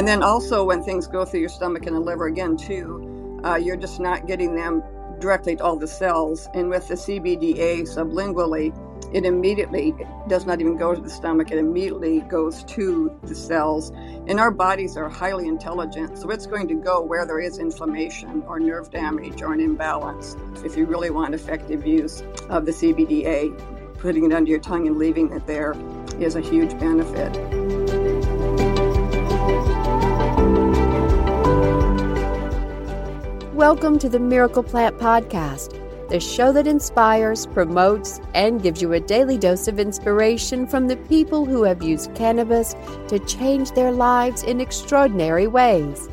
And 0.00 0.08
then 0.08 0.22
also 0.22 0.64
when 0.64 0.82
things 0.82 1.06
go 1.06 1.26
through 1.26 1.40
your 1.40 1.50
stomach 1.50 1.84
and 1.84 1.94
the 1.94 2.00
liver 2.00 2.26
again 2.26 2.56
too, 2.56 3.38
uh, 3.44 3.56
you're 3.56 3.76
just 3.76 4.00
not 4.00 4.26
getting 4.26 4.54
them 4.54 4.82
directly 5.18 5.56
to 5.56 5.62
all 5.62 5.76
the 5.76 5.86
cells. 5.86 6.48
And 6.54 6.70
with 6.70 6.88
the 6.88 6.94
CBDA 6.94 7.82
sublingually, 7.82 8.72
it 9.14 9.26
immediately 9.26 9.94
does 10.26 10.46
not 10.46 10.58
even 10.58 10.78
go 10.78 10.94
to 10.94 11.00
the 11.02 11.10
stomach, 11.10 11.50
it 11.50 11.58
immediately 11.58 12.20
goes 12.20 12.64
to 12.64 13.14
the 13.24 13.34
cells. 13.34 13.90
And 14.26 14.40
our 14.40 14.50
bodies 14.50 14.96
are 14.96 15.10
highly 15.10 15.46
intelligent, 15.46 16.16
so 16.16 16.30
it's 16.30 16.46
going 16.46 16.68
to 16.68 16.74
go 16.76 17.02
where 17.02 17.26
there 17.26 17.38
is 17.38 17.58
inflammation 17.58 18.42
or 18.46 18.58
nerve 18.58 18.90
damage 18.90 19.42
or 19.42 19.52
an 19.52 19.60
imbalance. 19.60 20.34
If 20.64 20.78
you 20.78 20.86
really 20.86 21.10
want 21.10 21.34
effective 21.34 21.86
use 21.86 22.22
of 22.48 22.64
the 22.64 22.72
CBDA, 22.72 23.98
putting 23.98 24.24
it 24.24 24.32
under 24.32 24.50
your 24.50 24.60
tongue 24.60 24.86
and 24.86 24.96
leaving 24.96 25.30
it 25.30 25.46
there 25.46 25.74
is 26.18 26.36
a 26.36 26.40
huge 26.40 26.70
benefit. 26.80 27.79
Welcome 33.60 33.98
to 33.98 34.08
the 34.08 34.18
Miracle 34.18 34.62
Plant 34.62 34.96
Podcast 34.96 35.78
the 36.08 36.18
show 36.18 36.50
that 36.50 36.66
inspires, 36.66 37.46
promotes, 37.48 38.18
and 38.32 38.62
gives 38.62 38.80
you 38.80 38.94
a 38.94 39.00
daily 39.00 39.36
dose 39.36 39.68
of 39.68 39.78
inspiration 39.78 40.66
from 40.66 40.88
the 40.88 40.96
people 40.96 41.44
who 41.44 41.64
have 41.64 41.82
used 41.82 42.14
cannabis 42.14 42.74
to 43.08 43.18
change 43.26 43.72
their 43.72 43.92
lives 43.92 44.42
in 44.42 44.62
extraordinary 44.62 45.46
ways. 45.46 46.08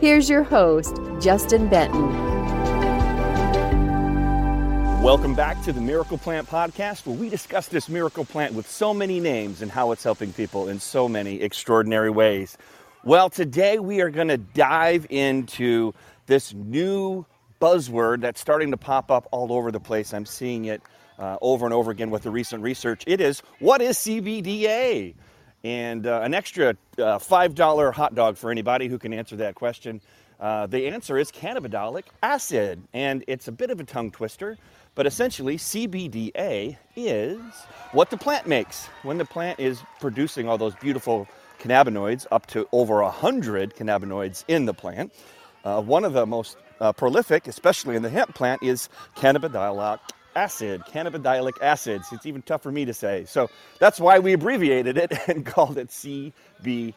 Here's 0.00 0.30
your 0.30 0.44
host, 0.44 0.96
Justin 1.20 1.68
Benton. 1.68 2.12
Welcome 5.02 5.34
back 5.34 5.60
to 5.64 5.72
the 5.72 5.80
Miracle 5.80 6.16
Plant 6.16 6.48
Podcast, 6.48 7.06
where 7.06 7.16
we 7.16 7.28
discuss 7.28 7.66
this 7.66 7.88
miracle 7.88 8.24
plant 8.24 8.54
with 8.54 8.70
so 8.70 8.94
many 8.94 9.18
names 9.18 9.62
and 9.62 9.70
how 9.72 9.90
it's 9.90 10.04
helping 10.04 10.32
people 10.32 10.68
in 10.68 10.78
so 10.78 11.08
many 11.08 11.42
extraordinary 11.42 12.10
ways. 12.10 12.56
Well, 13.02 13.28
today 13.28 13.80
we 13.80 14.00
are 14.00 14.08
going 14.08 14.28
to 14.28 14.38
dive 14.38 15.06
into 15.10 15.92
this 16.26 16.54
new 16.54 17.26
buzzword 17.60 18.20
that's 18.20 18.40
starting 18.40 18.70
to 18.70 18.76
pop 18.76 19.10
up 19.10 19.28
all 19.30 19.52
over 19.52 19.70
the 19.72 19.80
place. 19.80 20.12
I'm 20.12 20.26
seeing 20.26 20.66
it 20.66 20.82
uh, 21.18 21.36
over 21.40 21.64
and 21.64 21.74
over 21.74 21.90
again 21.90 22.10
with 22.10 22.22
the 22.22 22.30
recent 22.30 22.62
research. 22.62 23.04
It 23.06 23.20
is 23.20 23.40
what 23.58 23.80
is 23.80 23.96
CBDA? 23.98 25.14
And 25.62 26.06
uh, 26.06 26.20
an 26.22 26.34
extra 26.34 26.70
uh, 26.98 27.18
$5 27.18 27.94
hot 27.94 28.14
dog 28.14 28.36
for 28.36 28.50
anybody 28.50 28.86
who 28.86 28.98
can 28.98 29.14
answer 29.14 29.36
that 29.36 29.54
question. 29.54 30.02
Uh, 30.38 30.66
the 30.66 30.88
answer 30.88 31.16
is 31.16 31.30
cannabidiolic 31.32 32.04
acid, 32.22 32.82
and 32.92 33.24
it's 33.28 33.48
a 33.48 33.52
bit 33.52 33.70
of 33.70 33.80
a 33.80 33.84
tongue 33.84 34.10
twister, 34.10 34.58
but 34.94 35.06
essentially, 35.06 35.56
CBDA 35.56 36.76
is 36.96 37.40
what 37.92 38.10
the 38.10 38.16
plant 38.16 38.46
makes. 38.46 38.86
When 39.02 39.16
the 39.16 39.24
plant 39.24 39.58
is 39.58 39.82
producing 40.00 40.48
all 40.48 40.58
those 40.58 40.74
beautiful 40.74 41.26
cannabinoids, 41.60 42.26
up 42.30 42.46
to 42.48 42.68
over 42.72 43.02
100 43.02 43.74
cannabinoids 43.74 44.44
in 44.48 44.66
the 44.66 44.74
plant, 44.74 45.12
uh, 45.64 45.80
one 45.80 46.04
of 46.04 46.12
the 46.12 46.26
most 46.26 46.56
uh, 46.80 46.92
prolific, 46.92 47.46
especially 47.48 47.96
in 47.96 48.02
the 48.02 48.10
hemp 48.10 48.34
plant, 48.34 48.62
is 48.62 48.88
cannabidiolic 49.16 49.98
acid, 50.36 50.82
cannabidiolic 50.82 51.54
acids. 51.62 52.08
It's 52.12 52.26
even 52.26 52.42
tough 52.42 52.62
for 52.62 52.72
me 52.72 52.84
to 52.84 52.94
say. 52.94 53.24
So 53.24 53.48
that's 53.78 54.00
why 54.00 54.18
we 54.18 54.32
abbreviated 54.32 54.98
it 54.98 55.12
and 55.28 55.46
called 55.46 55.78
it 55.78 55.88
CBDA. 55.88 56.92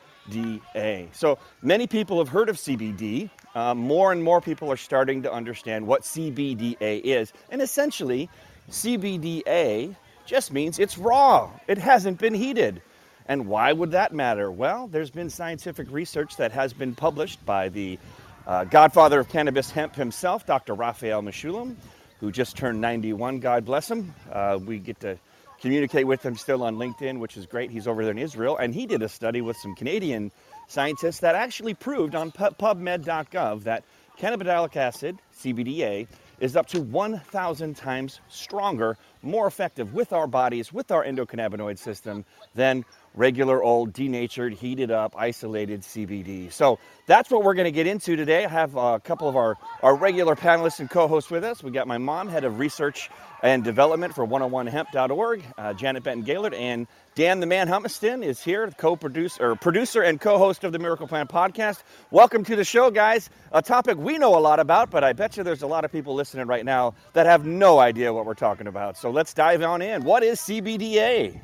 So 1.13 1.37
many 1.61 1.87
people 1.87 2.17
have 2.17 2.29
heard 2.29 2.49
of 2.49 2.57
CBD. 2.57 3.29
Um, 3.55 3.77
more 3.77 4.11
and 4.11 4.23
more 4.23 4.41
people 4.41 4.71
are 4.71 4.77
starting 4.77 5.23
to 5.23 5.31
understand 5.31 5.85
what 5.87 6.03
CBDA 6.03 7.01
is. 7.03 7.33
And 7.49 7.61
essentially, 7.61 8.29
CBDA 8.69 9.95
just 10.25 10.51
means 10.51 10.77
it's 10.77 10.97
raw, 10.97 11.49
it 11.67 11.77
hasn't 11.77 12.19
been 12.19 12.33
heated. 12.33 12.81
And 13.29 13.47
why 13.47 13.73
would 13.73 13.91
that 13.91 14.13
matter? 14.13 14.49
Well, 14.51 14.87
there's 14.87 15.09
been 15.09 15.29
scientific 15.29 15.91
research 15.91 16.37
that 16.37 16.53
has 16.53 16.71
been 16.71 16.95
published 16.95 17.45
by 17.45 17.67
the 17.67 17.99
uh, 18.47 18.63
godfather 18.63 19.19
of 19.19 19.27
cannabis 19.27 19.69
hemp 19.69 19.93
himself, 19.93 20.45
Dr. 20.45 20.73
Raphael 20.73 21.21
Mechoulam, 21.21 21.75
who 22.21 22.31
just 22.31 22.55
turned 22.55 22.79
91, 22.79 23.41
God 23.41 23.65
bless 23.65 23.91
him. 23.91 24.15
Uh, 24.31 24.57
we 24.63 24.79
get 24.79 25.01
to 25.01 25.19
communicate 25.59 26.07
with 26.07 26.25
him 26.25 26.37
still 26.37 26.63
on 26.63 26.77
LinkedIn, 26.77 27.19
which 27.19 27.35
is 27.35 27.45
great. 27.45 27.71
He's 27.71 27.87
over 27.87 28.03
there 28.03 28.11
in 28.11 28.17
Israel, 28.17 28.55
and 28.57 28.73
he 28.73 28.85
did 28.85 29.03
a 29.03 29.09
study 29.09 29.41
with 29.41 29.57
some 29.57 29.75
Canadian 29.75 30.31
scientists 30.67 31.19
that 31.19 31.35
actually 31.35 31.73
proved 31.73 32.15
on 32.15 32.31
PubMed.gov 32.31 33.63
that 33.63 33.83
cannabidiolic 34.17 34.75
acid, 34.77 35.19
CBDA, 35.37 36.07
is 36.39 36.55
up 36.55 36.67
to 36.67 36.81
1,000 36.81 37.75
times 37.75 38.21
stronger, 38.29 38.97
more 39.21 39.47
effective 39.47 39.93
with 39.93 40.13
our 40.13 40.27
bodies, 40.27 40.71
with 40.71 40.91
our 40.91 41.03
endocannabinoid 41.03 41.77
system 41.77 42.25
than 42.55 42.85
regular 43.15 43.63
old 43.63 43.93
denatured, 43.93 44.53
heated 44.53 44.91
up, 44.91 45.15
isolated 45.17 45.81
CBD. 45.81 46.51
So 46.51 46.79
that's 47.07 47.31
what 47.31 47.43
we're 47.43 47.55
going 47.55 47.65
to 47.65 47.71
get 47.71 47.87
into 47.87 48.15
today. 48.15 48.45
I 48.45 48.49
have 48.49 48.75
a 48.75 48.99
couple 48.99 49.27
of 49.27 49.35
our, 49.35 49.55
our 49.81 49.95
regular 49.95 50.35
panelists 50.35 50.79
and 50.79 50.89
co 50.89 51.07
hosts 51.07 51.31
with 51.31 51.43
us. 51.43 51.63
We 51.63 51.71
got 51.71 51.87
my 51.87 51.97
mom, 51.97 52.29
head 52.29 52.43
of 52.43 52.59
research 52.59 53.09
and 53.41 53.63
development 53.63 54.15
for 54.15 54.25
101hemp.org, 54.25 55.43
uh, 55.57 55.73
Janet 55.73 56.03
Benton 56.03 56.23
Gaylord, 56.23 56.53
and 56.53 56.87
Dan 57.15 57.39
the 57.39 57.45
Man 57.45 57.67
Humiston 57.67 58.23
is 58.23 58.43
here, 58.43 58.69
co-producer 58.77 59.55
producer 59.55 60.01
and 60.01 60.21
co-host 60.21 60.63
of 60.63 60.71
the 60.71 60.79
Miracle 60.79 61.07
Plant 61.07 61.29
podcast. 61.29 61.81
Welcome 62.11 62.43
to 62.45 62.55
the 62.55 62.63
show, 62.63 62.91
guys. 62.91 63.29
A 63.51 63.61
topic 63.61 63.97
we 63.97 64.17
know 64.17 64.37
a 64.37 64.41
lot 64.41 64.59
about, 64.59 64.91
but 64.91 65.03
I 65.03 65.13
bet 65.13 65.37
you 65.37 65.43
there's 65.43 65.63
a 65.63 65.67
lot 65.67 65.85
of 65.85 65.91
people 65.91 66.13
listening 66.13 66.45
right 66.47 66.65
now 66.65 66.93
that 67.13 67.25
have 67.25 67.45
no 67.45 67.79
idea 67.79 68.13
what 68.13 68.25
we're 68.25 68.35
talking 68.35 68.67
about. 68.67 68.97
So 68.97 69.06
let's 69.09 69.33
dive 69.33 69.61
on 69.63 69.81
in. 69.81 70.03
What 70.03 70.23
is 70.23 70.39
CBDA? 70.39 71.39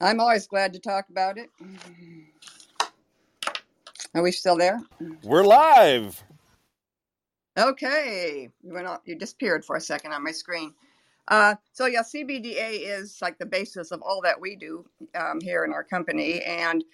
I'm 0.00 0.20
always 0.20 0.46
glad 0.46 0.72
to 0.74 0.78
talk 0.78 1.08
about 1.08 1.38
it. 1.38 1.50
Are 4.14 4.22
we 4.22 4.32
still 4.32 4.56
there? 4.56 4.80
We're 5.22 5.44
live. 5.44 6.22
Okay, 7.58 8.50
you 8.62 8.72
went 8.72 8.86
off, 8.86 9.00
you 9.06 9.16
disappeared 9.16 9.64
for 9.64 9.76
a 9.76 9.80
second 9.80 10.12
on 10.12 10.22
my 10.22 10.32
screen. 10.32 10.74
Uh, 11.28 11.54
so 11.72 11.86
yeah, 11.86 12.02
CBDA 12.02 12.98
is 12.98 13.18
like 13.22 13.38
the 13.38 13.46
basis 13.46 13.90
of 13.90 14.02
all 14.02 14.20
that 14.22 14.40
we 14.40 14.56
do 14.56 14.84
um, 15.14 15.40
here 15.40 15.64
in 15.64 15.72
our 15.72 15.82
company, 15.82 16.42
and 16.42 16.84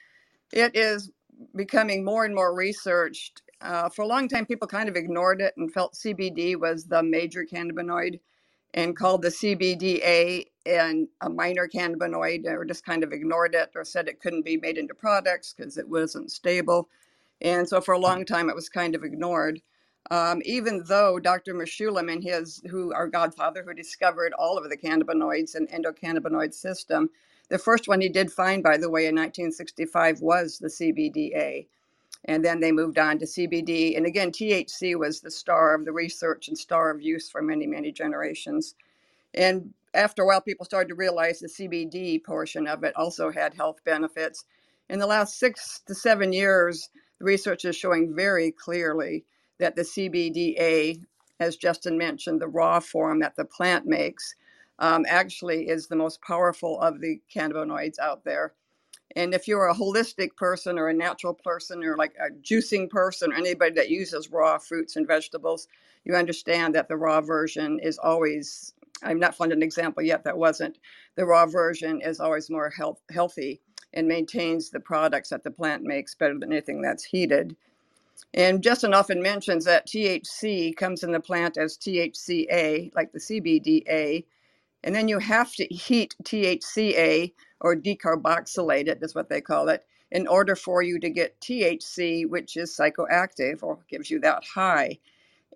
it 0.53 0.77
is 0.77 1.11
becoming 1.57 2.05
more 2.05 2.25
and 2.25 2.35
more 2.35 2.55
researched. 2.55 3.43
Uh, 3.63 3.89
for 3.91 4.03
a 4.03 4.09
long 4.09 4.29
time, 4.29 4.47
people 4.47 4.69
kind 4.69 4.89
of 4.89 4.97
ignored 4.97 5.41
it 5.41 5.55
and 5.57 5.73
felt 5.73 5.95
CBD 5.95 6.57
was 6.59 6.87
the 6.87 7.03
major 7.03 7.47
cannabinoid 7.47 8.21
and 8.75 8.97
called 8.97 9.23
the 9.23 9.29
CBDA 9.31 10.47
and 10.67 11.09
a 11.23 11.31
minor 11.31 11.69
cannabinoid 11.69 12.47
or 12.47 12.65
just 12.65 12.87
kind 12.87 13.05
of 13.05 13.13
ignored 13.13 13.55
it 13.55 13.71
or 13.77 13.85
said 13.85 14.09
it 14.09 14.21
couldn't 14.21 14.45
be 14.45 14.59
made 14.59 14.79
into 14.79 14.95
products 14.95 15.55
because 15.57 15.79
it 15.79 15.89
wasn't 15.89 16.33
stable. 16.33 16.89
And 17.43 17.69
so 17.69 17.81
for 17.81 17.95
a 17.95 17.99
long 18.01 18.25
time 18.25 18.51
it 18.51 18.57
was 18.57 18.69
kind 18.69 18.95
of 18.95 19.05
ignored. 19.05 19.61
Um, 20.11 20.43
even 20.45 20.85
though 20.89 21.19
Dr. 21.21 21.55
Mechoulam 21.55 22.13
and 22.13 22.23
his, 22.23 22.63
who 22.71 22.93
our 22.95 23.09
godfather, 23.09 23.65
who 23.65 23.75
discovered 23.75 24.35
all 24.35 24.59
of 24.59 24.69
the 24.71 24.77
cannabinoids 24.77 25.55
and 25.55 25.69
endocannabinoid 25.71 26.55
system, 26.55 27.11
the 27.51 27.59
first 27.59 27.89
one 27.89 28.01
he 28.01 28.09
did 28.09 28.33
find, 28.33 28.63
by 28.63 28.79
the 28.79 28.91
way, 28.91 29.03
in 29.07 29.17
1965 29.17 30.21
was 30.21 30.59
the 30.59 30.69
CBDA. 30.69 31.67
And 32.27 32.45
then 32.45 32.61
they 32.61 32.73
moved 32.73 32.99
on 32.99 33.19
to 33.19 33.27
CBD. 33.27 33.97
And 33.97 34.07
again, 34.07 34.31
THC 34.31 34.97
was 34.97 35.21
the 35.21 35.31
star 35.31 35.75
of 35.75 35.85
the 35.85 35.93
research 35.93 36.49
and 36.49 36.57
star 36.57 36.91
of 36.91 37.03
use 37.03 37.29
for 37.29 37.43
many, 37.43 37.67
many 37.67 37.91
generations. 37.91 38.75
And 39.35 39.73
after 39.95 40.23
a 40.23 40.27
while, 40.27 40.41
people 40.41 40.65
started 40.65 40.89
to 40.89 40.95
realize 40.95 41.41
the 41.41 41.49
CBD 41.49 42.23
portion 42.23 42.67
of 42.67 42.85
it 42.85 42.95
also 42.97 43.31
had 43.31 43.55
health 43.55 43.79
benefits. 43.85 44.45
In 44.89 44.99
the 44.99 45.07
last 45.07 45.39
six 45.39 45.81
to 45.87 45.95
seven 45.95 46.33
years, 46.33 46.89
the 47.19 47.25
research 47.25 47.65
is 47.65 47.77
showing 47.77 48.15
very 48.15 48.53
clearly 48.53 49.25
that 49.59 49.77
the 49.77 49.83
CBDA, 49.83 51.01
as 51.41 51.57
Justin 51.57 51.99
mentioned, 51.99 52.41
the 52.41 52.49
raw 52.49 52.81
form 52.81 53.21
that 53.21 53.37
the 53.37 53.45
plant 53.45 53.87
makes, 53.87 54.35
um, 54.79 55.05
actually 55.09 55.69
is 55.69 55.87
the 55.87 55.97
most 55.97 56.21
powerful 56.23 56.81
of 56.81 57.01
the 57.01 57.21
cannabinoids 57.35 57.99
out 57.99 58.25
there. 58.25 58.55
And 59.17 59.35
if 59.35 59.49
you're 59.49 59.69
a 59.69 59.75
holistic 59.75 60.37
person 60.37 60.79
or 60.79 60.89
a 60.89 60.95
natural 60.95 61.35
person 61.35 61.85
or 61.85 61.97
like 61.97 62.15
a 62.21 62.31
juicing 62.43 62.89
person 62.91 63.33
or 63.33 63.37
anybody 63.37 63.75
that 63.75 63.91
uses 63.91 64.31
raw 64.31 64.59
fruits 64.59 64.97
and 64.97 65.07
vegetables, 65.07 65.69
you 66.05 66.15
understand 66.15 66.75
that 66.75 66.89
the 66.89 66.97
raw 66.97 67.21
version 67.21 67.79
is 67.81 67.99
always, 67.99 68.75
I've 69.03 69.19
not 69.19 69.37
found 69.37 69.53
an 69.53 69.63
example 69.63 70.03
yet 70.03 70.25
that 70.25 70.39
wasn't, 70.39 70.79
the 71.17 71.27
raw 71.27 71.47
version 71.47 72.01
is 72.01 72.21
always 72.21 72.51
more 72.51 72.71
health, 72.71 73.01
healthy 73.11 73.61
and 73.95 74.09
maintains 74.09 74.71
the 74.71 74.81
products 74.81 75.29
that 75.31 75.45
the 75.45 75.51
plant 75.51 75.83
makes 75.83 76.15
better 76.15 76.39
than 76.39 76.53
anything 76.53 76.81
that's 76.83 77.05
heated. 77.05 77.57
And 78.35 78.63
Justin 78.63 78.95
often 78.95 79.23
mentions 79.23 79.65
that 79.67 79.87
THC 79.87 80.75
comes 80.77 81.03
in 81.03 81.13
the 81.13 81.21
plant 81.21 81.59
as 81.59 81.77
THCA, 81.77 82.95
like 82.95 83.13
the 83.13 83.19
CBDA, 83.19 84.25
and 84.85 84.95
then 84.95 85.09
you 85.09 85.19
have 85.19 85.55
to 85.57 85.65
heat 85.67 86.17
THCA 86.25 87.33
or 87.63 87.77
decarboxylate 87.77 88.89
it, 88.89 88.99
is 89.03 89.15
what 89.15 89.31
they 89.31 89.41
call 89.41 89.69
it, 89.71 89.85
in 90.11 90.27
order 90.27 90.55
for 90.55 90.83
you 90.83 91.01
to 91.01 91.11
get 91.11 91.41
THC, 91.41 92.29
which 92.29 92.57
is 92.57 92.77
psychoactive 92.77 93.63
or 93.63 93.79
gives 93.89 94.11
you 94.11 94.21
that 94.21 94.45
high. 94.45 94.99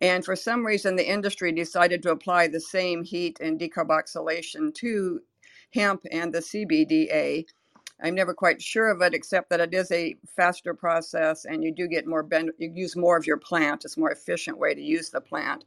And 0.01 0.25
for 0.25 0.37
some 0.37 0.67
reason, 0.67 0.97
the 0.97 1.09
industry 1.09 1.53
decided 1.53 2.03
to 2.03 2.11
apply 2.11 2.49
the 2.49 2.61
same 2.61 3.05
heat 3.05 3.39
and 3.41 3.59
decarboxylation 3.59 4.75
to 4.75 5.21
hemp 5.73 6.07
and 6.11 6.33
the 6.33 6.41
CBDA. 6.41 7.47
I'm 8.03 8.15
never 8.15 8.35
quite 8.35 8.61
sure 8.61 8.91
of 8.91 9.01
it, 9.01 9.15
except 9.15 9.49
that 9.51 9.61
it 9.61 9.73
is 9.73 9.91
a 9.91 10.17
faster 10.37 10.75
process 10.75 11.47
and 11.47 11.65
you 11.65 11.73
do 11.73 11.89
get 11.89 12.07
more, 12.07 12.23
ben- 12.23 12.51
you 12.59 12.71
use 12.75 12.95
more 12.95 13.17
of 13.17 13.27
your 13.27 13.39
plant. 13.39 13.87
It's 13.87 13.97
a 13.97 14.01
more 14.01 14.11
efficient 14.11 14.59
way 14.59 14.75
to 14.75 14.83
use 14.83 15.11
the 15.11 15.21
plant. 15.21 15.65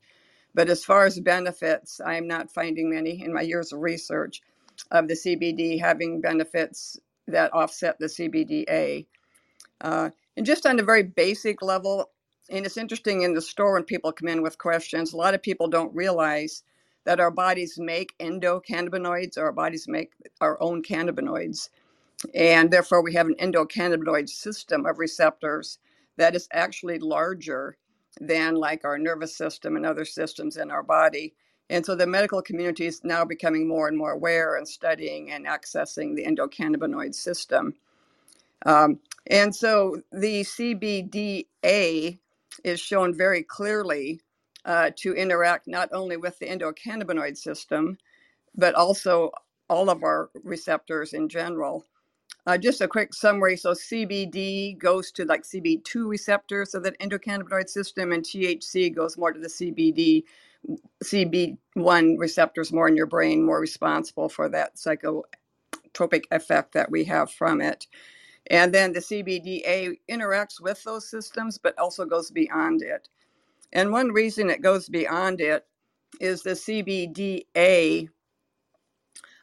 But 0.54 0.70
as 0.70 0.86
far 0.86 1.06
as 1.06 1.20
benefits, 1.20 2.02
I'm 2.06 2.28
not 2.28 2.52
finding 2.52 2.90
many 2.90 3.24
in 3.24 3.34
my 3.34 3.42
years 3.42 3.74
of 3.74 3.80
research 3.80 4.42
of 4.92 5.08
the 5.08 5.14
CBD 5.16 5.80
having 5.80 6.22
benefits 6.22 6.98
that 7.28 7.54
offset 7.54 8.00
the 8.00 8.08
CBDA. 8.08 9.06
Uh, 9.82 10.10
and 10.38 10.46
just 10.46 10.66
on 10.66 10.80
a 10.80 10.84
very 10.84 11.04
basic 11.04 11.62
level, 11.62 12.12
and 12.50 12.66
it's 12.66 12.78
interesting 12.78 13.22
in 13.24 13.34
the 13.34 13.42
store 13.42 13.74
when 13.74 13.84
people 13.84 14.12
come 14.12 14.28
in 14.28 14.42
with 14.42 14.58
questions, 14.58 15.14
a 15.14 15.18
lot 15.18 15.34
of 15.34 15.42
people 15.42 15.68
don't 15.68 15.96
realize 15.96 16.64
that 17.06 17.20
our 17.20 17.32
bodies 17.32 17.78
make 17.80 18.18
endocannabinoids, 18.20 19.38
or 19.38 19.46
our 19.46 19.52
bodies 19.52 19.88
make 19.88 20.12
our 20.42 20.62
own 20.62 20.84
cannabinoids. 20.84 21.70
And 22.36 22.72
therefore, 22.72 23.04
we 23.04 23.14
have 23.14 23.28
an 23.28 23.36
endocannabinoid 23.42 24.30
system 24.30 24.86
of 24.86 25.00
receptors 25.00 25.80
that 26.18 26.36
is 26.36 26.48
actually 26.54 27.00
larger 27.00 27.78
than 28.20 28.56
like 28.56 28.86
our 28.86 28.98
nervous 28.98 29.36
system 29.38 29.76
and 29.76 29.86
other 29.86 30.06
systems 30.06 30.58
in 30.58 30.72
our 30.72 30.84
body. 30.84 31.34
And 31.70 31.86
so 31.86 31.96
the 31.96 32.08
medical 32.08 32.42
community 32.42 32.86
is 32.86 33.04
now 33.04 33.24
becoming 33.24 33.68
more 33.68 33.88
and 33.88 33.98
more 33.98 34.12
aware 34.12 34.56
and 34.56 34.68
studying 34.68 35.32
and 35.32 35.46
accessing 35.46 36.16
the 36.16 36.26
endocannabinoid 36.26 37.14
system. 37.14 37.76
Um, 38.66 39.00
and 39.28 39.56
so 39.56 40.02
the 40.12 40.42
CBDA 40.42 42.18
is 42.64 42.80
shown 42.80 43.16
very 43.16 43.44
clearly 43.44 44.20
uh, 44.66 44.92
to 44.98 45.14
interact 45.14 45.68
not 45.68 45.90
only 45.94 46.18
with 46.18 46.38
the 46.40 46.48
endocannabinoid 46.48 47.38
system, 47.38 47.98
but 48.56 48.76
also 48.76 49.32
all 49.70 49.90
of 49.90 50.04
our 50.04 50.30
receptors 50.44 51.14
in 51.14 51.30
general. 51.30 51.86
Uh, 52.46 52.58
just 52.58 52.82
a 52.82 52.88
quick 52.88 53.14
summary. 53.14 53.56
So 53.56 53.74
CBD 53.74 54.78
goes 54.78 55.12
to 55.12 55.26
like 55.26 55.44
CB2 55.44 56.10
receptors 56.10 56.74
of 56.74 56.84
the 56.84 56.94
endocannabinoid 56.94 57.70
system, 57.70 58.12
and 58.12 58.24
THC 58.24 58.94
goes 58.94 59.18
more 59.18 59.32
to 59.32 59.40
the 59.40 59.48
CBD, 59.48 60.24
CB1 61.04 62.16
receptors 62.18 62.74
more 62.74 62.88
in 62.88 62.96
your 62.96 63.06
brain, 63.06 63.46
more 63.46 63.60
responsible 63.60 64.30
for 64.30 64.50
that 64.50 64.76
psychotropic 64.76 66.24
effect 66.32 66.74
that 66.74 66.92
we 66.92 67.04
have 67.06 67.32
from 67.32 67.62
it. 67.62 67.88
And 68.50 68.74
then 68.74 68.94
the 68.94 69.00
CBDA 69.00 69.98
interacts 70.10 70.62
with 70.62 70.84
those 70.84 71.10
systems, 71.10 71.58
but 71.58 71.78
also 71.78 72.06
goes 72.06 72.32
beyond 72.32 72.82
it. 72.82 73.08
And 73.74 73.92
one 73.92 74.10
reason 74.10 74.50
it 74.50 74.62
goes 74.62 74.90
beyond 74.90 75.42
it 75.42 75.66
is 76.20 76.42
the 76.42 76.52
CBDA 76.52 78.10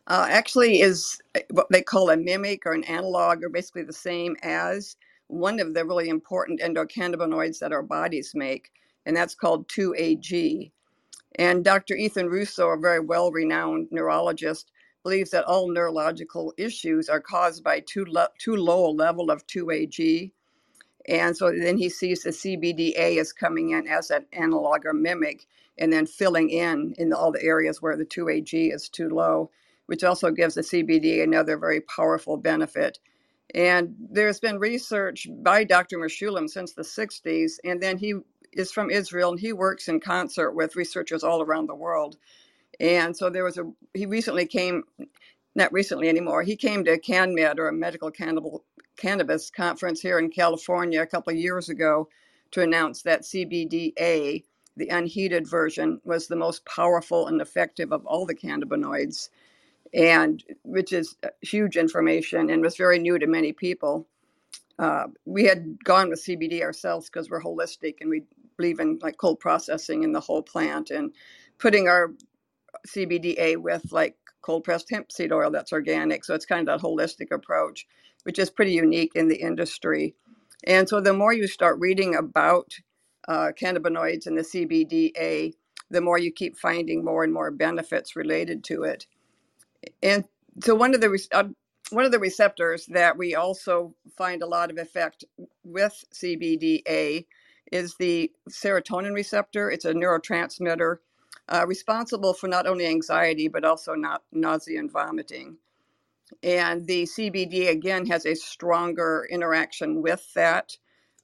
uh, 0.08 0.26
actually 0.28 0.80
is 0.80 1.20
what 1.50 1.66
they 1.70 1.82
call 1.82 2.10
a 2.10 2.16
mimic 2.16 2.64
or 2.66 2.72
an 2.72 2.84
analog, 2.84 3.42
or 3.42 3.48
basically 3.48 3.82
the 3.82 3.92
same 3.92 4.36
as 4.42 4.96
one 5.28 5.58
of 5.58 5.74
the 5.74 5.84
really 5.84 6.08
important 6.08 6.60
endocannabinoids 6.60 7.58
that 7.58 7.72
our 7.72 7.82
bodies 7.82 8.32
make, 8.34 8.70
and 9.04 9.16
that's 9.16 9.34
called 9.34 9.68
2AG. 9.68 10.70
And 11.36 11.64
Dr. 11.64 11.94
Ethan 11.94 12.28
Russo, 12.28 12.68
a 12.68 12.78
very 12.78 13.00
well 13.00 13.30
renowned 13.30 13.88
neurologist, 13.90 14.72
believes 15.02 15.30
that 15.30 15.44
all 15.44 15.70
neurological 15.70 16.52
issues 16.58 17.08
are 17.08 17.20
caused 17.20 17.62
by 17.62 17.80
too, 17.80 18.06
too 18.38 18.56
low 18.56 18.86
a 18.86 18.92
level 18.92 19.30
of 19.30 19.46
2AG. 19.46 20.32
And 21.08 21.36
so 21.36 21.52
then 21.52 21.78
he 21.78 21.88
sees 21.88 22.22
the 22.22 22.30
CBDA 22.30 23.20
as 23.20 23.32
coming 23.32 23.70
in 23.70 23.86
as 23.86 24.10
an 24.10 24.26
analog 24.32 24.86
or 24.86 24.92
mimic 24.92 25.46
and 25.78 25.92
then 25.92 26.06
filling 26.06 26.50
in 26.50 26.94
in 26.98 27.12
all 27.12 27.32
the 27.32 27.42
areas 27.42 27.80
where 27.82 27.96
the 27.96 28.06
2AG 28.06 28.74
is 28.74 28.88
too 28.88 29.08
low 29.08 29.50
which 29.86 30.04
also 30.04 30.30
gives 30.30 30.54
the 30.54 30.60
CBD 30.62 31.22
another 31.22 31.56
very 31.56 31.80
powerful 31.80 32.36
benefit. 32.36 32.98
And 33.54 33.94
there's 34.10 34.40
been 34.40 34.58
research 34.58 35.28
by 35.42 35.64
Dr. 35.64 35.98
Mechoulam 35.98 36.48
since 36.50 36.72
the 36.72 36.82
60s, 36.82 37.52
and 37.64 37.80
then 37.80 37.96
he 37.96 38.14
is 38.58 38.72
from 38.72 38.90
Israel 38.90 39.30
and 39.30 39.40
he 39.40 39.52
works 39.52 39.88
in 39.88 40.00
concert 40.00 40.52
with 40.52 40.76
researchers 40.76 41.24
all 41.24 41.42
around 41.42 41.68
the 41.68 41.74
world. 41.74 42.16
And 42.80 43.16
so 43.16 43.30
there 43.30 43.44
was 43.44 43.58
a, 43.58 43.70
he 43.94 44.06
recently 44.06 44.46
came, 44.46 44.84
not 45.54 45.72
recently 45.72 46.08
anymore, 46.08 46.42
he 46.42 46.56
came 46.56 46.84
to 46.84 46.98
CannMed 47.00 47.58
or 47.58 47.68
a 47.68 47.72
medical 47.72 48.10
cannibal, 48.10 48.64
cannabis 48.98 49.50
conference 49.50 50.00
here 50.00 50.18
in 50.18 50.30
California 50.30 51.02
a 51.02 51.06
couple 51.06 51.32
of 51.32 51.38
years 51.38 51.68
ago 51.68 52.08
to 52.52 52.62
announce 52.62 53.02
that 53.02 53.22
CBDA, 53.22 54.44
the 54.76 54.88
unheated 54.88 55.48
version, 55.48 56.00
was 56.04 56.28
the 56.28 56.36
most 56.36 56.64
powerful 56.66 57.28
and 57.28 57.40
effective 57.40 57.92
of 57.92 58.06
all 58.06 58.26
the 58.26 58.34
cannabinoids 58.34 59.28
and 59.94 60.44
which 60.64 60.92
is 60.92 61.16
uh, 61.24 61.28
huge 61.42 61.76
information 61.76 62.50
and 62.50 62.62
was 62.62 62.76
very 62.76 62.98
new 62.98 63.18
to 63.18 63.26
many 63.26 63.52
people. 63.52 64.06
Uh, 64.78 65.06
we 65.26 65.44
had 65.44 65.82
gone 65.84 66.10
with 66.10 66.24
CBD 66.24 66.62
ourselves 66.62 67.08
because 67.10 67.30
we're 67.30 67.42
holistic 67.42 67.96
and 68.00 68.10
we 68.10 68.22
believe 68.58 68.80
in 68.80 68.98
like 69.02 69.18
cold 69.18 69.40
processing 69.40 70.04
in 70.04 70.12
the 70.12 70.20
whole 70.20 70.42
plant 70.42 70.90
and 70.90 71.12
putting 71.58 71.88
our 71.88 72.12
CBDA 72.88 73.58
with 73.58 73.92
like 73.92 74.16
cold 74.42 74.64
pressed 74.64 74.90
hemp 74.90 75.12
seed 75.12 75.32
oil 75.32 75.50
that's 75.50 75.72
organic. 75.72 76.24
So 76.24 76.34
it's 76.34 76.46
kind 76.46 76.68
of 76.68 76.82
that 76.82 76.86
holistic 76.86 77.32
approach, 77.32 77.86
which 78.24 78.38
is 78.38 78.50
pretty 78.50 78.72
unique 78.72 79.12
in 79.14 79.28
the 79.28 79.36
industry. 79.36 80.14
And 80.64 80.88
so 80.88 81.00
the 81.00 81.14
more 81.14 81.32
you 81.32 81.48
start 81.48 81.78
reading 81.80 82.16
about 82.16 82.72
uh, 83.28 83.52
cannabinoids 83.60 84.26
and 84.26 84.38
the 84.38 84.42
CBDA, 84.42 85.54
the 85.90 86.00
more 86.00 86.18
you 86.18 86.32
keep 86.32 86.58
finding 86.58 87.04
more 87.04 87.24
and 87.24 87.32
more 87.32 87.50
benefits 87.50 88.16
related 88.16 88.64
to 88.64 88.84
it 88.84 89.04
and 90.02 90.24
so 90.62 90.74
one 90.74 90.94
of 90.94 91.00
the 91.00 91.26
uh, 91.32 91.44
one 91.90 92.04
of 92.04 92.12
the 92.12 92.18
receptors 92.18 92.86
that 92.86 93.16
we 93.16 93.34
also 93.34 93.94
find 94.16 94.42
a 94.42 94.46
lot 94.46 94.70
of 94.70 94.78
effect 94.78 95.24
with 95.64 96.04
CBDA 96.14 97.26
is 97.72 97.94
the 97.96 98.30
serotonin 98.48 99.14
receptor. 99.14 99.70
It's 99.70 99.84
a 99.84 99.92
neurotransmitter 99.94 100.98
uh, 101.48 101.64
responsible 101.66 102.34
for 102.34 102.48
not 102.48 102.66
only 102.66 102.86
anxiety 102.86 103.48
but 103.48 103.64
also 103.64 103.94
not 103.94 104.22
nausea 104.32 104.80
and 104.80 104.90
vomiting. 104.90 105.58
And 106.42 106.86
the 106.86 107.04
CBD 107.04 107.70
again 107.70 108.06
has 108.06 108.26
a 108.26 108.34
stronger 108.34 109.26
interaction 109.30 110.02
with 110.02 110.32
that 110.34 110.76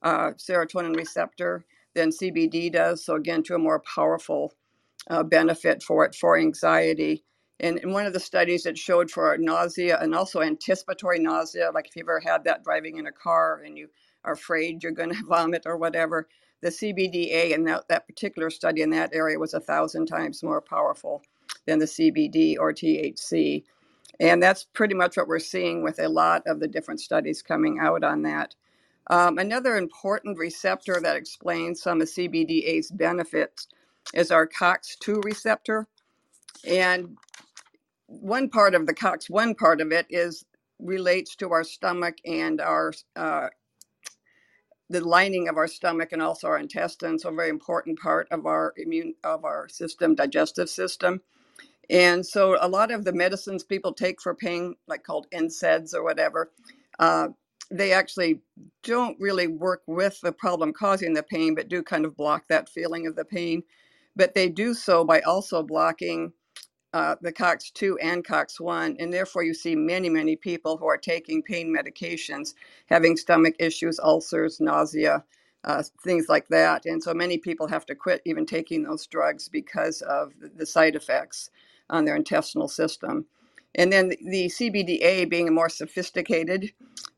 uh, 0.02 0.30
serotonin 0.32 0.96
receptor 0.96 1.64
than 1.94 2.10
CBD 2.10 2.72
does. 2.72 3.04
So 3.04 3.16
again, 3.16 3.42
to 3.44 3.54
a 3.54 3.58
more 3.58 3.80
powerful 3.80 4.54
uh, 5.10 5.22
benefit 5.22 5.82
for 5.82 6.05
it 6.05 6.14
for 6.14 6.38
anxiety. 6.38 7.24
And 7.60 7.78
in 7.78 7.93
one 7.93 8.06
of 8.06 8.12
the 8.12 8.20
studies, 8.20 8.67
it 8.67 8.78
showed 8.78 9.10
for 9.10 9.36
nausea 9.38 9.98
and 10.00 10.14
also 10.14 10.40
anticipatory 10.40 11.19
nausea, 11.19 11.70
like 11.72 11.86
if 11.88 11.96
you've 11.96 12.05
ever 12.05 12.20
had 12.20 12.44
that 12.44 12.64
driving 12.64 12.98
in 12.98 13.06
a 13.06 13.12
car 13.12 13.62
and 13.64 13.76
you 13.76 13.88
are 14.24 14.32
afraid 14.32 14.82
you're 14.82 14.93
going 14.93 15.10
to 15.14 15.24
vomit 15.24 15.62
or 15.67 15.76
whatever, 15.76 16.29
the 16.60 16.69
CBDA 16.69 17.52
in 17.52 17.64
that, 17.64 17.88
that 17.88 18.06
particular 18.06 18.48
study 18.50 18.82
in 18.82 18.91
that 18.91 19.10
area 19.12 19.38
was 19.38 19.55
a 19.55 19.60
thousand 19.60 20.06
times 20.06 20.43
more 20.43 20.60
powerful 20.60 21.22
than 21.67 21.79
the 21.79 21.86
CBD 21.86 22.56
or 22.58 22.72
THC. 22.72 23.64
And 24.20 24.43
that's 24.43 24.64
pretty 24.64 24.94
much 24.94 25.17
what 25.17 25.26
we're 25.26 25.38
seeing 25.38 25.82
with 25.82 25.98
a 25.98 26.08
lot 26.08 26.43
of 26.46 26.60
the 26.60 26.69
different 26.69 27.00
studies 27.00 27.43
coming 27.43 27.79
out 27.81 28.05
on 28.05 28.22
that. 28.22 28.55
Um, 29.10 29.38
another 29.38 29.76
important 29.76 30.38
receptor 30.38 31.00
that 31.02 31.17
explains 31.17 31.82
some 31.82 32.00
of 32.00 32.08
CBDA's 32.08 32.91
benefits 32.93 33.67
is 34.14 34.31
our 34.31 34.46
COX2 34.46 35.24
receptor. 35.24 35.88
And 36.64 37.17
one 38.06 38.48
part 38.48 38.74
of 38.74 38.86
the 38.86 38.94
cox 38.94 39.29
one 39.29 39.55
part 39.55 39.81
of 39.81 39.91
it 39.91 40.06
is 40.10 40.44
relates 40.79 41.34
to 41.36 41.50
our 41.50 41.64
stomach 41.64 42.17
and 42.24 42.60
our 42.60 42.93
uh, 43.17 43.48
the 44.93 45.01
lining 45.05 45.49
of 45.49 45.56
our 45.56 45.69
stomach 45.69 46.13
and 46.13 46.22
also 46.22 46.49
our 46.49 46.58
intestines 46.58 47.22
so 47.22 47.31
a 47.31 47.34
very 47.34 47.51
important 47.51 47.99
part 47.99 48.29
of 48.31 48.46
our 48.46 48.75
immune 48.77 49.15
of 49.25 49.44
our 49.44 49.69
system 49.69 50.15
digestive 50.15 50.69
system. 50.69 51.20
And 51.91 52.25
so 52.25 52.56
a 52.61 52.69
lot 52.69 52.93
of 52.93 53.05
the 53.05 53.13
medicines 53.13 53.65
people 53.65 53.93
take 53.93 54.22
for 54.22 54.34
pain 54.34 54.77
like 54.87 55.03
called 55.03 55.27
NSAIDs 55.32 55.94
or 55.94 56.05
whatever 56.05 56.51
uh, 56.99 57.29
they 57.70 57.93
actually 57.93 58.41
don't 58.82 59.19
really 59.19 59.46
work 59.46 59.82
with 59.87 60.20
the 60.20 60.32
problem 60.32 60.72
causing 60.72 61.15
the 61.15 61.22
pain 61.22 61.55
but 61.55 61.69
do 61.69 61.82
kind 61.82 62.05
of 62.05 62.17
block 62.17 62.44
that 62.49 62.69
feeling 62.69 63.06
of 63.06 63.17
the 63.17 63.25
pain. 63.25 63.63
But 64.15 64.34
they 64.34 64.51
do 64.51 64.75
so 64.75 65.05
by 65.05 65.20
also 65.20 65.63
blocking 65.63 66.32
uh, 66.93 67.17
the 67.20 67.32
COX2 67.32 67.96
and 68.03 68.25
COX1, 68.27 68.96
and 68.99 69.13
therefore 69.13 69.43
you 69.43 69.55
see 69.55 69.75
many, 69.75 70.08
many 70.08 70.37
people 70.37 70.77
who 70.77 70.87
are 70.87 70.99
taking 70.99 71.43
pain 71.43 71.75
medications, 71.75 72.55
having 72.87 73.17
stomach 73.17 73.55
issues, 73.58 73.99
ulcers, 73.99 74.61
nausea, 74.61 75.25
uh, 75.65 75.82
things 76.05 76.29
like 76.29 76.49
that. 76.49 76.84
And 76.87 77.03
so 77.03 77.15
many 77.15 77.39
people 77.39 77.67
have 77.69 77.87
to 77.87 77.94
quit 77.94 78.22
even 78.25 78.44
taking 78.46 78.82
those 78.82 79.06
drugs 79.06 79.49
because 79.49 80.03
of 80.03 80.32
the 80.56 80.67
side 80.67 80.96
effects 80.96 81.51
on 81.89 82.05
their 82.05 82.17
intestinal 82.17 82.69
system. 82.69 83.27
And 83.75 83.93
then 83.93 84.11
the 84.11 84.46
CBDA, 84.49 85.31
being 85.31 85.49
a 85.49 85.53
more 85.53 85.69
sophisticated 85.69 86.72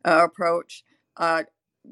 uh, 0.04 0.24
approach, 0.24 0.84
uh, 1.16 1.44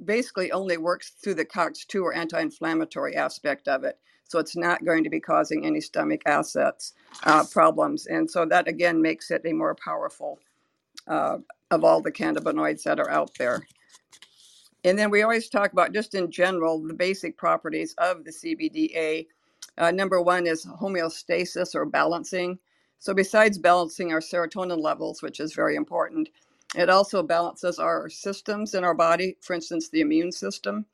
basically 0.04 0.52
only 0.52 0.76
works 0.76 1.10
through 1.10 1.34
the 1.34 1.44
COX2 1.44 2.02
or 2.02 2.14
anti 2.14 2.40
inflammatory 2.40 3.16
aspect 3.16 3.68
of 3.68 3.84
it. 3.84 3.98
So 4.24 4.38
it's 4.38 4.56
not 4.56 4.84
going 4.84 5.04
to 5.04 5.10
be 5.10 5.20
causing 5.20 5.66
any 5.66 5.80
stomach 5.80 6.22
assets 6.26 6.94
uh, 7.24 7.44
problems. 7.50 8.06
And 8.06 8.30
so 8.30 8.46
that 8.46 8.68
again 8.68 9.00
makes 9.02 9.30
it 9.30 9.42
a 9.44 9.52
more 9.52 9.74
powerful 9.74 10.38
uh, 11.06 11.38
of 11.70 11.84
all 11.84 12.00
the 12.00 12.12
cannabinoids 12.12 12.82
that 12.84 13.00
are 13.00 13.10
out 13.10 13.30
there. 13.38 13.66
And 14.84 14.98
then 14.98 15.10
we 15.10 15.22
always 15.22 15.48
talk 15.48 15.72
about 15.72 15.92
just 15.92 16.14
in 16.14 16.30
general 16.30 16.82
the 16.82 16.94
basic 16.94 17.36
properties 17.36 17.94
of 17.98 18.24
the 18.24 18.32
CBDA. 18.32 19.26
Uh, 19.78 19.90
number 19.90 20.20
one 20.20 20.46
is 20.46 20.66
homeostasis 20.66 21.74
or 21.74 21.84
balancing. 21.84 22.58
So, 22.98 23.14
besides 23.14 23.58
balancing 23.58 24.12
our 24.12 24.20
serotonin 24.20 24.80
levels, 24.80 25.22
which 25.22 25.40
is 25.40 25.54
very 25.54 25.76
important, 25.76 26.28
it 26.74 26.88
also 26.88 27.22
balances 27.22 27.78
our 27.78 28.08
systems 28.08 28.74
in 28.74 28.84
our 28.84 28.94
body, 28.94 29.36
for 29.40 29.54
instance, 29.54 29.88
the 29.88 30.00
immune 30.00 30.32
system, 30.32 30.86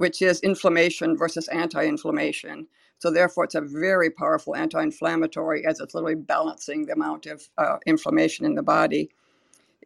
which 0.00 0.22
is 0.22 0.40
inflammation 0.40 1.14
versus 1.14 1.46
anti 1.48 1.84
inflammation. 1.84 2.66
So, 3.00 3.10
therefore, 3.10 3.44
it's 3.44 3.54
a 3.54 3.60
very 3.60 4.08
powerful 4.10 4.56
anti 4.56 4.82
inflammatory 4.82 5.66
as 5.66 5.78
it's 5.78 5.92
literally 5.94 6.14
balancing 6.14 6.86
the 6.86 6.94
amount 6.94 7.26
of 7.26 7.42
uh, 7.58 7.76
inflammation 7.84 8.46
in 8.46 8.54
the 8.54 8.62
body. 8.62 9.10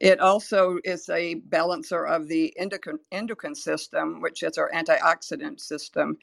It 0.00 0.20
also 0.20 0.78
is 0.84 1.08
a 1.08 1.34
balancer 1.34 2.04
of 2.04 2.28
the 2.28 2.54
endocrine, 2.58 3.00
endocrine 3.10 3.56
system, 3.56 4.20
which 4.20 4.44
is 4.44 4.56
our 4.56 4.70
antioxidant 4.70 5.58
system. 5.58 6.16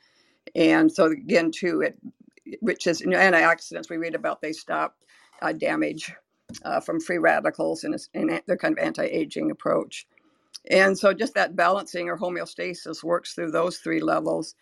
And 0.55 0.89
so, 0.89 1.07
again, 1.07 1.51
too, 1.51 1.81
it 1.81 1.97
which 2.61 2.87
is 2.87 3.01
you 3.01 3.07
know, 3.07 3.17
antioxidants 3.17 3.89
we 3.89 3.97
read 3.97 4.15
about, 4.15 4.41
they 4.41 4.53
stop 4.53 4.95
uh, 5.41 5.51
damage 5.51 6.13
uh, 6.63 6.79
from 6.79 7.01
free 7.01 7.17
radicals 7.17 7.83
and, 7.83 7.95
and 8.13 8.41
their 8.47 8.57
kind 8.57 8.77
of 8.77 8.83
anti-aging 8.83 9.51
approach. 9.51 10.07
And 10.69 10.97
so 10.97 11.13
just 11.13 11.33
that 11.33 11.55
balancing 11.55 12.07
or 12.09 12.17
homeostasis 12.17 13.03
works 13.03 13.33
through 13.33 13.51
those 13.51 13.79
three 13.79 14.01
levels. 14.01 14.55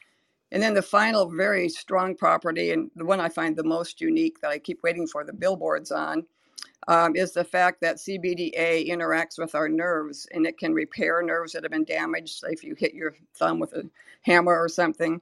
And 0.51 0.63
then 0.63 0.73
the 0.73 0.81
final 0.81 1.29
very 1.29 1.69
strong 1.69 2.15
property, 2.15 2.71
and 2.71 2.89
the 2.95 3.05
one 3.05 3.19
I 3.19 3.29
find 3.29 3.55
the 3.55 3.63
most 3.63 4.01
unique 4.01 4.41
that 4.41 4.49
I 4.49 4.57
keep 4.57 4.81
waiting 4.83 5.05
for 5.05 5.23
the 5.23 5.33
billboards 5.33 5.91
on, 5.91 6.25
um, 6.87 7.15
is 7.15 7.33
the 7.33 7.43
fact 7.43 7.81
that 7.81 7.97
CBDA 7.97 8.89
interacts 8.89 9.37
with 9.37 9.53
our 9.53 9.69
nerves 9.69 10.27
and 10.31 10.47
it 10.47 10.57
can 10.57 10.73
repair 10.73 11.21
nerves 11.21 11.51
that 11.53 11.63
have 11.63 11.71
been 11.71 11.83
damaged. 11.83 12.43
If 12.47 12.63
you 12.63 12.73
hit 12.75 12.93
your 12.93 13.15
thumb 13.35 13.59
with 13.59 13.73
a 13.73 13.83
hammer 14.21 14.57
or 14.59 14.69
something. 14.69 15.21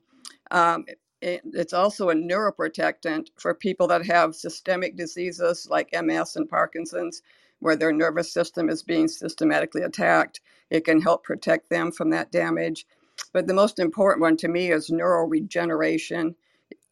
Um, 0.52 0.86
it's 1.22 1.74
also 1.74 2.10
a 2.10 2.16
neuroprotectant 2.16 3.30
for 3.38 3.54
people 3.54 3.88
that 3.88 4.06
have 4.06 4.36
systemic 4.36 4.96
diseases 4.96 5.68
like 5.70 5.90
MS 5.94 6.36
and 6.36 6.48
Parkinson's, 6.48 7.24
where 7.60 7.76
their 7.76 7.94
nervous 7.94 8.32
system 8.32 8.70
is 8.70 8.84
being 8.84 9.08
systematically 9.08 9.82
attacked. 9.82 10.42
It 10.70 10.86
can 10.86 11.02
help 11.02 11.24
protect 11.24 11.70
them 11.70 11.92
from 11.92 12.10
that 12.12 12.32
damage. 12.32 12.86
But 13.34 13.48
the 13.48 13.54
most 13.54 13.80
important 13.80 14.22
one 14.22 14.38
to 14.38 14.48
me 14.48 14.72
is 14.72 14.90
neuroregeneration. 14.90 16.36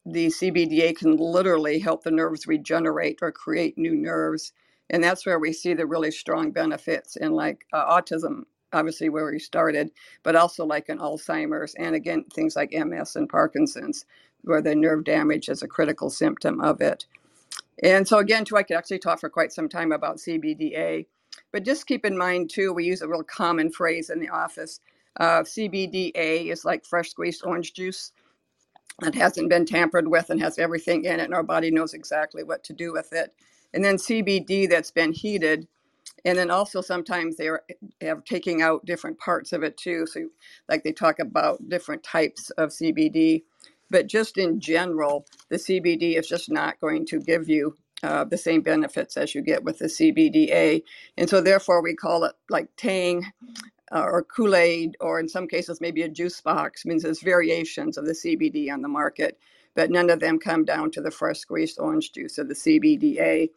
The 0.05 0.27
CBDA 0.27 0.97
can 0.97 1.17
literally 1.17 1.79
help 1.79 2.03
the 2.03 2.11
nerves 2.11 2.47
regenerate 2.47 3.19
or 3.21 3.31
create 3.31 3.77
new 3.77 3.95
nerves. 3.95 4.53
And 4.89 5.03
that's 5.03 5.25
where 5.25 5.39
we 5.39 5.53
see 5.53 5.73
the 5.73 5.87
really 5.87 6.11
strong 6.11 6.51
benefits 6.51 7.15
in 7.15 7.31
like 7.31 7.65
uh, 7.73 7.85
autism 7.85 8.43
obviously 8.73 9.09
where 9.09 9.25
we 9.31 9.39
started, 9.39 9.89
but 10.23 10.35
also 10.35 10.65
like 10.65 10.89
in 10.89 10.99
Alzheimer's 10.99 11.73
and 11.75 11.95
again, 11.95 12.25
things 12.33 12.55
like 12.55 12.73
MS 12.73 13.15
and 13.15 13.29
Parkinson's, 13.29 14.05
where 14.41 14.61
the 14.61 14.75
nerve 14.75 15.03
damage 15.03 15.49
is 15.49 15.63
a 15.63 15.67
critical 15.67 16.09
symptom 16.09 16.61
of 16.61 16.81
it. 16.81 17.05
And 17.83 18.07
so, 18.07 18.19
again, 18.19 18.45
too, 18.45 18.57
I 18.57 18.63
could 18.63 18.77
actually 18.77 18.99
talk 18.99 19.19
for 19.19 19.29
quite 19.29 19.51
some 19.51 19.69
time 19.69 19.91
about 19.91 20.17
CBDA, 20.17 21.05
but 21.51 21.65
just 21.65 21.87
keep 21.87 22.05
in 22.05 22.17
mind, 22.17 22.49
too, 22.49 22.73
we 22.73 22.85
use 22.85 23.01
a 23.01 23.07
real 23.07 23.23
common 23.23 23.71
phrase 23.71 24.09
in 24.09 24.19
the 24.19 24.29
office. 24.29 24.79
Uh, 25.19 25.41
CBDA 25.41 26.51
is 26.51 26.65
like 26.65 26.85
fresh 26.85 27.09
squeezed 27.11 27.43
orange 27.45 27.73
juice. 27.73 28.11
that 29.01 29.15
hasn't 29.15 29.49
been 29.49 29.65
tampered 29.65 30.07
with 30.07 30.29
and 30.29 30.41
has 30.41 30.59
everything 30.59 31.05
in 31.05 31.19
it, 31.19 31.25
and 31.25 31.33
our 31.35 31.43
body 31.43 31.71
knows 31.71 31.93
exactly 31.93 32.43
what 32.43 32.63
to 32.65 32.73
do 32.73 32.93
with 32.93 33.13
it. 33.13 33.33
And 33.73 33.83
then 33.85 33.97
CBD 33.97 34.69
that's 34.69 34.91
been 34.91 35.13
heated 35.13 35.65
and 36.25 36.37
then 36.37 36.51
also 36.51 36.81
sometimes 36.81 37.35
they 37.35 37.47
are 37.47 37.63
have 38.01 38.23
taking 38.23 38.61
out 38.61 38.85
different 38.85 39.17
parts 39.17 39.53
of 39.53 39.63
it 39.63 39.77
too 39.77 40.05
so 40.05 40.27
like 40.69 40.83
they 40.83 40.91
talk 40.91 41.19
about 41.19 41.67
different 41.69 42.03
types 42.03 42.49
of 42.51 42.69
cbd 42.69 43.43
but 43.89 44.07
just 44.07 44.37
in 44.37 44.59
general 44.59 45.25
the 45.49 45.57
cbd 45.57 46.17
is 46.17 46.27
just 46.27 46.51
not 46.51 46.79
going 46.79 47.05
to 47.05 47.19
give 47.19 47.49
you 47.49 47.75
uh, 48.03 48.23
the 48.23 48.37
same 48.37 48.61
benefits 48.61 49.17
as 49.17 49.33
you 49.33 49.41
get 49.41 49.63
with 49.63 49.79
the 49.79 49.85
cbda 49.85 50.81
and 51.17 51.29
so 51.29 51.41
therefore 51.41 51.81
we 51.81 51.95
call 51.95 52.23
it 52.23 52.33
like 52.49 52.67
tang 52.77 53.25
uh, 53.93 54.01
or 54.01 54.23
kool-aid 54.23 54.97
or 54.99 55.19
in 55.19 55.29
some 55.29 55.47
cases 55.47 55.81
maybe 55.81 56.01
a 56.01 56.09
juice 56.09 56.41
box 56.41 56.85
means 56.85 57.03
there's 57.03 57.21
variations 57.21 57.97
of 57.97 58.05
the 58.05 58.13
cbd 58.13 58.71
on 58.71 58.81
the 58.81 58.87
market 58.87 59.37
but 59.75 59.91
none 59.91 60.09
of 60.09 60.19
them 60.19 60.39
come 60.39 60.65
down 60.65 60.91
to 60.91 61.01
the 61.01 61.11
fresh 61.11 61.39
squeezed 61.39 61.79
orange 61.79 62.11
juice 62.11 62.37
of 62.37 62.47
the 62.47 62.55
cbda 62.55 63.49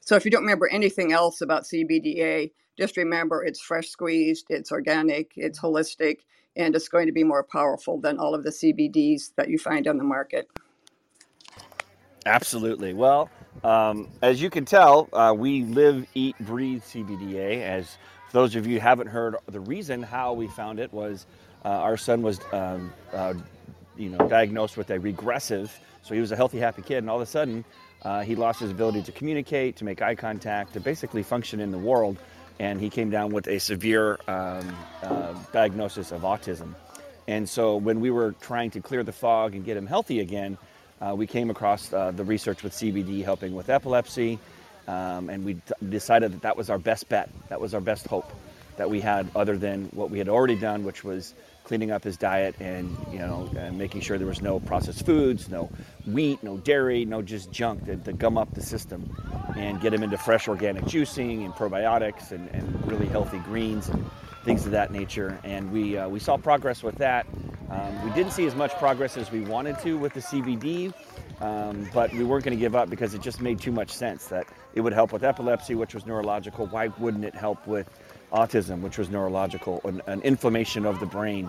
so 0.00 0.16
if 0.16 0.24
you 0.24 0.30
don't 0.30 0.42
remember 0.42 0.68
anything 0.68 1.12
else 1.12 1.40
about 1.40 1.64
CBDA, 1.64 2.52
just 2.78 2.96
remember 2.96 3.44
it's 3.44 3.60
fresh 3.60 3.88
squeezed, 3.88 4.46
it's 4.50 4.72
organic, 4.72 5.32
it's 5.36 5.58
holistic, 5.58 6.18
and 6.56 6.74
it's 6.74 6.88
going 6.88 7.06
to 7.06 7.12
be 7.12 7.24
more 7.24 7.42
powerful 7.42 8.00
than 8.00 8.18
all 8.18 8.34
of 8.34 8.44
the 8.44 8.50
CBDs 8.50 9.32
that 9.36 9.48
you 9.48 9.58
find 9.58 9.86
on 9.86 9.98
the 9.98 10.04
market. 10.04 10.48
Absolutely. 12.26 12.94
Well, 12.94 13.28
um, 13.62 14.08
as 14.22 14.40
you 14.40 14.50
can 14.50 14.64
tell, 14.64 15.08
uh, 15.12 15.34
we 15.36 15.64
live, 15.64 16.06
eat, 16.14 16.36
breathe 16.40 16.82
CBDA. 16.82 17.62
As 17.62 17.98
those 18.32 18.56
of 18.56 18.66
you 18.66 18.80
haven't 18.80 19.08
heard, 19.08 19.36
the 19.46 19.60
reason 19.60 20.02
how 20.02 20.32
we 20.32 20.48
found 20.48 20.80
it 20.80 20.92
was 20.92 21.26
uh, 21.64 21.68
our 21.68 21.96
son 21.96 22.22
was, 22.22 22.40
um, 22.52 22.92
uh, 23.12 23.34
you 23.96 24.08
know, 24.10 24.26
diagnosed 24.28 24.76
with 24.76 24.90
a 24.90 24.98
regressive. 24.98 25.78
So 26.02 26.14
he 26.14 26.20
was 26.20 26.32
a 26.32 26.36
healthy, 26.36 26.58
happy 26.58 26.82
kid, 26.82 26.98
and 26.98 27.10
all 27.10 27.16
of 27.16 27.22
a 27.22 27.26
sudden 27.26 27.64
uh, 28.02 28.22
he 28.22 28.34
lost 28.34 28.60
his 28.60 28.70
ability 28.70 29.02
to 29.02 29.12
communicate, 29.12 29.76
to 29.76 29.84
make 29.84 30.02
eye 30.02 30.14
contact, 30.14 30.74
to 30.74 30.80
basically 30.80 31.22
function 31.22 31.60
in 31.60 31.70
the 31.70 31.78
world, 31.78 32.18
and 32.58 32.80
he 32.80 32.90
came 32.90 33.10
down 33.10 33.32
with 33.32 33.48
a 33.48 33.58
severe 33.58 34.18
um, 34.28 34.76
uh, 35.02 35.34
diagnosis 35.52 36.12
of 36.12 36.22
autism. 36.22 36.74
And 37.26 37.48
so, 37.48 37.76
when 37.76 38.00
we 38.00 38.10
were 38.10 38.32
trying 38.40 38.70
to 38.72 38.80
clear 38.80 39.02
the 39.02 39.12
fog 39.12 39.54
and 39.54 39.64
get 39.64 39.76
him 39.76 39.86
healthy 39.86 40.20
again, 40.20 40.58
uh, 41.00 41.14
we 41.16 41.26
came 41.26 41.50
across 41.50 41.92
uh, 41.92 42.10
the 42.10 42.24
research 42.24 42.62
with 42.62 42.72
CBD 42.72 43.24
helping 43.24 43.54
with 43.54 43.70
epilepsy, 43.70 44.38
um, 44.86 45.30
and 45.30 45.44
we 45.44 45.56
decided 45.88 46.32
that 46.32 46.42
that 46.42 46.56
was 46.56 46.68
our 46.68 46.78
best 46.78 47.08
bet. 47.08 47.30
That 47.48 47.60
was 47.60 47.74
our 47.74 47.80
best 47.80 48.06
hope 48.06 48.23
that 48.76 48.90
we 48.90 49.00
had, 49.00 49.28
other 49.34 49.56
than 49.56 49.86
what 49.86 50.10
we 50.10 50.18
had 50.18 50.28
already 50.28 50.56
done, 50.56 50.84
which 50.84 51.04
was 51.04 51.34
cleaning 51.64 51.90
up 51.90 52.04
his 52.04 52.18
diet 52.18 52.54
and 52.60 52.94
you 53.10 53.18
know 53.18 53.50
and 53.56 53.78
making 53.78 54.02
sure 54.02 54.18
there 54.18 54.26
was 54.26 54.42
no 54.42 54.60
processed 54.60 55.04
foods, 55.04 55.48
no 55.48 55.70
wheat, 56.06 56.42
no 56.42 56.58
dairy, 56.58 57.04
no 57.04 57.22
just 57.22 57.50
junk 57.50 57.84
to, 57.86 57.96
to 57.96 58.12
gum 58.12 58.36
up 58.36 58.52
the 58.54 58.62
system, 58.62 59.16
and 59.56 59.80
get 59.80 59.92
him 59.92 60.02
into 60.02 60.18
fresh 60.18 60.46
organic 60.46 60.84
juicing 60.84 61.44
and 61.44 61.54
probiotics 61.54 62.30
and, 62.32 62.48
and 62.50 62.86
really 62.86 63.06
healthy 63.06 63.38
greens 63.38 63.88
and 63.88 64.04
things 64.44 64.66
of 64.66 64.72
that 64.72 64.92
nature. 64.92 65.38
And 65.42 65.72
we 65.72 65.96
uh, 65.96 66.08
we 66.08 66.20
saw 66.20 66.36
progress 66.36 66.82
with 66.82 66.96
that. 66.96 67.26
Um, 67.70 68.04
we 68.04 68.10
didn't 68.12 68.32
see 68.32 68.46
as 68.46 68.54
much 68.54 68.72
progress 68.74 69.16
as 69.16 69.32
we 69.32 69.40
wanted 69.40 69.78
to 69.80 69.96
with 69.96 70.12
the 70.12 70.20
CBD, 70.20 70.92
um, 71.40 71.88
but 71.94 72.12
we 72.12 72.22
weren't 72.22 72.44
going 72.44 72.56
to 72.56 72.60
give 72.60 72.76
up 72.76 72.90
because 72.90 73.14
it 73.14 73.22
just 73.22 73.40
made 73.40 73.58
too 73.58 73.72
much 73.72 73.90
sense 73.90 74.26
that 74.26 74.46
it 74.74 74.82
would 74.82 74.92
help 74.92 75.12
with 75.12 75.24
epilepsy, 75.24 75.74
which 75.74 75.94
was 75.94 76.04
neurological. 76.04 76.66
Why 76.66 76.88
wouldn't 76.98 77.24
it 77.24 77.34
help 77.34 77.66
with 77.66 77.88
autism, 78.34 78.80
which 78.80 78.98
was 78.98 79.08
neurological, 79.08 79.80
an, 79.84 80.02
an 80.06 80.20
inflammation 80.22 80.84
of 80.84 81.00
the 81.00 81.06
brain, 81.06 81.48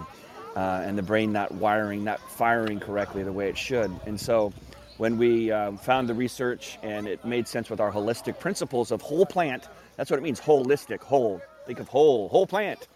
uh, 0.55 0.83
and 0.85 0.97
the 0.97 1.03
brain 1.03 1.33
not 1.33 1.51
wiring, 1.51 2.03
not 2.03 2.19
firing 2.31 2.79
correctly 2.79 3.23
the 3.23 3.33
way 3.33 3.49
it 3.49 3.57
should. 3.57 3.91
And 4.05 4.19
so, 4.19 4.53
when 4.97 5.17
we 5.17 5.51
um, 5.51 5.77
found 5.77 6.07
the 6.07 6.13
research 6.13 6.77
and 6.81 7.05
it 7.05 7.25
made 7.25 7.49
sense 7.49 7.69
with 7.69 7.81
our 7.81 7.91
holistic 7.91 8.39
principles 8.39 8.91
of 8.91 9.01
whole 9.01 9.25
plant, 9.25 9.67
that's 9.97 10.09
what 10.09 10.17
it 10.17 10.23
means 10.23 10.39
holistic, 10.39 11.01
whole. 11.01 11.41
Think 11.65 11.79
of 11.79 11.89
whole, 11.89 12.29
whole 12.29 12.47
plant. 12.47 12.87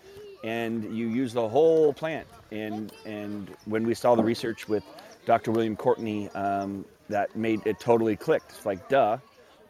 And 0.43 0.96
you 0.96 1.08
use 1.08 1.34
the 1.34 1.50
whole 1.50 1.91
plant. 1.91 2.25
And, 2.51 2.93
and 3.05 3.53
when 3.65 3.86
we 3.86 3.93
saw 3.93 4.15
the 4.15 4.24
research 4.24 4.69
with 4.69 4.84
Dr. 5.25 5.51
William 5.51 5.75
Courtney, 5.75 6.29
um, 6.29 6.86
that 7.10 7.36
made 7.36 7.65
it 7.65 7.79
totally 7.79 8.15
clicked. 8.15 8.51
It's 8.51 8.65
like, 8.65 8.88
duh, 8.88 9.17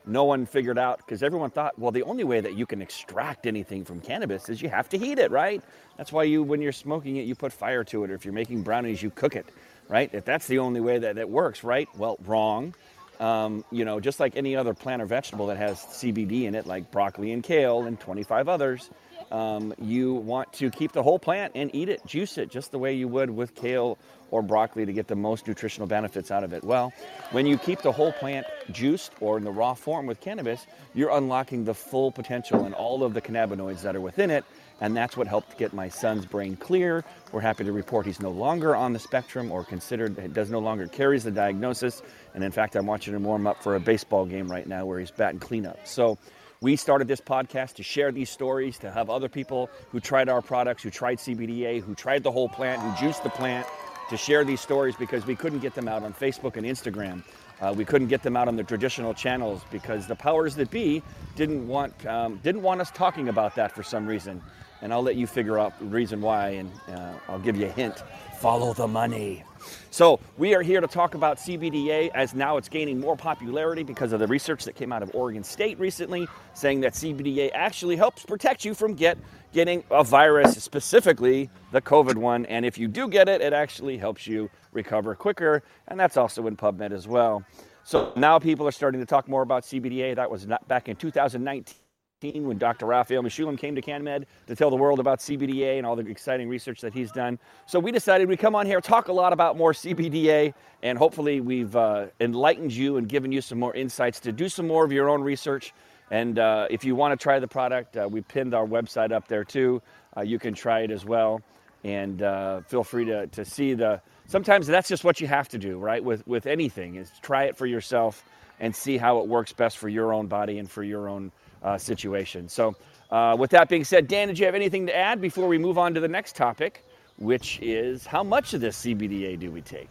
no 0.06 0.24
one 0.24 0.46
figured 0.46 0.78
out 0.78 0.98
because 0.98 1.24
everyone 1.24 1.50
thought, 1.50 1.78
well, 1.78 1.92
the 1.92 2.04
only 2.04 2.24
way 2.24 2.42
that 2.42 2.56
you 2.56 2.66
can 2.66 2.82
extract 2.82 3.46
anything 3.46 3.86
from 3.86 4.02
cannabis 4.02 4.50
is 4.50 4.62
you 4.62 4.70
have 4.70 4.90
to 4.90 4.98
heat 4.98 5.20
it, 5.20 5.32
right? 5.32 5.62
That's 5.98 6.12
why 6.12 6.24
you, 6.24 6.44
when 6.44 6.62
you're 6.62 6.72
smoking 6.72 7.18
it, 7.18 7.26
you 7.26 7.36
put 7.36 7.54
fire 7.54 7.84
to 7.86 8.04
it, 8.04 8.12
or 8.12 8.16
if 8.16 8.26
you're 8.26 8.34
making 8.34 8.64
brownies, 8.64 9.02
you 9.02 9.10
cook 9.10 9.36
it, 9.36 9.46
right? 9.88 10.10
If 10.14 10.26
that's 10.26 10.48
the 10.48 10.60
only 10.60 10.82
way 10.82 11.00
that 11.00 11.18
it 11.18 11.30
works, 11.30 11.64
right? 11.64 11.88
Well, 11.98 12.18
wrong. 12.26 12.74
Um, 13.20 13.66
you 13.70 13.84
know, 13.84 14.00
just 14.00 14.20
like 14.20 14.38
any 14.38 14.56
other 14.56 14.74
plant 14.74 15.02
or 15.02 15.06
vegetable 15.06 15.48
that 15.48 15.58
has 15.58 15.78
CBD 15.80 16.44
in 16.44 16.56
it, 16.56 16.66
like 16.66 16.90
broccoli 16.90 17.34
and 17.34 17.44
kale 17.44 17.84
and 17.84 18.00
25 18.00 18.48
others, 18.48 18.90
um, 19.32 19.74
you 19.82 20.14
want 20.14 20.52
to 20.54 20.70
keep 20.70 20.92
the 20.92 21.04
whole 21.04 21.20
plant 21.20 21.54
and 21.56 21.70
eat 21.74 21.90
it, 21.90 22.06
juice 22.06 22.38
it, 22.38 22.50
just 22.50 22.72
the 22.72 22.80
way 22.80 22.94
you 22.94 23.08
would 23.08 23.30
with 23.30 23.56
kale 23.56 23.98
or 24.32 24.42
broccoli 24.42 24.86
to 24.86 24.94
get 24.94 25.08
the 25.08 25.16
most 25.16 25.48
nutritional 25.48 25.88
benefits 25.88 26.32
out 26.32 26.44
of 26.44 26.54
it. 26.54 26.64
Well, 26.64 26.94
when 27.32 27.46
you 27.46 27.58
keep 27.58 27.82
the 27.82 27.92
whole 27.92 28.12
plant 28.12 28.46
juiced 28.72 29.12
or 29.20 29.38
in 29.38 29.44
the 29.44 29.52
raw 29.52 29.74
form 29.74 30.06
with 30.06 30.22
cannabis, 30.22 30.66
you're 30.94 31.12
unlocking 31.12 31.66
the 31.66 31.74
full 31.74 32.12
potential 32.12 32.64
and 32.66 32.76
all 32.76 33.04
of 33.04 33.14
the 33.14 33.22
cannabinoids 33.22 33.82
that 33.82 33.96
are 33.96 34.02
within 34.02 34.30
it. 34.30 34.46
And 34.82 34.96
that's 34.96 35.18
what 35.18 35.28
helped 35.28 35.58
get 35.58 35.74
my 35.74 35.90
son's 35.90 36.26
brain 36.26 36.56
clear. 36.56 37.04
We're 37.34 37.42
happy 37.42 37.66
to 37.66 37.72
report 37.72 38.06
he's 38.06 38.22
no 38.22 38.32
longer 38.32 38.76
on 38.76 38.94
the 38.94 39.00
spectrum 39.00 39.52
or 39.52 39.66
considered, 39.66 40.34
does 40.34 40.50
no 40.50 40.60
longer 40.60 40.88
carries 40.88 41.26
the 41.26 41.32
diagnosis. 41.32 42.02
And 42.34 42.44
in 42.44 42.52
fact, 42.52 42.76
I'm 42.76 42.86
watching 42.86 43.14
him 43.14 43.24
warm 43.24 43.46
up 43.46 43.62
for 43.62 43.76
a 43.76 43.80
baseball 43.80 44.26
game 44.26 44.50
right 44.50 44.66
now 44.66 44.86
where 44.86 45.00
he's 45.00 45.12
batting 45.12 45.40
cleanup. 45.40 45.86
So 45.86 46.18
We 46.62 46.76
started 46.76 47.08
this 47.08 47.22
podcast 47.22 47.76
to 47.76 47.84
share 47.84 48.12
these 48.12 48.30
stories, 48.30 48.78
to 48.80 48.92
have 48.92 49.10
other 49.10 49.30
people 49.30 49.70
who 49.92 50.02
tried 50.02 50.28
our 50.28 50.42
products, 50.42 50.84
who 50.84 50.90
tried 50.90 51.18
CBDA, 51.18 51.82
who 51.82 51.96
tried 51.96 52.22
the 52.22 52.32
whole 52.32 52.50
plant, 52.50 52.82
who 52.82 53.08
juiced 53.08 53.24
the 53.24 53.30
plant, 53.30 53.66
to 54.10 54.18
share 54.18 54.44
these 54.44 54.60
stories 54.60 54.94
because 54.98 55.26
we 55.26 55.38
couldn't 55.38 55.60
get 55.60 55.74
them 55.74 55.88
out 55.88 56.04
on 56.04 56.14
Facebook 56.14 56.58
and 56.58 56.66
Instagram. 56.66 57.24
Uh, 57.62 57.74
we 57.78 57.86
couldn't 57.86 58.10
get 58.10 58.24
them 58.24 58.36
out 58.36 58.50
on 58.50 58.58
the 58.58 58.64
traditional 58.64 59.14
channels 59.14 59.62
because 59.72 60.06
the 60.06 60.16
powers 60.16 60.56
that 60.56 60.70
be 60.70 61.02
didn't 61.38 61.66
want 61.66 62.06
um, 62.06 62.42
didn't 62.44 62.62
want 62.62 62.82
us 62.82 62.92
talking 62.92 63.30
about 63.30 63.56
that 63.56 63.72
for 63.72 63.82
some 63.82 64.06
reason. 64.06 64.42
And 64.82 64.94
I'll 64.94 65.04
let 65.04 65.16
you 65.16 65.28
figure 65.28 65.60
out 65.60 65.78
the 65.80 65.86
reason 65.86 66.22
why, 66.22 66.50
and 66.50 66.72
uh, 66.88 67.14
I'll 67.28 67.40
give 67.40 67.58
you 67.58 67.66
a 67.66 67.72
hint. 67.72 68.04
Follow 68.40 68.74
the 68.74 68.88
money. 68.88 69.44
So 69.92 70.20
we 70.38 70.56
are 70.56 70.62
here 70.62 70.80
to 70.80 70.88
talk 70.88 71.16
about 71.16 71.38
CBDA 71.38 72.12
as 72.14 72.34
now 72.34 72.58
it's 72.58 72.70
gaining 72.70 73.00
more 73.00 73.18
popularity 73.18 73.84
because 73.84 74.14
of 74.14 74.20
the 74.20 74.28
research 74.28 74.64
that 74.66 74.76
came 74.76 74.94
out 74.94 75.04
of 75.04 75.14
Oregon 75.14 75.44
State 75.44 75.80
recently, 75.80 76.28
saying 76.54 76.80
that 76.82 76.94
CBDA 76.94 77.52
actually 77.54 77.96
helps 77.96 78.24
protect 78.24 78.64
you 78.64 78.74
from 78.74 78.94
get 78.94 79.18
getting 79.52 79.84
a 79.90 80.04
virus, 80.04 80.64
specifically 80.64 81.50
the 81.72 81.82
COVID 81.82 82.16
one. 82.16 82.46
And 82.46 82.66
if 82.66 82.78
you 82.78 82.88
do 82.88 83.08
get 83.08 83.28
it, 83.28 83.42
it 83.42 83.52
actually 83.52 83.98
helps 83.98 84.28
you 84.28 84.50
recover 84.72 85.16
quicker. 85.16 85.64
And 85.88 86.00
that's 86.00 86.18
also 86.18 86.46
in 86.48 86.56
PubMed 86.56 86.92
as 86.92 87.08
well. 87.08 87.44
So 87.84 88.14
now 88.16 88.38
people 88.38 88.68
are 88.68 88.72
starting 88.72 89.02
to 89.02 89.06
talk 89.06 89.28
more 89.28 89.42
about 89.42 89.64
CBDA. 89.64 90.16
That 90.16 90.30
was 90.30 90.48
back 90.68 90.88
in 90.88 90.96
2019 90.96 91.76
when 92.22 92.58
Dr. 92.58 92.86
Raphael 92.86 93.24
Mechoulam 93.24 93.58
came 93.58 93.76
to 93.76 93.82
CannMed 93.82 94.26
to 94.48 94.56
tell 94.56 94.70
the 94.70 94.76
world 94.76 95.00
about 95.00 95.20
CBDA 95.20 95.78
and 95.78 95.86
all 95.86 95.96
the 95.96 96.06
exciting 96.06 96.50
research 96.50 96.82
that 96.82 96.94
he's 96.94 97.14
done. 97.14 97.40
So 97.66 97.80
we 97.80 97.94
decided 97.94 98.28
we'd 98.28 98.40
come 98.40 98.56
on 98.56 98.66
here, 98.66 98.82
talk 98.82 99.08
a 99.08 99.14
lot 99.14 99.32
about 99.32 99.56
more 99.56 99.72
CBDA, 99.72 100.54
and 100.84 100.98
hopefully 100.98 101.40
we've 101.40 101.74
uh, 101.78 102.08
enlightened 102.20 102.74
you 102.74 102.98
and 102.98 103.08
given 103.08 103.32
you 103.32 103.40
some 103.40 103.58
more 103.58 103.74
insights 103.74 104.20
to 104.22 104.34
do 104.34 104.50
some 104.50 104.68
more 104.68 104.84
of 104.84 104.92
your 104.92 105.08
own 105.08 105.22
research. 105.22 105.74
And 106.12 106.38
uh, 106.38 106.68
if 106.70 106.84
you 106.84 106.94
want 106.94 107.18
to 107.18 107.24
try 107.24 107.40
the 107.40 107.48
product, 107.48 107.96
uh, 107.96 108.10
we 108.12 108.20
pinned 108.20 108.54
our 108.54 108.66
website 108.66 109.14
up 109.14 109.30
there 109.30 109.46
too. 109.46 109.82
Uh, 110.18 110.22
you 110.22 110.40
can 110.40 110.54
try 110.54 110.82
it 110.82 110.92
as 110.92 111.06
well. 111.06 111.42
And 111.86 112.22
uh, 112.22 112.62
feel 112.68 112.84
free 112.84 113.06
to, 113.06 113.28
to 113.28 113.46
see 113.46 113.76
the. 113.76 114.02
Sometimes 114.28 114.68
that's 114.68 114.90
just 114.90 115.06
what 115.06 115.22
you 115.22 115.28
have 115.28 115.48
to 115.50 115.58
do, 115.58 115.78
right? 115.78 116.04
With, 116.04 116.28
with 116.28 116.48
anything, 116.48 116.96
is 116.96 117.10
try 117.22 117.46
it 117.46 117.56
for 117.56 117.66
yourself 117.66 118.26
and 118.60 118.76
see 118.76 118.98
how 118.98 119.20
it 119.20 119.28
works 119.28 119.54
best 119.54 119.78
for 119.78 119.88
your 119.88 120.14
own 120.14 120.28
body 120.28 120.60
and 120.60 120.70
for 120.70 120.84
your 120.84 121.08
own 121.08 121.32
uh, 121.64 121.78
situation. 121.78 122.50
So, 122.50 122.76
uh, 123.12 123.36
with 123.40 123.50
that 123.52 123.70
being 123.70 123.84
said, 123.84 124.08
Dan, 124.08 124.28
did 124.28 124.38
you 124.38 124.46
have 124.46 124.56
anything 124.56 124.86
to 124.88 124.96
add 124.96 125.20
before 125.20 125.48
we 125.48 125.58
move 125.58 125.78
on 125.78 125.94
to 125.96 126.00
the 126.00 126.08
next 126.08 126.36
topic, 126.36 126.86
which 127.18 127.60
is 127.62 128.06
how 128.06 128.24
much 128.24 128.54
of 128.54 128.62
this 128.62 128.86
CBDA 128.86 129.40
do 129.40 129.52
we 129.52 129.62
take? 129.62 129.90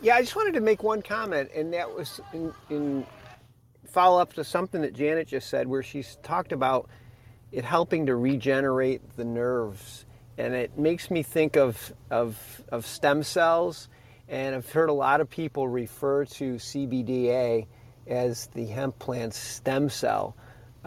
Yeah, 0.00 0.16
I 0.16 0.20
just 0.20 0.36
wanted 0.36 0.54
to 0.54 0.60
make 0.60 0.82
one 0.82 1.02
comment, 1.02 1.50
and 1.54 1.72
that 1.72 1.92
was 1.92 2.20
in, 2.32 2.52
in 2.70 3.06
follow 3.88 4.20
up 4.20 4.32
to 4.34 4.44
something 4.44 4.82
that 4.82 4.94
Janet 4.94 5.28
just 5.28 5.48
said, 5.48 5.66
where 5.66 5.82
she's 5.82 6.18
talked 6.22 6.52
about 6.52 6.88
it 7.50 7.64
helping 7.64 8.06
to 8.06 8.16
regenerate 8.16 9.16
the 9.16 9.24
nerves. 9.24 10.04
And 10.36 10.54
it 10.54 10.78
makes 10.78 11.10
me 11.10 11.22
think 11.22 11.56
of, 11.56 11.92
of, 12.10 12.62
of 12.70 12.86
stem 12.86 13.22
cells. 13.22 13.88
And 14.28 14.54
I've 14.54 14.70
heard 14.70 14.90
a 14.90 14.94
lot 14.94 15.20
of 15.20 15.30
people 15.30 15.66
refer 15.66 16.26
to 16.26 16.54
CBDA 16.56 17.66
as 18.06 18.46
the 18.48 18.66
hemp 18.66 18.98
plant's 18.98 19.38
stem 19.38 19.88
cell. 19.88 20.36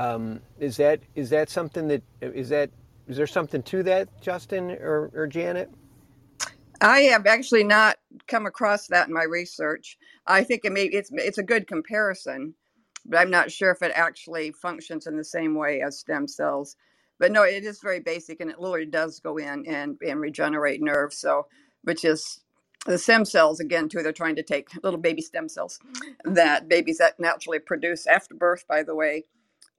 Um, 0.01 0.39
is 0.59 0.77
that 0.77 0.99
is 1.13 1.29
that 1.29 1.49
something 1.49 1.87
that 1.89 2.01
is 2.21 2.49
that 2.49 2.71
is 3.07 3.17
there 3.17 3.27
something 3.27 3.61
to 3.63 3.83
that, 3.83 4.09
Justin 4.19 4.71
or, 4.71 5.11
or 5.13 5.27
Janet? 5.27 5.69
I 6.81 7.01
have 7.01 7.27
actually 7.27 7.63
not 7.63 7.97
come 8.27 8.47
across 8.47 8.87
that 8.87 9.07
in 9.07 9.13
my 9.13 9.23
research. 9.23 9.99
I 10.25 10.43
think 10.43 10.61
it 10.65 10.71
may 10.71 10.85
it's 10.85 11.11
it's 11.13 11.37
a 11.37 11.43
good 11.43 11.67
comparison, 11.67 12.55
but 13.05 13.19
I'm 13.19 13.29
not 13.29 13.51
sure 13.51 13.69
if 13.69 13.83
it 13.83 13.91
actually 13.93 14.51
functions 14.53 15.05
in 15.05 15.17
the 15.17 15.23
same 15.23 15.53
way 15.53 15.81
as 15.81 15.99
stem 15.99 16.27
cells. 16.27 16.77
But 17.19 17.31
no, 17.31 17.43
it 17.43 17.63
is 17.63 17.79
very 17.79 17.99
basic, 17.99 18.39
and 18.41 18.49
it 18.49 18.59
literally 18.59 18.87
does 18.87 19.19
go 19.19 19.37
in 19.37 19.67
and 19.67 19.99
and 20.01 20.19
regenerate 20.19 20.81
nerves. 20.81 21.17
So, 21.19 21.45
which 21.83 22.03
is 22.03 22.41
the 22.87 22.97
stem 22.97 23.23
cells 23.23 23.59
again 23.59 23.87
too. 23.87 24.01
They're 24.01 24.11
trying 24.13 24.37
to 24.37 24.43
take 24.43 24.69
little 24.83 24.99
baby 24.99 25.21
stem 25.21 25.47
cells 25.47 25.79
that 26.23 26.67
babies 26.67 26.97
that 26.97 27.19
naturally 27.19 27.59
produce 27.59 28.07
after 28.07 28.33
birth. 28.33 28.65
By 28.67 28.81
the 28.81 28.95
way, 28.95 29.25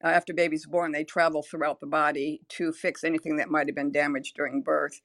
uh, 0.03 0.09
after 0.09 0.35
baby's 0.35 0.67
born, 0.67 0.93
they 0.93 1.05
travel 1.05 1.43
throughout 1.43 1.81
the 1.81 1.87
body 1.87 2.41
to 2.51 2.73
fix 2.73 3.05
anything 3.05 3.37
that 3.37 3.51
might 3.51 3.69
have 3.69 3.77
been 3.77 3.93
damaged 3.93 4.37
during 4.37 4.63
birth. 4.63 5.01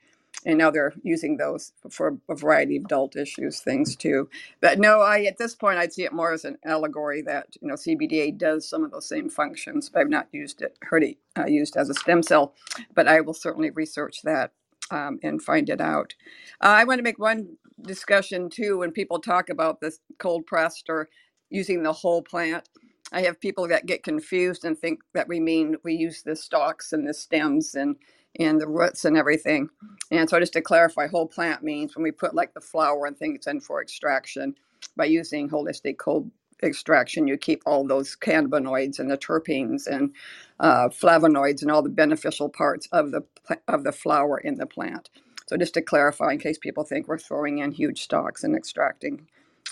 And 0.46 0.58
now 0.58 0.70
they're 0.70 0.94
using 1.04 1.38
those 1.38 1.72
for 1.90 2.18
a 2.30 2.36
variety 2.36 2.78
of 2.78 2.86
adult 2.86 3.16
issues, 3.16 3.60
things 3.60 3.96
too. 3.96 4.30
But 4.62 4.80
no, 4.80 5.02
I 5.02 5.24
at 5.24 5.38
this 5.38 5.56
point 5.56 5.80
I'd 5.80 5.94
see 5.94 6.04
it 6.04 6.14
more 6.14 6.32
as 6.32 6.46
an 6.46 6.58
allegory 6.64 7.22
that 7.24 7.48
you 7.60 7.68
know 7.68 7.74
CBDA 7.74 8.38
does 8.38 8.70
some 8.70 8.84
of 8.84 8.92
those 8.92 9.10
same 9.10 9.30
functions, 9.30 9.90
but 9.90 10.02
I've 10.02 10.10
not 10.10 10.28
used 10.32 10.62
it, 10.62 10.78
heard 10.84 11.04
it 11.04 11.18
uh, 11.38 11.48
used 11.48 11.76
as 11.76 11.90
a 11.90 11.96
stem 11.96 12.22
cell. 12.22 12.54
But 12.94 13.08
I 13.08 13.22
will 13.22 13.34
certainly 13.34 13.72
research 13.72 14.22
that 14.24 14.52
um, 14.92 15.20
and 15.24 15.42
find 15.42 15.70
it 15.70 15.82
out. 15.82 16.14
Uh, 16.62 16.68
I 16.68 16.84
want 16.84 17.00
to 17.00 17.04
make 17.04 17.20
one 17.20 17.58
discussion 17.82 18.50
too 18.50 18.80
when 18.80 18.92
people 18.92 19.20
talk 19.20 19.50
about 19.50 19.82
this 19.82 20.00
cold 20.20 20.46
pressed 20.46 20.86
or 20.90 21.10
using 21.50 21.84
the 21.84 21.94
whole 21.94 22.22
plant. 22.22 22.68
I 23.12 23.22
have 23.22 23.40
people 23.40 23.68
that 23.70 23.86
get 23.86 24.04
confused 24.04 24.66
and 24.66 24.78
think 24.78 25.00
that 25.14 25.28
we 25.28 25.40
mean 25.40 25.78
we 25.84 25.94
use 25.94 26.24
the 26.24 26.36
stalks 26.36 26.94
and 26.94 27.08
the 27.08 27.14
stems 27.14 27.76
and 27.76 27.96
and 28.40 28.62
the 28.62 28.68
roots 28.68 29.06
and 29.06 29.18
everything. 29.18 29.70
And 30.12 30.30
so 30.30 30.40
just 30.40 30.54
to 30.54 30.62
clarify, 30.62 31.08
whole 31.08 31.28
plant 31.28 31.64
means 31.64 31.96
when 31.96 32.04
we 32.04 32.12
put 32.12 32.36
like 32.36 32.54
the 32.54 32.62
flower 32.62 33.06
and 33.08 33.18
things 33.18 33.48
in 33.48 33.62
for 33.62 33.82
extraction 33.82 34.54
by 34.96 35.06
using 35.06 35.50
holistic 35.50 35.98
cold 35.98 36.30
extraction, 36.62 37.28
you 37.28 37.38
keep 37.38 37.64
all 37.66 37.88
those 37.88 38.16
cannabinoids 38.16 39.00
and 39.00 39.10
the 39.10 39.18
terpenes 39.18 39.88
and 39.88 40.14
uh, 40.60 40.90
flavonoids 40.90 41.62
and 41.62 41.72
all 41.72 41.82
the 41.82 41.90
beneficial 41.90 42.50
parts 42.50 42.88
of 42.92 43.12
the 43.12 43.22
of 43.68 43.84
the 43.84 43.92
flower 43.92 44.38
in 44.38 44.56
the 44.56 44.66
plant. 44.66 45.10
So 45.48 45.56
just 45.56 45.74
to 45.76 45.82
clarify, 45.82 46.34
in 46.34 46.40
case 46.40 46.58
people 46.58 46.84
think 46.84 47.08
we're 47.08 47.18
throwing 47.18 47.60
in 47.60 47.72
huge 47.72 48.02
stalks 48.02 48.44
and 48.44 48.56
extracting 48.56 49.28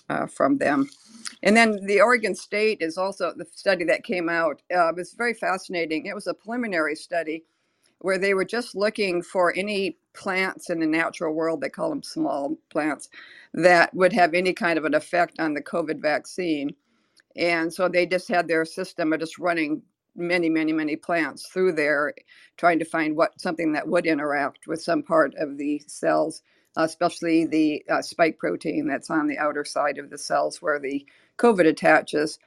uh, 0.09 0.25
from 0.27 0.57
them. 0.57 0.89
And 1.43 1.55
then 1.55 1.79
the 1.85 2.01
Oregon 2.01 2.35
State 2.35 2.79
is 2.81 2.97
also 2.97 3.33
the 3.35 3.45
study 3.51 3.83
that 3.85 4.03
came 4.03 4.29
out. 4.29 4.61
Uh, 4.75 4.91
was 4.95 5.13
very 5.13 5.33
fascinating. 5.33 6.05
It 6.05 6.15
was 6.15 6.27
a 6.27 6.33
preliminary 6.33 6.95
study 6.95 7.43
where 7.99 8.17
they 8.17 8.33
were 8.33 8.45
just 8.45 8.75
looking 8.75 9.21
for 9.21 9.53
any 9.55 9.97
plants 10.13 10.69
in 10.69 10.79
the 10.79 10.87
natural 10.87 11.33
world, 11.33 11.61
they 11.61 11.69
call 11.69 11.89
them 11.89 12.03
small 12.03 12.57
plants, 12.69 13.09
that 13.53 13.93
would 13.93 14.13
have 14.13 14.33
any 14.33 14.53
kind 14.53 14.77
of 14.77 14.85
an 14.85 14.93
effect 14.93 15.39
on 15.39 15.53
the 15.53 15.61
COVID 15.61 16.01
vaccine. 16.01 16.69
And 17.35 17.73
so 17.73 17.87
they 17.87 18.05
just 18.05 18.27
had 18.27 18.47
their 18.47 18.65
system 18.65 19.11
of 19.11 19.19
just 19.19 19.39
running 19.39 19.81
many, 20.15 20.49
many, 20.49 20.71
many 20.71 20.95
plants 20.95 21.47
through 21.47 21.73
there, 21.73 22.13
trying 22.57 22.79
to 22.79 22.85
find 22.85 23.15
what 23.15 23.39
something 23.39 23.73
that 23.73 23.87
would 23.87 24.05
interact 24.05 24.67
with 24.67 24.81
some 24.81 25.03
part 25.03 25.33
of 25.35 25.57
the 25.57 25.81
cells 25.87 26.41
especially 26.77 27.45
the 27.45 27.83
uh, 27.89 28.01
spike 28.01 28.38
protein 28.38 28.88
that's 28.88 29.09
on 29.09 29.27
the 29.27 29.38
outer 29.38 29.63
side 29.63 29.97
of 29.97 30.09
the 30.09 30.17
cells 30.17 30.61
where 30.61 30.79
the 30.79 31.05
COVID 31.38 31.67
attaches. 31.67 32.39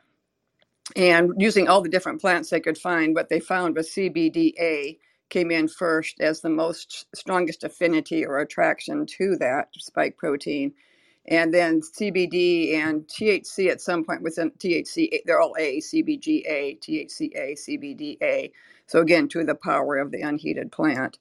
And 0.97 1.33
using 1.39 1.69
all 1.69 1.83
the 1.83 1.89
different 1.89 2.21
plants 2.21 2.51
they 2.51 2.61
could 2.61 2.79
find, 2.79 3.15
what 3.15 3.29
they 3.29 3.41
found 3.41 3.77
was 3.77 3.91
CBDA 3.91 4.99
came 5.29 5.51
in 5.51 5.69
first 5.69 6.21
as 6.21 6.41
the 6.41 6.49
most 6.49 7.07
strongest 7.15 7.65
affinity 7.65 8.25
or 8.25 8.39
attraction 8.39 9.05
to 9.07 9.37
that 9.37 9.69
spike 9.77 10.17
protein. 10.17 10.73
And 11.27 11.53
then 11.53 11.83
CBD 11.83 12.73
and 12.75 13.07
THC 13.07 13.71
at 13.71 13.83
some 13.83 14.03
point 14.03 14.23
within 14.23 14.51
THC, 14.53 15.21
they're 15.27 15.41
all 15.41 15.55
A, 15.59 15.79
CBGA, 15.79 16.81
THCA, 16.81 17.53
CBDA. 17.53 18.51
So 18.87 19.01
again, 19.01 19.29
to 19.29 19.45
the 19.45 19.55
power 19.55 19.97
of 19.99 20.11
the 20.11 20.23
unheated 20.23 20.73
plant. 20.73 21.19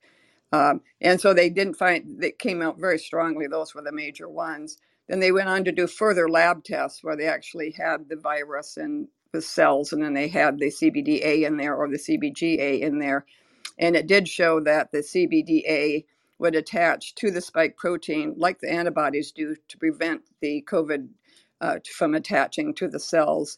Um, 0.51 0.81
and 1.01 1.19
so 1.19 1.33
they 1.33 1.49
didn't 1.49 1.75
find, 1.75 2.21
they 2.21 2.31
came 2.31 2.61
out 2.61 2.79
very 2.79 2.99
strongly. 2.99 3.47
Those 3.47 3.75
were 3.75 3.81
the 3.81 3.91
major 3.91 4.29
ones. 4.29 4.77
Then 5.07 5.19
they 5.19 5.31
went 5.31 5.49
on 5.49 5.63
to 5.65 5.71
do 5.71 5.87
further 5.87 6.29
lab 6.29 6.63
tests 6.63 7.03
where 7.03 7.15
they 7.15 7.27
actually 7.27 7.71
had 7.71 8.09
the 8.09 8.15
virus 8.15 8.77
and 8.77 9.07
the 9.33 9.41
cells, 9.41 9.93
and 9.93 10.01
then 10.01 10.13
they 10.13 10.27
had 10.27 10.57
the 10.57 10.67
CBDA 10.67 11.45
in 11.45 11.57
there 11.57 11.75
or 11.75 11.89
the 11.89 11.97
CBGA 11.97 12.81
in 12.81 12.99
there. 12.99 13.25
And 13.77 13.95
it 13.95 14.07
did 14.07 14.27
show 14.27 14.59
that 14.61 14.91
the 14.91 14.99
CBDA 14.99 16.05
would 16.39 16.55
attach 16.55 17.15
to 17.15 17.31
the 17.31 17.41
spike 17.41 17.77
protein 17.77 18.33
like 18.37 18.59
the 18.59 18.71
antibodies 18.71 19.31
do 19.31 19.55
to 19.67 19.77
prevent 19.77 20.21
the 20.41 20.63
COVID 20.69 21.09
uh, 21.61 21.79
from 21.93 22.15
attaching 22.15 22.73
to 22.75 22.87
the 22.87 22.99
cells. 22.99 23.57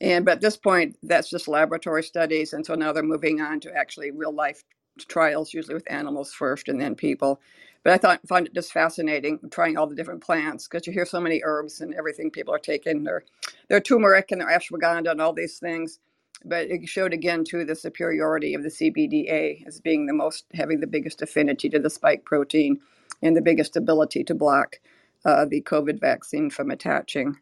And 0.00 0.24
but 0.24 0.32
at 0.32 0.40
this 0.40 0.56
point, 0.56 0.96
that's 1.02 1.30
just 1.30 1.48
laboratory 1.48 2.02
studies, 2.02 2.52
and 2.52 2.66
so 2.66 2.74
now 2.74 2.92
they're 2.92 3.02
moving 3.02 3.40
on 3.40 3.60
to 3.60 3.72
actually 3.74 4.10
real 4.10 4.34
life 4.34 4.62
trials, 5.04 5.52
usually 5.52 5.74
with 5.74 5.90
animals 5.90 6.32
first 6.32 6.68
and 6.68 6.80
then 6.80 6.94
people. 6.94 7.40
But 7.82 7.92
I 7.92 7.98
thought 7.98 8.26
find 8.26 8.46
it 8.46 8.54
just 8.54 8.72
fascinating 8.72 9.38
trying 9.50 9.76
all 9.76 9.86
the 9.86 9.94
different 9.94 10.22
plants 10.22 10.66
because 10.66 10.86
you 10.86 10.92
hear 10.92 11.06
so 11.06 11.20
many 11.20 11.40
herbs 11.44 11.80
and 11.80 11.94
everything 11.94 12.30
people 12.30 12.52
are 12.52 12.58
taking 12.58 13.04
their 13.04 13.24
their 13.68 13.80
turmeric 13.80 14.32
and 14.32 14.40
their 14.40 14.48
ashwagandha 14.48 15.12
and 15.12 15.20
all 15.20 15.32
these 15.32 15.58
things. 15.58 16.00
But 16.44 16.68
it 16.68 16.88
showed 16.88 17.12
again 17.12 17.44
too 17.44 17.64
the 17.64 17.76
superiority 17.76 18.54
of 18.54 18.62
the 18.62 18.70
CBDA 18.70 19.66
as 19.66 19.80
being 19.80 20.06
the 20.06 20.12
most 20.12 20.46
having 20.54 20.80
the 20.80 20.86
biggest 20.86 21.22
affinity 21.22 21.68
to 21.68 21.78
the 21.78 21.90
spike 21.90 22.24
protein 22.24 22.80
and 23.22 23.36
the 23.36 23.42
biggest 23.42 23.76
ability 23.76 24.24
to 24.24 24.34
block 24.34 24.80
uh, 25.24 25.44
the 25.44 25.62
COVID 25.62 26.00
vaccine 26.00 26.50
from 26.50 26.70
attaching. 26.70 27.36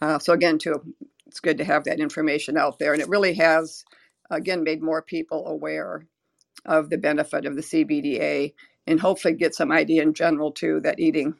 Uh, 0.00 0.18
so 0.18 0.32
again, 0.32 0.58
too, 0.58 0.94
it's 1.26 1.40
good 1.40 1.58
to 1.58 1.64
have 1.64 1.84
that 1.84 2.00
information 2.00 2.56
out 2.56 2.78
there, 2.78 2.92
and 2.92 3.02
it 3.02 3.08
really 3.08 3.34
has 3.34 3.84
again 4.30 4.62
made 4.64 4.82
more 4.82 5.02
people 5.02 5.46
aware 5.46 6.04
of 6.64 6.90
the 6.90 6.98
benefit 6.98 7.46
of 7.46 7.56
the 7.56 7.62
CBDA 7.62 8.52
and 8.86 9.00
hopefully 9.00 9.34
get 9.34 9.54
some 9.54 9.70
idea 9.70 10.02
in 10.02 10.14
general 10.14 10.52
too 10.52 10.80
that 10.80 10.98
eating 10.98 11.34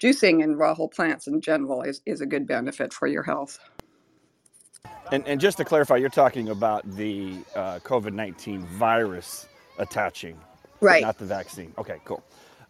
juicing 0.00 0.42
and 0.42 0.58
raw 0.58 0.74
whole 0.74 0.88
plants 0.88 1.26
in 1.26 1.40
general 1.40 1.82
is, 1.82 2.02
is 2.06 2.20
a 2.20 2.26
good 2.26 2.46
benefit 2.46 2.92
for 2.92 3.06
your 3.06 3.22
health. 3.22 3.58
And, 5.10 5.26
and 5.26 5.40
just 5.40 5.58
to 5.58 5.64
clarify, 5.64 5.96
you're 5.96 6.08
talking 6.08 6.48
about 6.48 6.88
the 6.96 7.36
uh, 7.54 7.78
COVID 7.80 8.12
19 8.12 8.64
virus 8.66 9.46
attaching, 9.78 10.38
right? 10.80 11.02
Not 11.02 11.18
the 11.18 11.26
vaccine. 11.26 11.72
Okay, 11.78 11.98
cool. 12.04 12.22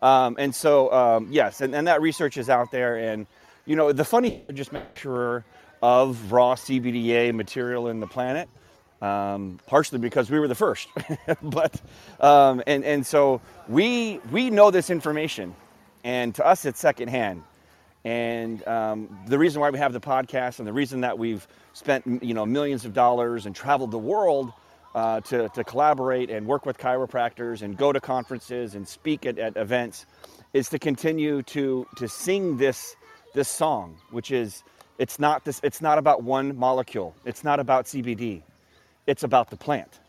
Um, 0.02 0.36
and 0.38 0.54
so, 0.54 0.92
um, 0.92 1.28
yes, 1.30 1.60
and, 1.60 1.74
and 1.74 1.86
that 1.86 2.02
research 2.02 2.36
is 2.36 2.50
out 2.50 2.72
there. 2.72 2.96
And, 2.96 3.26
you 3.64 3.76
know, 3.76 3.92
the 3.92 4.04
funny 4.04 4.44
just 4.52 4.72
make 4.72 4.96
sure 4.96 5.44
of 5.82 6.32
raw 6.32 6.54
CBDA 6.54 7.32
material 7.32 7.88
in 7.88 8.00
the 8.00 8.06
planet, 8.06 8.48
um, 9.02 9.58
partially 9.66 9.98
because 9.98 10.30
we 10.30 10.38
were 10.38 10.48
the 10.48 10.54
first. 10.54 10.88
but, 11.42 11.78
um, 12.20 12.62
and, 12.66 12.84
and 12.84 13.04
so 13.04 13.40
we, 13.68 14.20
we 14.30 14.48
know 14.48 14.70
this 14.70 14.88
information, 14.88 15.54
and 16.04 16.34
to 16.36 16.46
us, 16.46 16.64
it's 16.64 16.80
secondhand. 16.80 17.42
And 18.04 18.66
um, 18.66 19.18
the 19.26 19.38
reason 19.38 19.60
why 19.60 19.70
we 19.70 19.78
have 19.78 19.92
the 19.92 20.00
podcast 20.00 20.58
and 20.58 20.66
the 20.66 20.72
reason 20.72 21.02
that 21.02 21.18
we've 21.18 21.46
spent 21.72 22.22
you 22.22 22.34
know 22.34 22.44
millions 22.44 22.84
of 22.84 22.94
dollars 22.94 23.46
and 23.46 23.54
traveled 23.54 23.90
the 23.92 23.98
world 23.98 24.52
uh, 24.94 25.20
to, 25.20 25.48
to 25.50 25.64
collaborate 25.64 26.28
and 26.28 26.46
work 26.46 26.66
with 26.66 26.78
chiropractors 26.78 27.62
and 27.62 27.76
go 27.76 27.92
to 27.92 28.00
conferences 28.00 28.74
and 28.74 28.86
speak 28.86 29.24
at, 29.24 29.38
at 29.38 29.56
events 29.56 30.04
is 30.52 30.68
to 30.70 30.78
continue 30.78 31.42
to 31.42 31.86
to 31.96 32.08
sing 32.08 32.56
this 32.56 32.96
this 33.34 33.48
song, 33.48 33.96
which 34.10 34.30
is 34.30 34.64
it's 34.98 35.18
not 35.18 35.44
this 35.44 35.60
it's 35.62 35.80
not 35.80 35.98
about 35.98 36.22
one 36.24 36.56
molecule. 36.56 37.14
It's 37.24 37.44
not 37.44 37.60
about 37.60 37.86
CBD. 37.86 38.42
It's 39.06 39.22
about 39.22 39.50
the 39.50 39.56
plant. 39.56 40.00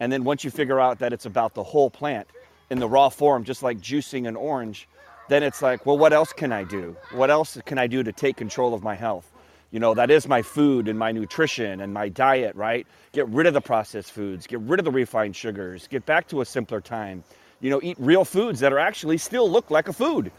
And 0.00 0.12
then 0.12 0.24
once 0.24 0.44
you 0.44 0.50
figure 0.50 0.80
out 0.80 0.98
that 0.98 1.12
it's 1.12 1.26
about 1.26 1.54
the 1.54 1.62
whole 1.62 1.90
plant 1.90 2.28
in 2.70 2.78
the 2.78 2.88
raw 2.88 3.08
form, 3.08 3.44
just 3.44 3.62
like 3.62 3.78
juicing 3.78 4.26
an 4.28 4.36
orange, 4.36 4.88
then 5.28 5.42
it's 5.42 5.62
like, 5.62 5.86
well, 5.86 5.98
what 5.98 6.12
else 6.12 6.32
can 6.32 6.52
I 6.52 6.64
do? 6.64 6.96
What 7.12 7.30
else 7.30 7.58
can 7.64 7.78
I 7.78 7.86
do 7.86 8.02
to 8.02 8.12
take 8.12 8.36
control 8.36 8.74
of 8.74 8.82
my 8.82 8.94
health? 8.94 9.30
You 9.70 9.80
know, 9.80 9.94
that 9.94 10.10
is 10.10 10.28
my 10.28 10.42
food 10.42 10.88
and 10.88 10.98
my 10.98 11.12
nutrition 11.12 11.80
and 11.80 11.92
my 11.92 12.08
diet, 12.08 12.54
right? 12.54 12.86
Get 13.12 13.28
rid 13.28 13.46
of 13.46 13.54
the 13.54 13.60
processed 13.60 14.12
foods, 14.12 14.46
get 14.46 14.60
rid 14.60 14.78
of 14.78 14.84
the 14.84 14.90
refined 14.92 15.34
sugars, 15.34 15.88
get 15.88 16.06
back 16.06 16.28
to 16.28 16.40
a 16.40 16.44
simpler 16.44 16.80
time. 16.80 17.24
You 17.60 17.70
know, 17.70 17.80
eat 17.82 17.96
real 17.98 18.24
foods 18.24 18.60
that 18.60 18.72
are 18.72 18.78
actually 18.78 19.18
still 19.18 19.50
look 19.50 19.70
like 19.70 19.88
a 19.88 19.92
food, 19.92 20.30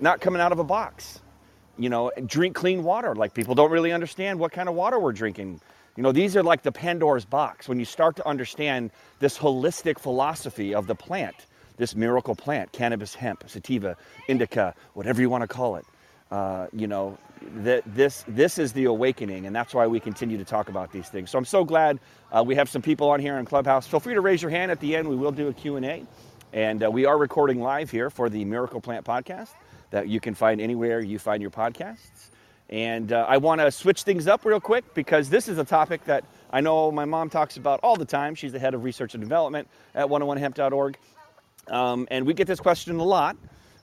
not 0.00 0.20
coming 0.20 0.40
out 0.40 0.52
of 0.52 0.58
a 0.58 0.64
box. 0.64 1.20
You 1.78 1.88
know, 1.88 2.10
drink 2.26 2.56
clean 2.56 2.82
water. 2.82 3.14
Like 3.14 3.34
people 3.34 3.54
don't 3.54 3.70
really 3.70 3.92
understand 3.92 4.38
what 4.38 4.52
kind 4.52 4.68
of 4.68 4.74
water 4.74 4.98
we're 4.98 5.12
drinking. 5.12 5.60
You 5.96 6.02
know, 6.02 6.12
these 6.12 6.36
are 6.36 6.42
like 6.42 6.62
the 6.62 6.72
Pandora's 6.72 7.24
box 7.24 7.68
when 7.68 7.78
you 7.78 7.84
start 7.84 8.16
to 8.16 8.26
understand 8.28 8.90
this 9.20 9.38
holistic 9.38 9.98
philosophy 9.98 10.74
of 10.74 10.86
the 10.86 10.94
plant, 10.94 11.46
this 11.76 11.94
miracle 11.94 12.34
plant, 12.34 12.72
cannabis, 12.72 13.14
hemp, 13.14 13.44
sativa, 13.48 13.96
indica, 14.28 14.74
whatever 14.94 15.20
you 15.20 15.30
want 15.30 15.42
to 15.42 15.48
call 15.48 15.76
it. 15.76 15.84
Uh, 16.30 16.66
you 16.72 16.86
know, 16.86 17.18
that 17.56 17.82
this 17.86 18.24
this 18.26 18.58
is 18.58 18.72
the 18.72 18.86
awakening, 18.86 19.46
and 19.46 19.54
that's 19.54 19.74
why 19.74 19.86
we 19.86 20.00
continue 20.00 20.38
to 20.38 20.44
talk 20.46 20.70
about 20.70 20.90
these 20.92 21.08
things. 21.08 21.30
So 21.30 21.38
I'm 21.38 21.44
so 21.44 21.64
glad 21.64 22.00
uh, 22.32 22.42
we 22.46 22.54
have 22.54 22.70
some 22.70 22.82
people 22.82 23.10
on 23.10 23.20
here 23.20 23.38
in 23.38 23.44
Clubhouse. 23.44 23.86
Feel 23.86 24.00
free 24.00 24.14
to 24.14 24.22
raise 24.22 24.40
your 24.42 24.50
hand 24.50 24.70
at 24.72 24.80
the 24.80 24.96
end. 24.96 25.08
We 25.08 25.16
will 25.16 25.32
do 25.32 25.48
a 25.48 25.52
Q&A. 25.52 26.06
And 26.54 26.84
uh, 26.84 26.90
we 26.90 27.06
are 27.06 27.18
recording 27.18 27.60
live 27.60 27.90
here 27.90 28.10
for 28.10 28.30
the 28.30 28.44
Miracle 28.44 28.80
Plant 28.80 29.04
podcast 29.06 29.50
that 29.90 30.08
you 30.08 30.20
can 30.20 30.34
find 30.34 30.60
anywhere 30.60 31.00
you 31.00 31.18
find 31.18 31.42
your 31.42 31.50
podcasts. 31.50 32.30
And 32.72 33.12
uh, 33.12 33.26
I 33.28 33.36
want 33.36 33.60
to 33.60 33.70
switch 33.70 34.02
things 34.02 34.26
up 34.26 34.46
real 34.46 34.58
quick 34.58 34.94
because 34.94 35.28
this 35.28 35.46
is 35.46 35.58
a 35.58 35.64
topic 35.64 36.06
that 36.06 36.24
I 36.50 36.62
know 36.62 36.90
my 36.90 37.04
mom 37.04 37.28
talks 37.28 37.58
about 37.58 37.80
all 37.82 37.96
the 37.96 38.06
time. 38.06 38.34
She's 38.34 38.50
the 38.50 38.58
head 38.58 38.72
of 38.72 38.82
research 38.82 39.12
and 39.12 39.22
development 39.22 39.68
at 39.94 40.06
101hemp.org. 40.06 40.96
Um, 41.68 42.08
and 42.10 42.26
we 42.26 42.32
get 42.32 42.46
this 42.46 42.60
question 42.60 42.98
a 42.98 43.04
lot. 43.04 43.36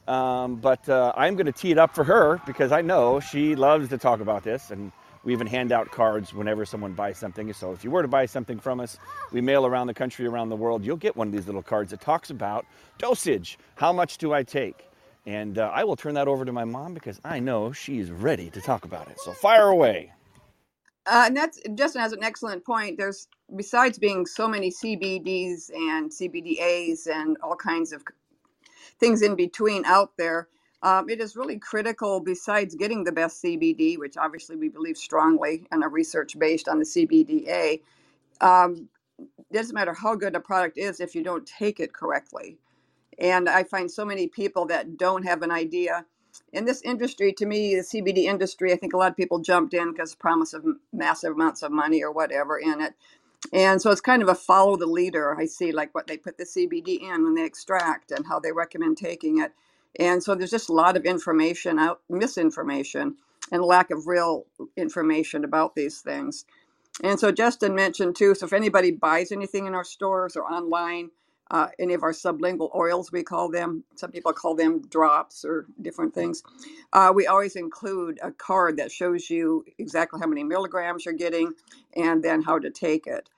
Um, 0.08 0.56
but 0.56 0.90
uh, 0.90 1.14
I'm 1.16 1.36
going 1.36 1.46
to 1.46 1.52
tee 1.52 1.70
it 1.70 1.78
up 1.78 1.94
for 1.94 2.04
her 2.04 2.42
because 2.48 2.72
I 2.72 2.82
know 2.82 3.20
she 3.20 3.56
loves 3.56 3.90
to 3.90 4.00
talk 4.00 4.22
about 4.22 4.44
this. 4.44 4.72
And 4.72 4.92
we 5.24 5.34
even 5.34 5.46
hand 5.46 5.72
out 5.72 5.92
cards 5.92 6.34
whenever 6.34 6.66
someone 6.66 6.94
buys 6.94 7.20
something. 7.20 7.54
So 7.54 7.72
if 7.72 7.84
you 7.84 7.92
were 7.92 8.02
to 8.02 8.08
buy 8.08 8.26
something 8.26 8.58
from 8.58 8.80
us, 8.80 8.98
we 9.32 9.40
mail 9.40 9.68
around 9.68 9.86
the 9.86 9.94
country, 9.94 10.26
around 10.26 10.50
the 10.50 10.56
world, 10.56 10.84
you'll 10.84 10.98
get 10.98 11.16
one 11.16 11.28
of 11.28 11.34
these 11.34 11.46
little 11.46 11.62
cards 11.62 11.92
that 11.92 12.02
talks 12.02 12.32
about 12.32 12.66
dosage. 12.98 13.60
How 13.76 13.94
much 13.94 14.18
do 14.18 14.34
I 14.34 14.42
take? 14.42 14.89
And 15.30 15.60
uh, 15.60 15.70
I 15.72 15.84
will 15.84 15.96
turn 15.96 16.16
that 16.16 16.28
over 16.28 16.44
to 16.44 16.52
my 16.52 16.66
mom 16.66 16.96
because 16.96 17.22
I 17.24 17.40
know 17.40 17.72
she's 17.72 18.10
ready 18.10 18.50
to 18.50 18.60
talk 18.62 18.84
about 18.84 19.08
it. 19.10 19.20
So 19.20 19.32
fire 19.32 19.68
away. 19.68 20.12
Uh, 21.06 21.26
and 21.28 21.38
that's 21.38 21.60
Justin 21.76 22.02
has 22.02 22.14
an 22.14 22.24
excellent 22.24 22.66
point. 22.66 22.98
There's 22.98 23.28
besides 23.56 24.00
being 24.00 24.26
so 24.26 24.48
many 24.48 24.72
CBDs 24.72 25.70
and 25.70 26.10
CBDAs 26.10 27.06
and 27.06 27.38
all 27.44 27.56
kinds 27.56 27.94
of 27.94 28.04
things 29.00 29.22
in 29.22 29.36
between 29.36 29.86
out 29.86 30.14
there. 30.18 30.48
Um, 30.82 31.10
it 31.12 31.22
is 31.22 31.36
really 31.36 31.60
critical, 31.60 32.20
besides 32.20 32.74
getting 32.74 33.04
the 33.04 33.12
best 33.12 33.44
CBD, 33.44 34.00
which 34.00 34.18
obviously 34.18 34.56
we 34.56 34.70
believe 34.70 34.98
strongly 34.98 35.68
in 35.72 35.84
our 35.84 35.90
research 35.90 36.40
based 36.40 36.68
on 36.68 36.80
the 36.80 36.86
CBDA. 36.86 37.82
Um, 38.42 38.90
doesn't 39.54 39.76
matter 39.76 39.94
how 39.94 40.16
good 40.16 40.36
a 40.36 40.40
product 40.40 40.80
is 40.80 41.00
if 41.00 41.14
you 41.14 41.24
don't 41.24 41.46
take 41.46 41.80
it 41.80 41.94
correctly. 41.94 42.58
And 43.20 43.50
I 43.50 43.64
find 43.64 43.92
so 43.92 44.06
many 44.06 44.28
people 44.28 44.66
that 44.68 44.98
don't 44.98 45.26
have 45.26 45.42
an 45.42 45.52
idea. 45.52 46.06
In 46.54 46.66
this 46.66 46.82
industry, 46.84 47.34
to 47.34 47.46
me, 47.46 47.76
the 47.76 47.82
CBD 47.82 48.26
industry, 48.26 48.74
I 48.74 48.78
think 48.78 48.94
a 48.94 48.98
lot 48.98 49.12
of 49.12 49.18
people 49.18 49.40
jumped 49.40 49.74
in 49.74 49.92
because 49.92 50.16
promise 50.16 50.54
of 50.54 50.66
massive 50.94 51.34
amounts 51.34 51.64
of 51.64 51.72
money 51.72 52.04
or 52.04 52.12
whatever 52.12 52.58
in 52.60 52.82
it. 52.82 52.94
And 53.54 53.82
so 53.82 53.92
it's 53.92 54.02
kind 54.02 54.22
of 54.22 54.30
a 54.30 54.36
follow 54.36 54.76
the 54.78 54.86
leader. 54.86 55.38
I 55.40 55.46
see 55.46 55.72
like 55.72 55.94
what 55.96 56.08
they 56.08 56.18
put 56.18 56.38
the 56.38 56.44
CBD 56.46 57.02
in 57.02 57.24
when 57.24 57.36
they 57.36 57.46
extract 57.46 58.12
and 58.12 58.26
how 58.28 58.40
they 58.40 58.52
recommend 58.52 58.98
taking 58.98 59.40
it. 59.40 59.54
And 60.00 60.22
so 60.24 60.36
there's 60.36 60.52
just 60.52 60.70
a 60.70 60.74
lot 60.74 60.98
of 60.98 61.06
information 61.06 61.80
out, 61.80 62.02
misinformation, 62.10 63.16
and 63.52 63.64
lack 63.64 63.92
of 63.92 64.08
real 64.08 64.46
information 64.78 65.44
about 65.44 65.76
these 65.76 66.02
things. 66.02 66.46
And 67.04 67.20
so 67.20 67.32
Justin 67.32 67.76
mentioned 67.76 68.16
too. 68.16 68.36
So 68.36 68.46
if 68.46 68.54
anybody 68.54 68.92
buys 68.92 69.32
anything 69.32 69.68
in 69.68 69.76
our 69.76 69.84
stores 69.86 70.36
or 70.36 70.44
online, 70.44 71.12
uh, 71.52 71.70
any 71.80 71.94
of 71.96 72.04
our 72.04 72.14
sublingual 72.14 72.76
oils, 72.76 73.12
we 73.12 73.24
call 73.24 73.50
them. 73.50 73.84
Some 73.96 74.12
people 74.12 74.34
call 74.34 74.56
them 74.56 74.82
drops 74.90 75.46
or 75.46 75.68
different 75.82 76.16
things. 76.16 76.44
Uh, 76.94 77.12
we 77.16 77.28
always 77.28 77.56
include 77.56 78.20
a 78.24 78.32
card 78.32 78.78
that 78.78 78.92
shows 78.92 79.30
you 79.30 79.66
exactly 79.80 80.20
how 80.22 80.28
many 80.28 80.44
milligrams 80.44 81.06
you're 81.06 81.14
getting 81.16 81.54
and 81.96 82.24
then 82.24 82.42
how 82.44 82.60
to 82.60 82.70
take 82.72 83.08
it. 83.08 83.30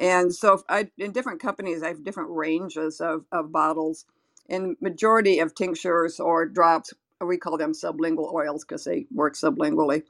And 0.00 0.34
so, 0.34 0.62
I, 0.68 0.90
in 0.98 1.12
different 1.12 1.40
companies, 1.40 1.82
I 1.82 1.88
have 1.88 2.04
different 2.04 2.30
ranges 2.32 3.00
of, 3.00 3.24
of 3.32 3.52
bottles. 3.52 4.06
And 4.50 4.76
majority 4.80 5.40
of 5.40 5.54
tinctures 5.56 6.20
or 6.20 6.46
drops, 6.46 6.94
we 7.20 7.38
call 7.38 7.58
them 7.58 7.72
sublingual 7.74 8.32
oils 8.34 8.64
because 8.64 8.84
they 8.84 9.06
work 9.12 9.34
sublingually. 9.36 10.04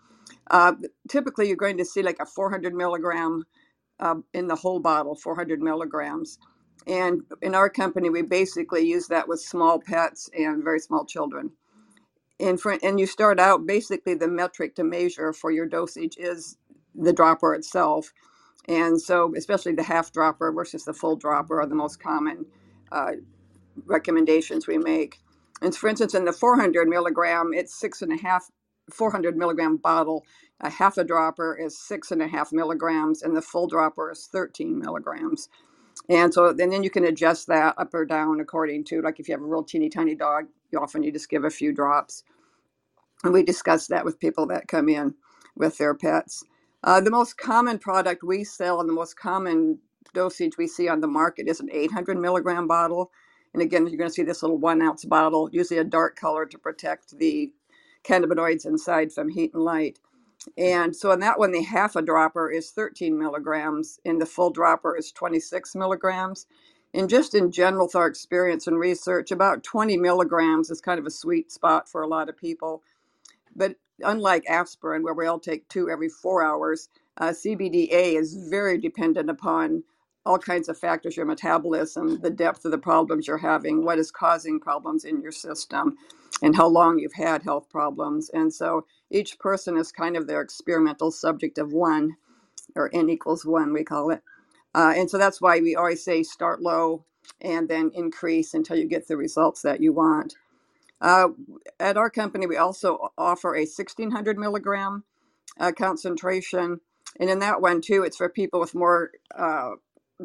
Uh, 0.51 0.75
typically, 1.09 1.49
you're 1.49 1.57
going 1.57 1.79
to 1.79 1.85
see 1.87 2.03
like 2.03 2.19
a 2.21 2.27
400 2.27 2.75
milligram 2.75 3.45
uh, 4.01 4.17
in 4.35 4.49
the 4.49 4.57
whole 4.57 4.81
bottle, 4.81 5.15
400 5.15 5.63
milligrams. 5.63 6.39
And 6.87 7.23
in 7.43 7.55
our 7.55 7.69
company, 7.69 8.11
we 8.11 8.23
basically 8.23 8.87
use 8.87 9.09
that 9.09 9.29
with 9.29 9.41
small 9.41 9.81
pets 9.81 10.31
and 10.39 10.63
very 10.65 10.81
small 10.81 11.05
children. 11.05 11.51
And, 12.41 12.61
for, 12.61 12.79
and 12.83 13.01
you 13.01 13.07
start 13.07 13.41
out 13.41 13.67
basically 13.67 14.15
the 14.15 14.29
metric 14.29 14.75
to 14.77 14.85
measure 14.85 15.33
for 15.33 15.51
your 15.51 15.67
dosage 15.67 16.17
is 16.19 16.57
the 16.95 17.13
dropper 17.13 17.55
itself. 17.55 18.13
And 18.69 19.01
so, 19.01 19.33
especially 19.37 19.75
the 19.75 19.83
half 19.83 20.13
dropper 20.13 20.53
versus 20.53 20.85
the 20.85 20.93
full 20.93 21.17
dropper 21.17 21.61
are 21.61 21.67
the 21.67 21.75
most 21.75 22.01
common 22.03 22.47
uh, 22.93 23.13
recommendations 23.87 24.67
we 24.67 24.79
make. 24.79 25.21
And 25.63 25.75
for 25.75 25.89
instance, 25.89 26.15
in 26.15 26.25
the 26.25 26.33
400 26.33 26.89
milligram, 26.89 27.53
it's 27.55 27.79
six 27.79 28.03
and 28.03 28.13
a 28.13 28.17
half, 28.23 28.51
400 28.91 29.37
milligram 29.37 29.77
bottle. 29.77 30.25
A 30.61 30.71
half 30.71 30.99
a 30.99 31.05
dropper 31.05 31.57
is 31.57 31.79
six 31.79 32.11
and 32.11 32.23
a 32.23 32.29
half 32.29 32.53
milligrams, 32.53 33.23
and 33.23 33.37
the 33.37 33.43
full 33.43 33.67
dropper 33.69 34.11
is 34.11 34.29
13 34.33 34.79
milligrams. 34.79 35.49
And 36.09 36.33
so 36.35 36.49
and 36.49 36.59
then 36.73 36.85
you 36.85 36.91
can 36.91 37.05
adjust 37.05 37.49
that 37.49 37.75
up 37.79 37.95
or 37.95 38.07
down 38.07 38.41
according 38.41 38.85
to, 38.87 39.03
like 39.03 39.21
if 39.21 39.29
you 39.29 39.35
have 39.35 39.43
a 39.43 39.47
real 39.47 39.65
teeny 39.65 39.89
tiny 39.91 40.15
dog, 40.15 40.47
you 40.73 40.81
often 40.81 41.03
you 41.03 41.13
just 41.13 41.31
give 41.31 41.45
a 41.45 41.51
few 41.51 41.73
drops. 41.73 42.25
And 43.25 43.33
we 43.33 43.43
discuss 43.43 43.89
that 43.89 44.05
with 44.05 44.21
people 44.21 44.47
that 44.49 44.69
come 44.69 44.89
in 44.89 45.15
with 45.57 45.79
their 45.79 45.95
pets. 45.95 46.45
Uh, 46.85 47.01
the 47.01 47.11
most 47.11 47.39
common 47.39 47.79
product 47.79 48.23
we 48.25 48.45
sell 48.45 48.81
and 48.81 48.89
the 48.89 48.95
most 48.95 49.19
common 49.19 49.79
dosage 50.15 50.59
we 50.59 50.67
see 50.67 50.89
on 50.89 51.01
the 51.01 51.09
market 51.09 51.49
is 51.49 51.61
an 51.61 51.71
800 51.73 52.19
milligram 52.19 52.67
bottle. 52.69 53.11
And 53.55 53.63
again, 53.63 53.87
you're 53.87 53.99
going 53.99 54.11
to 54.11 54.15
see 54.15 54.23
this 54.23 54.43
little 54.43 54.59
one 54.59 54.83
ounce 54.83 55.05
bottle, 55.05 55.51
usually 55.53 55.81
a 55.81 55.85
dark 55.85 56.17
color 56.17 56.47
to 56.47 56.59
protect 56.59 57.19
the 57.19 57.53
cannabinoids 58.05 58.67
inside 58.67 59.13
from 59.13 59.29
heat 59.31 59.53
and 59.55 59.65
light. 59.65 59.99
And 60.59 60.97
so 60.97 61.13
in 61.13 61.21
that 61.21 61.39
one, 61.39 61.53
the 61.53 61.63
half 61.63 61.97
a 61.97 62.03
dropper 62.03 62.51
is 62.51 62.71
13 62.71 63.19
milligrams, 63.19 64.01
and 64.05 64.21
the 64.21 64.27
full 64.27 64.51
dropper 64.51 64.97
is 64.97 65.13
26 65.13 65.75
milligrams. 65.75 66.47
And 66.95 67.11
just 67.11 67.35
in 67.35 67.53
general, 67.53 67.87
with 67.87 67.97
our 67.97 68.07
experience 68.07 68.67
and 68.67 68.79
research, 68.79 69.31
about 69.31 69.65
20 69.65 69.99
milligrams 69.99 70.71
is 70.71 70.81
kind 70.81 70.99
of 71.01 71.07
a 71.07 71.11
sweet 71.11 71.53
spot 71.53 71.89
for 71.89 72.03
a 72.03 72.09
lot 72.09 72.29
of 72.29 72.37
people. 72.39 72.83
But 73.57 73.77
unlike 74.03 74.45
aspirin, 74.49 75.03
where 75.03 75.15
we 75.15 75.27
all 75.27 75.41
take 75.41 75.69
two 75.69 75.91
every 75.91 76.09
four 76.09 76.43
hours, 76.45 76.89
uh, 77.19 77.31
CBDA 77.31 78.19
is 78.19 78.37
very 78.51 78.79
dependent 78.79 79.31
upon 79.31 79.85
all 80.27 80.39
kinds 80.39 80.69
of 80.69 80.79
factors 80.79 81.17
your 81.17 81.27
metabolism, 81.27 82.21
the 82.23 82.31
depth 82.31 82.67
of 82.67 82.73
the 82.73 82.79
problems 82.79 83.29
you're 83.29 83.39
having, 83.39 83.85
what 83.85 84.01
is 84.01 84.13
causing 84.13 84.61
problems 84.61 85.07
in 85.07 85.23
your 85.23 85.33
system, 85.33 85.97
and 86.43 86.57
how 86.57 86.69
long 86.69 86.99
you've 87.01 87.15
had 87.15 87.45
health 87.45 87.71
problems. 87.71 88.31
And 88.31 88.55
so 88.55 88.87
each 89.11 89.39
person 89.41 89.79
is 89.79 89.93
kind 89.93 90.17
of 90.19 90.29
their 90.29 90.43
experimental 90.43 91.13
subject 91.13 91.59
of 91.59 91.73
one, 91.73 92.17
or 92.77 92.91
N 92.95 93.11
equals 93.11 93.47
one, 93.47 93.73
we 93.73 93.85
call 93.85 94.11
it. 94.11 94.23
Uh, 94.75 94.95
and 94.97 95.11
so 95.11 95.19
that's 95.19 95.41
why 95.41 95.61
we 95.61 95.77
always 95.77 96.05
say 96.05 96.23
start 96.23 96.63
low 96.63 97.05
and 97.43 97.69
then 97.69 97.93
increase 97.95 98.55
until 98.55 98.77
you 98.77 98.87
get 98.87 99.09
the 99.09 99.17
results 99.19 99.63
that 99.63 99.83
you 99.83 99.93
want. 99.93 100.37
Uh, 101.01 101.29
at 101.81 101.97
our 101.97 102.11
company, 102.11 102.47
we 102.47 102.57
also 102.57 103.13
offer 103.19 103.55
a 103.55 103.61
1600 103.61 104.39
milligram 104.39 105.05
uh, 105.61 105.73
concentration. 105.73 106.81
And 107.21 107.31
in 107.31 107.41
that 107.41 107.63
one, 107.63 107.81
too, 107.83 108.05
it's 108.05 108.19
for 108.19 108.29
people 108.29 108.61
with 108.61 108.75
more 108.75 109.13
uh, 109.37 109.73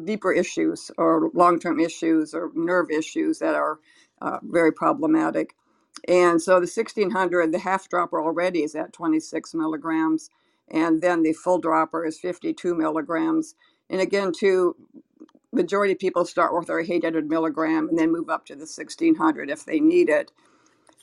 deeper 0.04 0.32
issues 0.32 0.90
or 0.98 1.30
long 1.34 1.58
term 1.58 1.80
issues 1.80 2.34
or 2.34 2.50
nerve 2.54 2.90
issues 2.90 3.38
that 3.40 3.54
are 3.54 3.78
uh, 4.20 4.38
very 4.42 4.72
problematic. 4.72 5.54
And 6.08 6.40
so 6.40 6.52
the 6.54 6.70
1600, 6.72 7.52
the 7.52 7.58
half 7.58 7.88
dropper 7.88 8.20
already 8.22 8.62
is 8.62 8.74
at 8.74 8.92
26 8.92 9.54
milligrams. 9.54 10.30
And 10.70 11.02
then 11.02 11.22
the 11.22 11.32
full 11.32 11.58
dropper 11.58 12.04
is 12.06 12.18
52 12.18 12.74
milligrams. 12.74 13.54
And 13.90 14.00
again, 14.00 14.32
too, 14.32 14.76
majority 15.52 15.92
of 15.92 15.98
people 15.98 16.24
start 16.24 16.54
with 16.54 16.70
our 16.70 16.80
800 16.80 17.28
milligram 17.28 17.88
and 17.88 17.98
then 17.98 18.12
move 18.12 18.30
up 18.30 18.46
to 18.46 18.54
the 18.54 18.60
1600 18.60 19.50
if 19.50 19.64
they 19.64 19.80
need 19.80 20.08
it. 20.08 20.32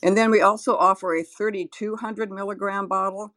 And 0.02 0.18
then 0.18 0.32
we 0.32 0.42
also 0.42 0.76
offer 0.76 1.16
a 1.16 1.24
3200 1.24 2.32
milligram 2.32 2.88
bottle. 2.88 3.34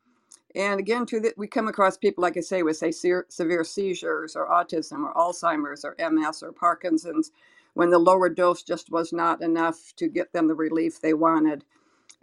And 0.56 0.80
again, 0.80 1.06
to 1.06 1.20
the, 1.20 1.34
we 1.36 1.46
come 1.48 1.68
across 1.68 1.96
people, 1.98 2.22
like 2.22 2.36
I 2.36 2.40
say, 2.40 2.62
with 2.62 2.76
say 2.78 2.92
se- 2.92 3.24
severe 3.28 3.64
seizures 3.64 4.36
or 4.36 4.48
autism 4.48 5.04
or 5.04 5.14
Alzheimer's 5.14 5.84
or 5.84 5.96
MS 5.98 6.42
or 6.42 6.52
Parkinson's, 6.52 7.32
when 7.74 7.90
the 7.90 7.98
lower 7.98 8.28
dose 8.28 8.62
just 8.62 8.90
was 8.90 9.12
not 9.12 9.42
enough 9.42 9.94
to 9.96 10.08
get 10.08 10.32
them 10.32 10.48
the 10.48 10.54
relief 10.54 11.00
they 11.00 11.14
wanted. 11.14 11.64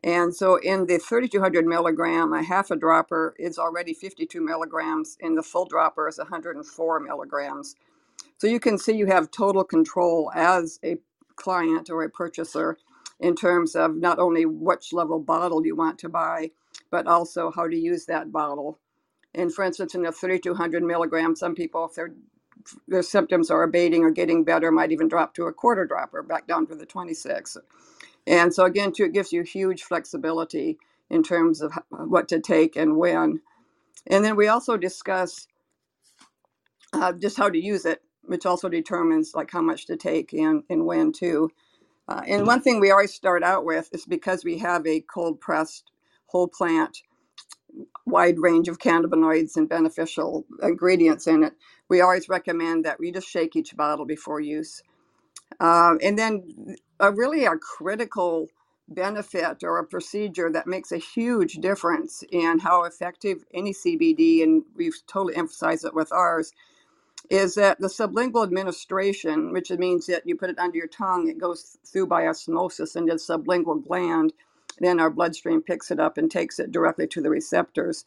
And 0.04 0.36
so 0.36 0.58
in 0.58 0.88
the 0.88 1.00
3200 1.00 1.66
milligram, 1.66 2.34
a 2.34 2.44
half 2.44 2.72
a 2.72 2.78
dropper 2.78 3.36
is 3.40 3.60
already 3.60 3.94
52 3.94 4.42
milligrams, 4.42 5.18
and 5.22 5.38
the 5.38 5.44
full 5.44 5.66
dropper 5.66 6.08
is 6.08 6.18
104 6.20 7.00
milligrams. 7.02 7.76
So 8.40 8.48
you 8.48 8.60
can 8.60 8.78
see 8.78 8.94
you 8.94 9.08
have 9.08 9.32
total 9.32 9.64
control 9.64 10.32
as 10.36 10.80
a 10.84 10.98
client 11.38 11.90
or 11.90 12.04
a 12.04 12.10
purchaser 12.10 12.78
in 13.20 13.36
terms 13.36 13.76
of 13.76 13.96
not 13.96 14.20
only 14.20 14.46
which 14.46 14.94
level 14.94 15.20
bottle 15.20 15.66
you 15.66 15.76
want 15.76 16.00
to 16.00 16.10
buy, 16.10 16.52
but 16.92 17.08
also 17.08 17.52
how 17.52 17.68
to 17.68 17.78
use 17.78 18.06
that 18.06 18.32
bottle. 18.32 18.80
And 19.36 19.54
for 19.54 19.66
instance, 19.66 19.96
in 19.96 20.04
the 20.04 20.12
3200 20.12 20.84
milligrams, 20.84 21.40
some 21.40 21.56
people, 21.56 21.86
if 21.86 21.96
their 21.96 22.14
their 22.88 23.04
symptoms 23.04 23.52
are 23.52 23.64
abating 23.64 24.04
or 24.04 24.12
getting 24.12 24.44
better, 24.44 24.72
might 24.72 24.92
even 24.92 25.08
drop 25.08 25.34
to 25.36 25.46
a 25.46 25.54
quarter 25.54 25.86
dropper 25.86 26.24
back 26.24 26.48
down 26.48 26.68
to 26.68 26.76
the 26.76 26.86
26. 26.86 27.58
And 28.28 28.54
so 28.54 28.66
again, 28.66 28.92
too, 28.94 29.06
it 29.06 29.14
gives 29.14 29.34
you 29.34 29.44
huge 29.44 29.84
flexibility 29.84 30.78
in 31.10 31.24
terms 31.24 31.62
of 31.62 31.74
what 31.90 32.28
to 32.30 32.40
take 32.40 32.76
and 32.76 32.98
when. 32.98 33.42
And 34.08 34.26
then 34.26 34.36
we 34.36 34.48
also 34.48 34.78
discuss 34.78 35.48
uh, 36.94 37.14
just 37.14 37.38
how 37.38 37.50
to 37.50 37.60
use 37.60 37.86
it, 37.86 38.02
which 38.24 38.46
also 38.46 38.70
determines 38.70 39.34
like 39.36 39.52
how 39.52 39.62
much 39.62 39.88
to 39.88 39.98
take 39.98 40.34
and, 40.34 40.64
and 40.70 40.86
when 40.86 41.12
too. 41.14 41.50
Uh, 42.08 42.24
and 42.28 42.48
one 42.48 42.62
thing 42.62 42.80
we 42.80 42.92
always 42.92 43.14
start 43.14 43.44
out 43.44 43.66
with 43.66 43.90
is 43.94 44.06
because 44.06 44.46
we 44.46 44.60
have 44.60 44.86
a 44.88 45.02
cold 45.02 45.42
pressed 45.42 45.92
whole 46.32 46.48
plant 46.48 46.98
wide 48.06 48.40
range 48.40 48.68
of 48.68 48.80
cannabinoids 48.80 49.58
and 49.58 49.70
beneficial 49.70 50.46
ingredients 50.64 51.28
in 51.28 51.44
it, 51.44 51.54
we 51.90 52.02
always 52.02 52.30
recommend 52.30 52.86
that 52.86 53.00
we 53.00 53.12
just 53.12 53.30
shake 53.30 53.56
each 53.56 53.76
bottle 53.78 54.06
before 54.06 54.42
use. 54.42 54.84
Uh, 55.60 55.96
and 56.04 56.20
then 56.20 56.78
a 57.00 57.12
really 57.12 57.46
a 57.46 57.56
critical 57.58 58.50
benefit 58.90 59.64
or 59.64 59.80
a 59.80 59.86
procedure 59.86 60.52
that 60.52 60.68
makes 60.68 60.92
a 60.92 60.98
huge 60.98 61.56
difference 61.56 62.24
in 62.32 62.60
how 62.60 62.84
effective 62.84 63.46
any 63.54 63.74
CBD, 63.74 64.44
and 64.44 64.64
we've 64.76 64.98
totally 65.08 65.36
emphasized 65.36 65.86
it 65.86 65.94
with 65.96 66.12
ours, 66.12 66.54
is 67.30 67.56
that 67.56 67.80
the 67.80 67.88
sublingual 67.88 68.44
administration, 68.44 69.54
which 69.54 69.72
means 69.72 70.08
that 70.08 70.24
you 70.28 70.36
put 70.36 70.50
it 70.50 70.60
under 70.60 70.78
your 70.78 70.88
tongue, 70.88 71.30
it 71.30 71.40
goes 71.40 71.78
through 71.86 72.08
by 72.08 72.28
osmosis 72.28 72.96
into 72.96 73.14
the 73.14 73.20
sublingual 73.20 73.86
gland, 73.86 74.34
then 74.82 75.00
our 75.00 75.10
bloodstream 75.10 75.62
picks 75.62 75.92
it 75.92 76.00
up 76.00 76.18
and 76.18 76.32
takes 76.32 76.60
it 76.60 76.72
directly 76.72 77.08
to 77.08 77.22
the 77.22 77.30
receptors. 77.30 78.06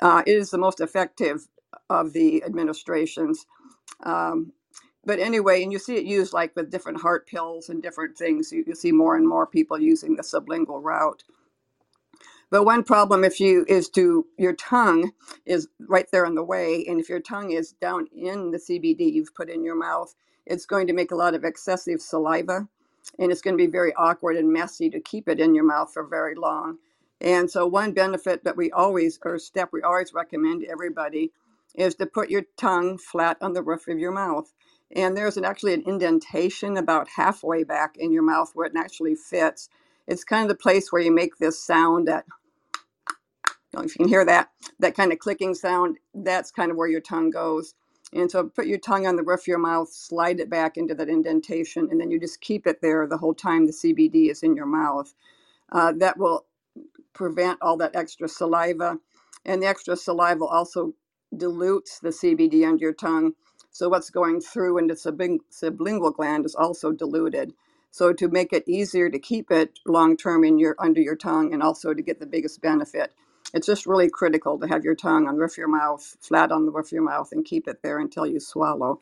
Uh, 0.00 0.22
it 0.26 0.32
is 0.32 0.50
the 0.50 0.58
most 0.58 0.80
effective 0.80 1.48
of 1.90 2.12
the 2.12 2.42
administrations. 2.44 3.46
Um, 4.04 4.52
but 5.04 5.18
anyway, 5.20 5.62
and 5.62 5.72
you 5.72 5.78
see 5.78 5.96
it 5.96 6.04
used 6.04 6.32
like 6.32 6.54
with 6.56 6.70
different 6.70 7.00
heart 7.00 7.26
pills 7.26 7.68
and 7.68 7.82
different 7.82 8.18
things. 8.18 8.52
You, 8.52 8.64
you 8.66 8.74
see 8.74 8.92
more 8.92 9.16
and 9.16 9.28
more 9.28 9.46
people 9.46 9.80
using 9.80 10.16
the 10.16 10.22
sublingual 10.22 10.82
route. 10.82 11.24
But 12.50 12.64
one 12.64 12.84
problem 12.84 13.24
if 13.24 13.40
you 13.40 13.64
is 13.68 13.88
to 13.90 14.26
your 14.38 14.54
tongue 14.54 15.12
is 15.46 15.68
right 15.80 16.06
there 16.12 16.24
in 16.24 16.34
the 16.34 16.44
way, 16.44 16.84
and 16.88 17.00
if 17.00 17.08
your 17.08 17.20
tongue 17.20 17.52
is 17.52 17.72
down 17.72 18.06
in 18.16 18.52
the 18.52 18.58
CBD 18.58 19.12
you've 19.12 19.34
put 19.34 19.50
in 19.50 19.64
your 19.64 19.76
mouth, 19.76 20.14
it's 20.46 20.66
going 20.66 20.86
to 20.86 20.94
make 20.94 21.10
a 21.10 21.16
lot 21.16 21.34
of 21.34 21.44
excessive 21.44 22.00
saliva, 22.00 22.68
and 23.18 23.32
it's 23.32 23.42
going 23.42 23.56
to 23.56 23.64
be 23.64 23.70
very 23.70 23.94
awkward 23.94 24.36
and 24.36 24.52
messy 24.52 24.90
to 24.90 25.00
keep 25.00 25.28
it 25.28 25.40
in 25.40 25.54
your 25.54 25.64
mouth 25.64 25.92
for 25.92 26.04
very 26.06 26.34
long. 26.34 26.78
And 27.20 27.50
so 27.50 27.66
one 27.66 27.92
benefit 27.92 28.44
that 28.44 28.56
we 28.56 28.70
always 28.72 29.18
or 29.24 29.38
step 29.38 29.70
we 29.72 29.82
always 29.82 30.14
recommend 30.14 30.62
to 30.62 30.70
everybody 30.70 31.32
is 31.76 31.94
to 31.96 32.06
put 32.06 32.30
your 32.30 32.44
tongue 32.56 32.98
flat 32.98 33.38
on 33.40 33.52
the 33.54 33.62
roof 33.62 33.88
of 33.88 33.98
your 33.98 34.12
mouth. 34.12 34.52
And 34.94 35.16
there's 35.16 35.36
an, 35.36 35.44
actually 35.44 35.74
an 35.74 35.84
indentation 35.86 36.76
about 36.76 37.08
halfway 37.16 37.64
back 37.64 37.96
in 37.98 38.12
your 38.12 38.22
mouth 38.22 38.50
where 38.54 38.66
it 38.66 38.72
actually 38.76 39.16
fits. 39.16 39.68
It's 40.06 40.24
kind 40.24 40.42
of 40.42 40.48
the 40.48 40.62
place 40.62 40.92
where 40.92 41.02
you 41.02 41.12
make 41.12 41.38
this 41.38 41.62
sound 41.62 42.08
that 42.08 42.24
know 43.78 43.84
if 43.84 43.94
you 43.98 44.04
can 44.04 44.08
hear 44.08 44.24
that, 44.24 44.50
that 44.78 44.96
kind 44.96 45.12
of 45.12 45.18
clicking 45.18 45.54
sound, 45.54 45.98
that's 46.14 46.50
kind 46.50 46.70
of 46.70 46.76
where 46.76 46.88
your 46.88 47.00
tongue 47.00 47.30
goes. 47.30 47.74
And 48.12 48.30
so 48.30 48.44
put 48.48 48.66
your 48.66 48.78
tongue 48.78 49.06
on 49.06 49.16
the 49.16 49.22
roof 49.22 49.40
of 49.40 49.46
your 49.48 49.58
mouth, 49.58 49.90
slide 49.92 50.40
it 50.40 50.50
back 50.50 50.76
into 50.76 50.94
that 50.94 51.08
indentation, 51.10 51.88
and 51.90 52.00
then 52.00 52.10
you 52.10 52.20
just 52.20 52.40
keep 52.40 52.66
it 52.66 52.80
there 52.82 53.06
the 53.06 53.18
whole 53.18 53.34
time 53.34 53.66
the 53.66 53.72
CBD 53.72 54.30
is 54.30 54.42
in 54.42 54.56
your 54.56 54.66
mouth. 54.66 55.14
Uh, 55.72 55.92
that 55.98 56.18
will 56.18 56.46
prevent 57.12 57.58
all 57.62 57.76
that 57.78 57.96
extra 57.96 58.28
saliva. 58.28 58.98
And 59.44 59.62
the 59.62 59.66
extra 59.66 59.96
saliva 59.96 60.44
also 60.44 60.94
dilutes 61.36 61.98
the 62.00 62.10
CBD 62.10 62.66
under 62.66 62.82
your 62.82 62.94
tongue. 62.94 63.32
So 63.70 63.88
what's 63.88 64.10
going 64.10 64.40
through 64.40 64.78
into 64.78 64.94
sublingual 64.94 66.14
gland 66.14 66.44
is 66.44 66.54
also 66.54 66.92
diluted. 66.92 67.52
So 67.90 68.12
to 68.12 68.28
make 68.28 68.52
it 68.52 68.68
easier 68.68 69.10
to 69.10 69.18
keep 69.18 69.50
it 69.50 69.78
long 69.86 70.16
term 70.16 70.44
in 70.44 70.58
your 70.58 70.76
under 70.78 71.00
your 71.00 71.16
tongue 71.16 71.52
and 71.54 71.62
also 71.62 71.94
to 71.94 72.02
get 72.02 72.20
the 72.20 72.26
biggest 72.26 72.60
benefit, 72.60 73.12
it's 73.54 73.66
just 73.66 73.86
really 73.86 74.10
critical 74.10 74.58
to 74.58 74.68
have 74.68 74.84
your 74.84 74.94
tongue 74.94 75.26
on 75.26 75.34
the 75.34 75.40
roof 75.40 75.52
of 75.52 75.58
your 75.58 75.68
mouth, 75.68 76.16
flat 76.20 76.52
on 76.52 76.66
the 76.66 76.72
roof 76.72 76.86
of 76.86 76.92
your 76.92 77.02
mouth, 77.02 77.30
and 77.32 77.44
keep 77.44 77.66
it 77.66 77.82
there 77.82 77.98
until 77.98 78.26
you 78.26 78.40
swallow. 78.40 79.00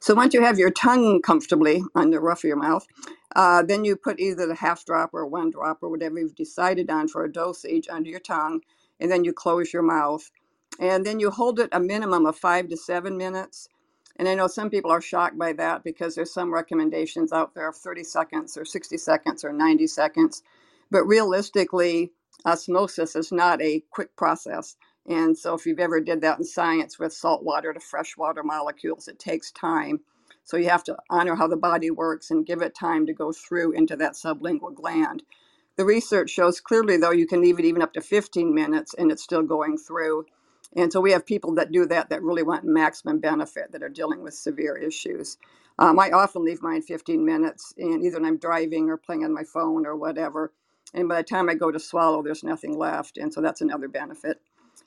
So 0.00 0.14
once 0.14 0.34
you 0.34 0.42
have 0.42 0.58
your 0.58 0.70
tongue 0.70 1.22
comfortably 1.22 1.82
on 1.94 2.10
the 2.10 2.20
roof 2.20 2.38
of 2.38 2.44
your 2.44 2.56
mouth, 2.56 2.86
uh, 3.34 3.62
then 3.62 3.84
you 3.84 3.96
put 3.96 4.20
either 4.20 4.46
the 4.46 4.54
half 4.54 4.84
drop 4.84 5.10
or 5.14 5.26
one 5.26 5.50
drop 5.50 5.78
or 5.82 5.88
whatever 5.88 6.18
you've 6.18 6.34
decided 6.34 6.90
on 6.90 7.08
for 7.08 7.24
a 7.24 7.32
dosage 7.32 7.88
under 7.88 8.10
your 8.10 8.20
tongue, 8.20 8.60
and 9.00 9.10
then 9.10 9.24
you 9.24 9.32
close 9.32 9.72
your 9.72 9.82
mouth. 9.82 10.30
And 10.80 11.04
then 11.06 11.20
you 11.20 11.30
hold 11.30 11.60
it 11.60 11.68
a 11.72 11.80
minimum 11.80 12.26
of 12.26 12.36
five 12.36 12.68
to 12.68 12.76
seven 12.76 13.16
minutes. 13.16 13.68
And 14.16 14.28
I 14.28 14.34
know 14.34 14.46
some 14.46 14.70
people 14.70 14.90
are 14.90 15.00
shocked 15.00 15.38
by 15.38 15.52
that 15.54 15.84
because 15.84 16.14
there's 16.14 16.32
some 16.32 16.52
recommendations 16.52 17.32
out 17.32 17.54
there 17.54 17.68
of 17.68 17.76
30 17.76 18.04
seconds 18.04 18.56
or 18.56 18.64
60 18.64 18.96
seconds 18.98 19.44
or 19.44 19.52
90 19.52 19.86
seconds. 19.86 20.42
But 20.90 21.04
realistically, 21.04 22.12
osmosis 22.46 23.16
is 23.16 23.32
not 23.32 23.62
a 23.62 23.82
quick 23.90 24.16
process. 24.16 24.76
And 25.08 25.36
so, 25.38 25.54
if 25.54 25.66
you've 25.66 25.80
ever 25.80 26.00
did 26.00 26.22
that 26.22 26.38
in 26.38 26.44
science 26.44 26.98
with 26.98 27.12
salt 27.12 27.44
water 27.44 27.72
to 27.72 27.80
freshwater 27.80 28.42
molecules, 28.44 29.08
it 29.08 29.18
takes 29.18 29.52
time. 29.52 30.00
So, 30.44 30.56
you 30.58 30.68
have 30.70 30.84
to 30.84 30.96
honor 31.10 31.36
how 31.36 31.48
the 31.48 31.56
body 31.56 31.90
works 31.90 32.30
and 32.30 32.46
give 32.46 32.62
it 32.62 32.74
time 32.74 33.06
to 33.06 33.14
go 33.14 33.32
through 33.32 33.72
into 33.72 33.96
that 33.96 34.14
sublingual 34.14 34.74
gland. 34.74 35.24
The 35.76 35.84
research 35.86 36.30
shows 36.30 36.60
clearly, 36.60 36.98
though, 36.98 37.12
you 37.12 37.26
can 37.26 37.42
leave 37.42 37.58
it 37.58 37.66
even 37.66 37.82
up 37.82 37.94
to 37.94 38.02
15 38.02 38.54
minutes 38.54 38.94
and 38.94 39.12
it's 39.12 39.24
still 39.24 39.42
going 39.42 39.78
through. 39.78 40.26
And 40.76 40.92
so, 40.92 41.00
we 41.00 41.12
have 41.12 41.26
people 41.26 41.54
that 41.56 41.72
do 41.72 41.86
that 41.86 42.10
that 42.10 42.22
really 42.22 42.44
want 42.44 42.64
maximum 42.64 43.20
benefit 43.20 43.72
that 43.72 43.82
are 43.82 43.90
dealing 43.90 44.22
with 44.22 44.34
severe 44.34 44.76
issues. 44.76 45.38
Um, 45.78 45.98
I 45.98 46.10
often 46.12 46.44
leave 46.44 46.62
mine 46.62 46.82
15 46.82 47.24
minutes, 47.24 47.74
and 47.78 48.04
either 48.04 48.18
I'm 48.24 48.38
driving 48.38 48.90
or 48.90 48.98
playing 48.98 49.24
on 49.24 49.34
my 49.34 49.44
phone 49.44 49.86
or 49.86 49.96
whatever 49.96 50.52
and 50.94 51.08
by 51.08 51.18
the 51.18 51.22
time 51.24 51.48
I 51.48 51.54
go 51.54 51.70
to 51.70 51.80
swallow, 51.80 52.22
there's 52.22 52.44
nothing 52.44 52.76
left. 52.78 53.18
And 53.18 53.32
so 53.32 53.40
that's 53.40 53.60
another 53.62 53.88
benefit. 53.88 54.40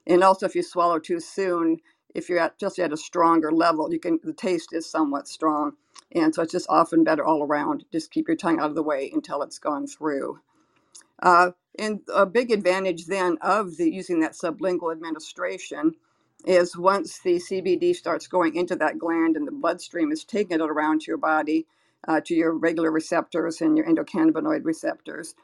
And 0.08 0.24
also, 0.24 0.46
if 0.46 0.56
you 0.56 0.64
swallow 0.64 1.00
too 1.00 1.20
soon, 1.20 1.78
if 2.16 2.30
you're 2.30 2.40
at 2.40 2.60
just 2.60 2.80
at 2.80 2.94
a 2.94 2.98
stronger 2.98 3.52
level, 3.52 3.92
you 3.94 4.00
can 4.00 4.20
the 4.24 4.34
taste 4.34 4.74
is 4.74 4.90
somewhat 4.90 5.28
strong, 5.28 5.74
and 6.14 6.36
so 6.36 6.44
it's 6.44 6.52
just 6.54 6.68
often 6.70 7.04
better 7.04 7.26
all 7.26 7.44
around. 7.44 7.86
Just 7.92 8.12
keep 8.12 8.28
your 8.28 8.38
tongue 8.38 8.60
out 8.60 8.70
of 8.70 8.76
the 8.76 8.84
way 8.84 9.12
until 9.14 9.42
it's 9.44 9.60
gone 9.60 9.88
through. 9.88 10.40
Uh, 11.22 11.52
and 11.80 12.02
a 12.14 12.26
big 12.26 12.52
advantage 12.52 13.06
then 13.08 13.38
of 13.42 13.78
the 13.78 13.92
using 13.92 14.20
that 14.22 14.34
sublingual 14.34 14.92
administration 14.94 15.94
is 16.46 16.78
once 16.78 17.20
the 17.20 17.36
CBD 17.38 17.96
starts 17.96 18.28
going 18.28 18.56
into 18.56 18.76
that 18.78 19.00
gland 19.00 19.36
and 19.38 19.48
the 19.48 19.52
bloodstream 19.52 20.12
is 20.12 20.24
taking 20.24 20.62
it 20.62 20.70
around 20.70 21.02
to 21.02 21.08
your 21.12 21.18
body, 21.18 21.68
uh, 22.08 22.22
to 22.26 22.36
your 22.36 22.54
regular 22.54 22.92
receptors 22.92 23.62
and 23.62 23.78
your 23.78 23.88
endocannabinoid 23.88 24.66
receptors, 24.66 25.36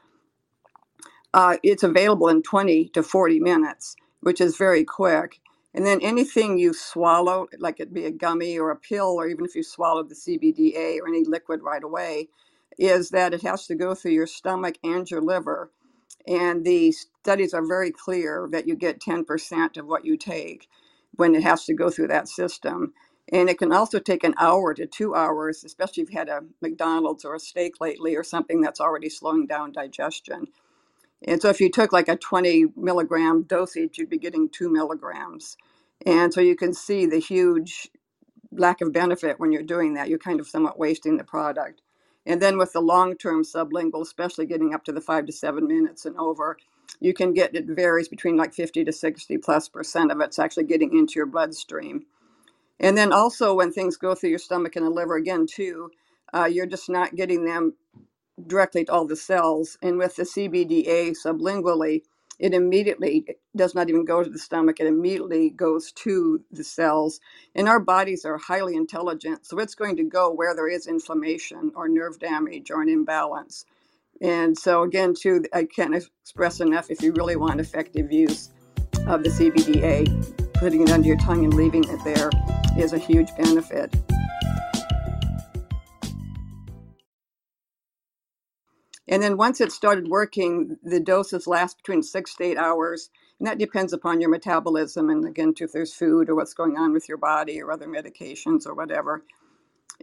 uh, 1.34 1.56
it's 1.62 1.82
available 1.82 2.28
in 2.28 2.42
20 2.42 2.88
to 2.90 3.02
40 3.02 3.40
minutes, 3.40 3.96
which 4.20 4.40
is 4.40 4.56
very 4.56 4.84
quick. 4.84 5.40
And 5.74 5.86
then 5.86 6.00
anything 6.02 6.58
you 6.58 6.72
swallow, 6.74 7.46
like 7.58 7.78
it 7.80 7.94
be 7.94 8.06
a 8.06 8.10
gummy 8.10 8.58
or 8.58 8.70
a 8.70 8.76
pill, 8.76 9.14
or 9.20 9.28
even 9.28 9.44
if 9.44 9.54
you 9.54 9.62
swallowed 9.62 10.08
the 10.08 10.14
CBDA 10.16 10.98
or 11.00 11.08
any 11.08 11.24
liquid 11.24 11.62
right 11.62 11.84
away, 11.84 12.28
is 12.78 13.10
that 13.10 13.34
it 13.34 13.42
has 13.42 13.66
to 13.68 13.74
go 13.74 13.94
through 13.94 14.12
your 14.12 14.26
stomach 14.26 14.76
and 14.82 15.10
your 15.10 15.20
liver. 15.22 15.70
And 16.26 16.64
the 16.64 16.92
studies 16.92 17.54
are 17.54 17.66
very 17.66 17.92
clear 17.92 18.48
that 18.52 18.68
you 18.68 18.76
get 18.76 19.00
10% 19.00 19.78
of 19.78 19.86
what 19.86 20.04
you 20.06 20.16
take 20.16 20.68
when 21.16 21.34
it 21.34 21.44
has 21.44 21.64
to 21.66 21.74
go 21.74 21.90
through 21.90 22.08
that 22.08 22.28
system. 22.28 22.94
And 23.32 23.50
it 23.50 23.58
can 23.58 23.72
also 23.72 23.98
take 24.00 24.24
an 24.24 24.34
hour 24.38 24.74
to 24.74 24.86
two 24.86 25.14
hours, 25.14 25.64
especially 25.64 26.02
if 26.04 26.10
you've 26.10 26.18
had 26.18 26.28
a 26.30 26.42
McDonald's 26.62 27.24
or 27.24 27.34
a 27.36 27.40
steak 27.40 27.80
lately 27.80 28.16
or 28.16 28.24
something 28.24 28.60
that's 28.60 28.80
already 28.80 29.08
slowing 29.10 29.46
down 29.46 29.72
digestion. 29.72 30.48
And 31.26 31.42
so 31.42 31.48
if 31.50 31.60
you 31.60 31.70
took 31.70 31.92
like 31.92 32.08
a 32.08 32.16
20 32.16 32.66
milligram 32.76 33.44
dosage, 33.44 33.98
you'd 33.98 34.10
be 34.10 34.18
getting 34.18 34.48
two 34.48 34.70
milligrams. 34.70 35.56
And 36.06 36.34
so 36.34 36.40
you 36.40 36.56
can 36.56 36.74
see 36.74 37.06
the 37.06 37.18
huge 37.20 37.90
lack 38.52 38.80
of 38.80 38.92
benefit 38.92 39.40
when 39.40 39.52
you're 39.52 39.62
doing 39.62 39.94
that. 39.94 40.08
You're 40.08 40.18
kind 40.18 40.40
of 40.40 40.48
somewhat 40.48 40.78
wasting 40.78 41.16
the 41.16 41.24
product. 41.24 41.82
And 42.26 42.40
then 42.42 42.58
with 42.58 42.72
the 42.72 42.80
long 42.80 43.16
term 43.16 43.44
sublingual, 43.44 44.02
especially 44.02 44.46
getting 44.46 44.74
up 44.74 44.84
to 44.84 44.92
the 44.92 45.00
five 45.00 45.26
to 45.26 45.32
seven 45.32 45.66
minutes 45.66 46.06
and 46.06 46.16
over, 46.18 46.56
you 47.00 47.14
can 47.14 47.32
get 47.32 47.54
it 47.54 47.66
varies 47.66 48.08
between 48.08 48.36
like 48.36 48.54
50 48.54 48.84
to 48.84 48.92
60 48.92 49.38
plus 49.38 49.68
percent 49.68 50.12
of 50.12 50.20
it's 50.20 50.38
actually 50.38 50.64
getting 50.64 50.96
into 50.96 51.14
your 51.16 51.26
bloodstream. 51.26 52.04
And 52.80 52.96
then 52.98 53.12
also 53.12 53.54
when 53.54 53.72
things 53.72 53.96
go 53.96 54.14
through 54.14 54.30
your 54.30 54.38
stomach 54.38 54.76
and 54.76 54.86
the 54.86 54.90
liver 54.90 55.16
again 55.16 55.46
too, 55.46 55.90
uh, 56.34 56.46
you're 56.46 56.66
just 56.66 56.90
not 56.90 57.14
getting 57.16 57.44
them 57.44 57.74
directly 58.46 58.84
to 58.84 58.92
all 58.92 59.06
the 59.06 59.16
cells. 59.16 59.78
And 59.82 59.98
with 59.98 60.16
the 60.16 60.24
CBDA 60.24 61.14
sublingually, 61.24 62.02
it 62.38 62.54
immediately 62.54 63.24
does 63.54 63.74
not 63.74 63.88
even 63.88 64.04
go 64.04 64.22
to 64.22 64.28
the 64.28 64.38
stomach, 64.38 64.80
it 64.80 64.86
immediately 64.86 65.50
goes 65.50 65.92
to 65.92 66.42
the 66.50 66.64
cells. 66.64 67.20
And 67.54 67.68
our 67.68 67.78
bodies 67.78 68.24
are 68.24 68.36
highly 68.36 68.74
intelligent, 68.74 69.46
so 69.46 69.58
it's 69.58 69.76
going 69.76 69.96
to 69.96 70.04
go 70.04 70.32
where 70.32 70.54
there 70.54 70.68
is 70.68 70.86
inflammation 70.86 71.72
or 71.76 71.88
nerve 71.88 72.18
damage 72.18 72.70
or 72.70 72.82
an 72.82 72.88
imbalance. 72.88 73.64
And 74.20 74.58
so, 74.58 74.82
again, 74.82 75.14
too, 75.14 75.44
I 75.52 75.64
can't 75.64 75.94
express 75.94 76.60
enough 76.60 76.90
if 76.90 77.02
you 77.02 77.12
really 77.12 77.36
want 77.36 77.60
effective 77.60 78.10
use 78.10 78.50
of 79.06 79.22
the 79.22 79.30
CBDA, 79.30 80.52
putting 80.54 80.82
it 80.82 80.90
under 80.90 81.06
your 81.06 81.18
tongue 81.18 81.44
and 81.44 81.54
leaving 81.54 81.84
it 81.84 82.04
there 82.04 82.30
is 82.76 82.92
a 82.92 82.98
huge 82.98 83.28
benefit. 83.36 83.94
And 89.08 89.22
then 89.22 89.36
once 89.36 89.60
it 89.60 89.72
started 89.72 90.08
working, 90.08 90.78
the 90.82 91.00
doses 91.00 91.46
last 91.46 91.78
between 91.78 92.02
six 92.02 92.34
to 92.36 92.44
eight 92.44 92.58
hours. 92.58 93.10
And 93.38 93.48
that 93.48 93.58
depends 93.58 93.92
upon 93.92 94.20
your 94.20 94.30
metabolism 94.30 95.10
and 95.10 95.26
again, 95.26 95.54
if 95.60 95.72
there's 95.72 95.94
food 95.94 96.28
or 96.28 96.36
what's 96.36 96.54
going 96.54 96.76
on 96.76 96.92
with 96.92 97.08
your 97.08 97.18
body 97.18 97.60
or 97.60 97.72
other 97.72 97.88
medications 97.88 98.66
or 98.66 98.74
whatever. 98.74 99.24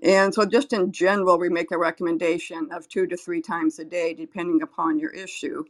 And 0.03 0.33
so, 0.33 0.45
just 0.45 0.73
in 0.73 0.91
general, 0.91 1.38
we 1.38 1.49
make 1.49 1.71
a 1.71 1.77
recommendation 1.77 2.69
of 2.71 2.88
two 2.88 3.07
to 3.07 3.17
three 3.17 3.41
times 3.41 3.79
a 3.79 3.85
day, 3.85 4.13
depending 4.13 4.62
upon 4.62 4.99
your 4.99 5.12
issue. 5.12 5.65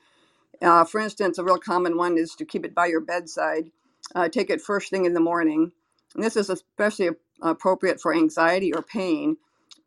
Uh, 0.62 0.84
for 0.86 1.00
instance, 1.00 1.38
a 1.38 1.44
real 1.44 1.58
common 1.58 1.98
one 1.98 2.18
is 2.18 2.36
to 2.36 2.46
keep 2.46 2.65
it 2.65 2.76
by 2.76 2.88
your 2.88 3.02
bedside. 3.02 3.72
Uh, 4.15 4.30
take 4.30 4.50
it 4.50 4.62
first 4.62 4.89
thing 4.89 5.06
in 5.06 5.13
the 5.13 5.20
morning. 5.20 5.72
And 6.15 6.24
this 6.24 6.36
is 6.36 6.50
especially 6.50 7.10
appropriate 7.42 8.02
for 8.02 8.13
anxiety 8.13 8.74
or 8.74 8.82
pain 8.82 9.38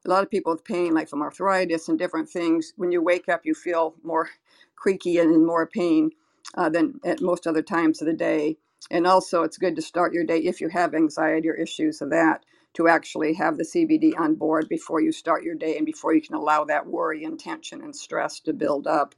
a 0.06 0.10
lot 0.10 0.24
of 0.24 0.30
people 0.30 0.52
with 0.52 0.64
pain, 0.64 0.94
like 0.94 1.08
from 1.08 1.22
arthritis 1.22 1.88
and 1.88 1.98
different 1.98 2.28
things, 2.28 2.72
when 2.76 2.92
you 2.92 3.02
wake 3.02 3.28
up, 3.28 3.42
you 3.44 3.54
feel 3.54 3.94
more 4.04 4.28
creaky 4.76 5.18
and 5.18 5.34
in 5.34 5.46
more 5.46 5.66
pain 5.66 6.10
uh, 6.56 6.68
than 6.68 7.00
at 7.04 7.20
most 7.22 7.46
other 7.46 7.62
times 7.62 8.02
of 8.02 8.06
the 8.06 8.14
day. 8.14 8.56
And 8.90 9.06
also, 9.06 9.44
it's 9.44 9.58
good 9.58 9.76
to 9.76 9.82
start 9.82 10.12
your 10.14 10.24
day 10.24 10.38
if 10.40 10.60
you 10.60 10.68
have 10.68 10.94
anxiety 10.94 11.48
or 11.50 11.54
issues 11.54 12.02
of 12.02 12.10
that 12.10 12.44
to 12.74 12.88
actually 12.88 13.34
have 13.34 13.58
the 13.58 13.64
CBD 13.64 14.18
on 14.18 14.34
board 14.34 14.68
before 14.68 15.00
you 15.00 15.12
start 15.12 15.44
your 15.44 15.54
day 15.54 15.76
and 15.76 15.86
before 15.86 16.14
you 16.14 16.22
can 16.22 16.34
allow 16.36 16.64
that 16.64 16.86
worry 16.86 17.24
and 17.24 17.38
tension 17.38 17.82
and 17.82 17.94
stress 17.94 18.40
to 18.40 18.52
build 18.52 18.86
up. 18.88 19.14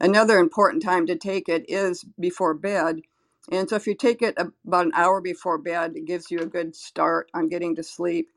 Another 0.00 0.38
important 0.38 0.82
time 0.82 1.06
to 1.06 1.16
take 1.16 1.48
it 1.48 1.66
is 1.68 2.04
before 2.20 2.54
bed. 2.54 3.02
And 3.52 3.68
so, 3.70 3.76
if 3.76 3.86
you 3.88 3.96
take 3.96 4.22
it 4.22 4.36
about 4.38 4.86
an 4.86 4.92
hour 4.94 5.20
before 5.22 5.58
bed, 5.58 5.94
it 5.96 6.06
gives 6.06 6.30
you 6.30 6.40
a 6.40 6.46
good 6.46 6.76
start 6.76 7.30
on 7.34 7.48
getting 7.48 7.76
to 7.76 7.84
sleep. 7.84 8.30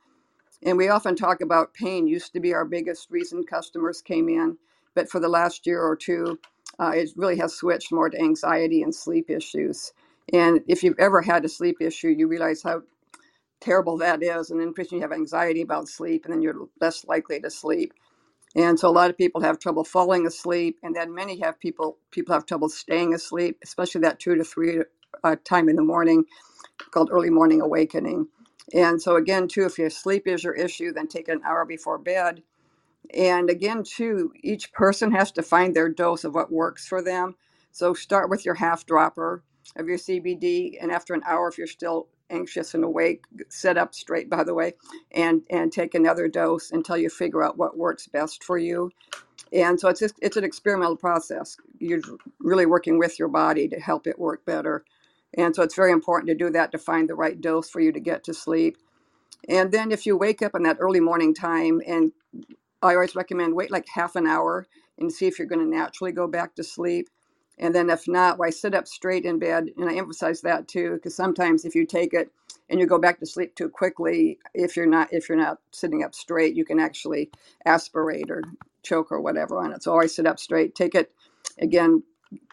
And 0.64 0.78
we 0.78 0.90
often 0.90 1.16
talk 1.16 1.42
about 1.42 1.74
pain 1.74 2.08
used 2.08 2.34
to 2.34 2.40
be 2.40 2.54
our 2.54 2.66
biggest 2.66 3.10
reason 3.12 3.44
customers 3.46 4.02
came 4.02 4.30
in, 4.30 4.58
but 4.96 5.10
for 5.10 5.20
the 5.20 5.30
last 5.30 5.68
year 5.68 5.82
or 5.82 5.96
two, 5.96 6.40
uh, 6.80 6.92
it 6.96 7.10
really 7.16 7.38
has 7.38 7.54
switched 7.56 7.92
more 7.92 8.10
to 8.10 8.20
anxiety 8.20 8.82
and 8.84 8.94
sleep 8.94 9.30
issues. 9.30 9.94
And 10.34 10.62
if 10.68 10.84
you've 10.84 11.00
ever 11.00 11.22
had 11.22 11.46
a 11.46 11.50
sleep 11.50 11.78
issue, 11.82 12.10
you 12.10 12.28
realize 12.28 12.64
how 12.64 12.84
terrible 13.62 13.98
that 13.98 14.24
is. 14.24 14.52
And 14.52 14.60
then 14.60 14.74
you 14.92 15.02
have 15.02 15.14
anxiety 15.14 15.62
about 15.62 15.90
sleep, 15.90 16.26
and 16.26 16.34
then 16.34 16.42
you're 16.42 16.68
less 16.82 17.06
likely 17.06 17.40
to 17.42 17.50
sleep. 17.52 17.94
And 18.56 18.80
so 18.80 18.90
a 18.90 18.92
lot 18.92 19.10
of 19.10 19.18
people 19.18 19.42
have 19.42 19.60
trouble 19.60 19.84
falling 19.86 20.28
asleep, 20.28 20.80
and 20.84 20.96
then 20.96 21.14
many 21.16 21.40
have 21.42 21.60
people 21.60 22.00
people 22.12 22.34
have 22.36 22.46
trouble 22.46 22.70
staying 22.70 23.14
asleep, 23.14 23.60
especially 23.64 24.02
that 24.02 24.20
two 24.20 24.36
to 24.36 24.44
three 24.46 24.82
uh, 25.24 25.38
time 25.46 25.70
in 25.70 25.78
the 25.78 25.84
morning, 25.84 26.26
called 26.92 27.10
early 27.12 27.30
morning 27.32 27.62
awakening. 27.62 28.28
And 28.74 29.02
so, 29.02 29.16
again, 29.16 29.48
too, 29.48 29.66
if 29.66 29.78
your 29.78 29.90
sleep 29.90 30.28
is 30.28 30.44
your 30.44 30.54
issue, 30.54 30.92
then 30.92 31.08
take 31.08 31.28
an 31.28 31.42
hour 31.46 31.66
before 31.66 31.98
bed. 31.98 32.44
And 33.14 33.50
again, 33.50 33.84
too, 33.84 34.34
each 34.44 34.74
person 34.74 35.12
has 35.14 35.32
to 35.34 35.44
find 35.44 35.76
their 35.76 35.90
dose 35.90 36.24
of 36.24 36.36
what 36.36 36.52
works 36.52 36.88
for 36.88 37.02
them. 37.02 37.36
So, 37.72 37.94
start 37.94 38.30
with 38.30 38.46
your 38.46 38.56
half 38.56 38.86
dropper 38.86 39.44
of 39.78 39.88
your 39.88 39.98
CBD. 39.98 40.78
And 40.82 40.92
after 40.92 41.14
an 41.14 41.24
hour, 41.26 41.50
if 41.50 41.58
you're 41.58 41.68
still 41.68 42.08
anxious 42.30 42.74
and 42.74 42.84
awake, 42.84 43.24
sit 43.50 43.78
up 43.78 43.96
straight, 43.96 44.30
by 44.30 44.44
the 44.44 44.54
way, 44.54 44.74
and, 45.12 45.44
and 45.50 45.72
take 45.72 45.96
another 45.96 46.28
dose 46.28 46.72
until 46.72 46.98
you 46.98 47.10
figure 47.10 47.44
out 47.44 47.58
what 47.58 47.78
works 47.78 48.08
best 48.08 48.44
for 48.44 48.58
you. 48.58 48.92
And 49.54 49.80
so, 49.80 49.90
it's, 49.90 50.00
just, 50.02 50.16
it's 50.22 50.38
an 50.38 50.44
experimental 50.46 50.98
process. 50.98 51.58
You're 51.80 52.02
really 52.40 52.66
working 52.66 53.00
with 53.00 53.20
your 53.20 53.30
body 53.30 53.68
to 53.70 53.80
help 53.80 54.08
it 54.08 54.20
work 54.20 54.46
better. 54.46 54.86
And 55.38 55.56
so 55.56 55.64
it's 55.64 55.76
very 55.76 55.92
important 55.92 56.30
to 56.30 56.36
do 56.36 56.50
that 56.52 56.72
to 56.74 56.78
find 56.78 57.10
the 57.10 57.16
right 57.16 57.40
dose 57.40 57.70
for 57.70 57.82
you 57.82 57.92
to 57.92 58.00
get 58.00 58.24
to 58.26 58.34
sleep. 58.34 58.78
And 59.50 59.72
then 59.72 59.92
if 59.92 60.06
you 60.06 60.18
wake 60.18 60.42
up 60.42 60.56
in 60.56 60.64
that 60.64 60.78
early 60.80 61.00
morning 61.02 61.34
time, 61.34 61.82
and 61.88 62.12
I 62.82 62.96
always 62.96 63.16
recommend 63.16 63.56
wait 63.56 63.72
like 63.72 63.88
half 63.94 64.16
an 64.16 64.28
hour 64.28 64.68
and 65.00 65.12
see 65.12 65.28
if 65.28 65.40
you're 65.40 65.48
going 65.48 65.62
to 65.62 65.78
naturally 65.78 66.12
go 66.12 66.28
back 66.28 66.56
to 66.56 66.64
sleep. 66.64 67.10
And 67.58 67.76
then 67.76 67.90
if 67.90 68.08
not, 68.08 68.40
why 68.40 68.52
sit 68.52 68.74
up 68.74 68.88
straight 68.88 69.26
in 69.26 69.40
bed? 69.40 69.70
And 69.78 69.90
I 69.90 69.96
emphasize 69.96 70.42
that 70.42 70.68
too, 70.68 70.94
because 70.96 71.16
sometimes 71.16 71.66
if 71.66 71.76
you 71.76 71.86
take 71.86 72.14
it 72.14 72.32
and 72.70 72.80
you 72.80 72.88
go 72.88 73.00
back 73.00 73.20
to 73.20 73.26
sleep 73.26 73.56
too 73.56 73.70
quickly, 73.70 74.40
if 74.54 74.78
you're 74.78 74.88
not 74.88 75.10
if 75.12 75.30
you're 75.30 75.38
not 75.38 75.60
sitting 75.72 76.04
up 76.04 76.16
straight, 76.16 76.56
you 76.56 76.66
can 76.66 76.80
actually 76.80 77.30
aspirate 77.66 78.32
or 78.32 78.44
choke 78.84 79.12
or 79.12 79.22
whatever 79.22 79.60
on 79.60 79.74
it. 79.74 79.84
So 79.84 79.92
always 79.92 80.16
sit 80.16 80.28
up 80.28 80.40
straight. 80.40 80.76
Take 80.76 80.96
it 80.96 81.12
again 81.60 82.04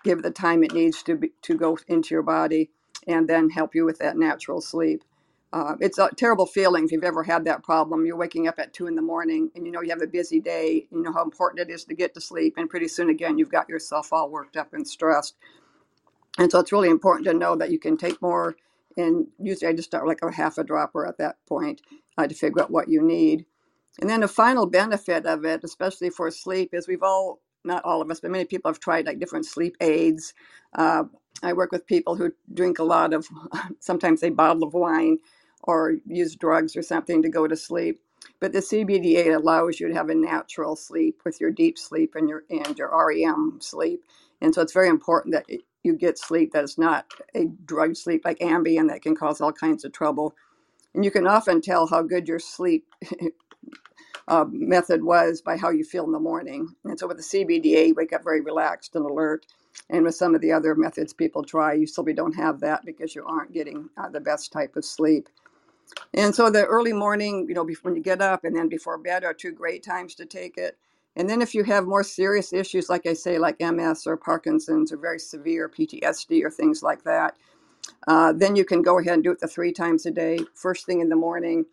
give 0.04 0.18
it 0.18 0.22
the 0.22 0.30
time 0.30 0.62
it 0.62 0.74
needs 0.74 1.02
to 1.04 1.16
be, 1.16 1.32
to 1.42 1.56
go 1.56 1.78
into 1.88 2.14
your 2.14 2.22
body 2.22 2.70
and 3.06 3.28
then 3.28 3.50
help 3.50 3.74
you 3.74 3.84
with 3.84 3.98
that 3.98 4.16
natural 4.16 4.60
sleep. 4.60 5.02
Uh, 5.52 5.76
it's 5.80 5.98
a 5.98 6.08
terrible 6.16 6.46
feeling 6.46 6.84
if 6.84 6.92
you've 6.92 7.04
ever 7.04 7.22
had 7.22 7.44
that 7.44 7.62
problem. 7.62 8.06
You're 8.06 8.16
waking 8.16 8.48
up 8.48 8.58
at 8.58 8.72
two 8.72 8.86
in 8.86 8.94
the 8.94 9.02
morning 9.02 9.50
and 9.54 9.66
you 9.66 9.72
know 9.72 9.82
you 9.82 9.90
have 9.90 10.02
a 10.02 10.06
busy 10.06 10.40
day. 10.40 10.86
You 10.90 11.02
know 11.02 11.12
how 11.12 11.22
important 11.22 11.68
it 11.68 11.72
is 11.72 11.84
to 11.84 11.94
get 11.94 12.14
to 12.14 12.20
sleep, 12.22 12.54
and 12.56 12.70
pretty 12.70 12.88
soon 12.88 13.10
again 13.10 13.36
you've 13.36 13.50
got 13.50 13.68
yourself 13.68 14.12
all 14.12 14.30
worked 14.30 14.56
up 14.56 14.72
and 14.72 14.88
stressed. 14.88 15.36
And 16.38 16.50
so 16.50 16.60
it's 16.60 16.72
really 16.72 16.88
important 16.88 17.26
to 17.26 17.34
know 17.34 17.54
that 17.56 17.70
you 17.70 17.78
can 17.78 17.98
take 17.98 18.22
more. 18.22 18.56
And 18.96 19.26
usually 19.38 19.68
I 19.68 19.74
just 19.74 19.88
start 19.90 20.06
like 20.06 20.22
a 20.22 20.32
half 20.32 20.56
a 20.56 20.64
dropper 20.64 21.06
at 21.06 21.18
that 21.18 21.36
point 21.46 21.82
uh, 22.16 22.26
to 22.26 22.34
figure 22.34 22.62
out 22.62 22.70
what 22.70 22.88
you 22.88 23.02
need. 23.02 23.44
And 24.00 24.08
then 24.08 24.20
the 24.20 24.28
final 24.28 24.66
benefit 24.66 25.26
of 25.26 25.44
it, 25.44 25.62
especially 25.64 26.08
for 26.08 26.30
sleep, 26.30 26.70
is 26.72 26.88
we've 26.88 27.02
all 27.02 27.40
not 27.64 27.84
all 27.84 28.02
of 28.02 28.10
us, 28.10 28.20
but 28.20 28.30
many 28.30 28.44
people 28.44 28.70
have 28.70 28.80
tried 28.80 29.06
like 29.06 29.20
different 29.20 29.46
sleep 29.46 29.76
aids. 29.80 30.34
Uh, 30.74 31.04
I 31.42 31.52
work 31.52 31.72
with 31.72 31.86
people 31.86 32.16
who 32.16 32.32
drink 32.54 32.78
a 32.78 32.84
lot 32.84 33.12
of, 33.14 33.28
sometimes 33.80 34.22
a 34.22 34.30
bottle 34.30 34.64
of 34.64 34.74
wine 34.74 35.18
or 35.64 35.96
use 36.06 36.36
drugs 36.36 36.76
or 36.76 36.82
something 36.82 37.22
to 37.22 37.28
go 37.28 37.46
to 37.46 37.56
sleep. 37.56 38.00
But 38.40 38.52
the 38.52 38.60
CBD 38.60 39.34
allows 39.34 39.80
you 39.80 39.88
to 39.88 39.94
have 39.94 40.08
a 40.10 40.14
natural 40.14 40.76
sleep 40.76 41.20
with 41.24 41.40
your 41.40 41.50
deep 41.50 41.78
sleep 41.78 42.14
and 42.14 42.28
your 42.28 42.44
and 42.50 42.76
your 42.78 42.90
REM 43.06 43.58
sleep. 43.60 44.04
And 44.40 44.54
so 44.54 44.62
it's 44.62 44.72
very 44.72 44.88
important 44.88 45.34
that 45.34 45.46
you 45.82 45.96
get 45.96 46.18
sleep 46.18 46.52
that 46.52 46.64
is 46.64 46.78
not 46.78 47.06
a 47.34 47.46
drug 47.64 47.96
sleep 47.96 48.22
like 48.24 48.38
Ambien 48.38 48.88
that 48.88 49.02
can 49.02 49.16
cause 49.16 49.40
all 49.40 49.52
kinds 49.52 49.84
of 49.84 49.92
trouble. 49.92 50.34
And 50.94 51.04
you 51.04 51.10
can 51.10 51.26
often 51.26 51.60
tell 51.60 51.86
how 51.86 52.02
good 52.02 52.28
your 52.28 52.38
sleep 52.38 52.86
uh, 54.28 54.44
method 54.50 55.04
was 55.04 55.40
by 55.42 55.56
how 55.56 55.70
you 55.70 55.84
feel 55.84 56.04
in 56.04 56.12
the 56.12 56.20
morning. 56.20 56.74
And 56.84 56.98
so 56.98 57.06
with 57.06 57.18
the 57.18 57.22
CBDA, 57.22 57.88
you 57.88 57.94
wake 57.94 58.12
up 58.12 58.24
very 58.24 58.40
relaxed 58.40 58.96
and 58.96 59.04
alert. 59.04 59.46
And 59.90 60.04
with 60.04 60.14
some 60.14 60.34
of 60.34 60.40
the 60.40 60.52
other 60.52 60.74
methods 60.74 61.12
people 61.12 61.42
try, 61.44 61.74
you 61.74 61.86
still 61.86 62.04
don't 62.04 62.36
have 62.36 62.60
that 62.60 62.84
because 62.84 63.14
you 63.14 63.24
aren't 63.26 63.52
getting 63.52 63.88
uh, 63.96 64.08
the 64.08 64.20
best 64.20 64.52
type 64.52 64.76
of 64.76 64.84
sleep. 64.84 65.28
And 66.14 66.34
so 66.34 66.50
the 66.50 66.66
early 66.66 66.92
morning, 66.92 67.46
you 67.48 67.54
know, 67.54 67.66
when 67.82 67.96
you 67.96 68.02
get 68.02 68.20
up 68.20 68.44
and 68.44 68.56
then 68.56 68.68
before 68.68 68.98
bed 68.98 69.24
are 69.24 69.34
two 69.34 69.52
great 69.52 69.82
times 69.82 70.14
to 70.16 70.26
take 70.26 70.58
it. 70.58 70.78
And 71.16 71.28
then 71.28 71.42
if 71.42 71.54
you 71.54 71.64
have 71.64 71.86
more 71.86 72.02
serious 72.04 72.52
issues, 72.52 72.88
like 72.88 73.06
I 73.06 73.14
say, 73.14 73.38
like 73.38 73.60
MS 73.60 74.06
or 74.06 74.16
Parkinson's 74.16 74.92
or 74.92 74.96
very 74.96 75.18
severe 75.18 75.68
PTSD 75.68 76.42
or 76.44 76.50
things 76.50 76.82
like 76.82 77.04
that, 77.04 77.36
uh, 78.08 78.32
then 78.32 78.56
you 78.56 78.64
can 78.64 78.82
go 78.82 78.98
ahead 78.98 79.14
and 79.14 79.24
do 79.24 79.32
it 79.32 79.40
the 79.40 79.48
three 79.48 79.72
times 79.72 80.06
a 80.06 80.10
day, 80.10 80.38
first 80.54 80.86
thing 80.86 81.00
in 81.00 81.08
the 81.08 81.16
morning, 81.16 81.64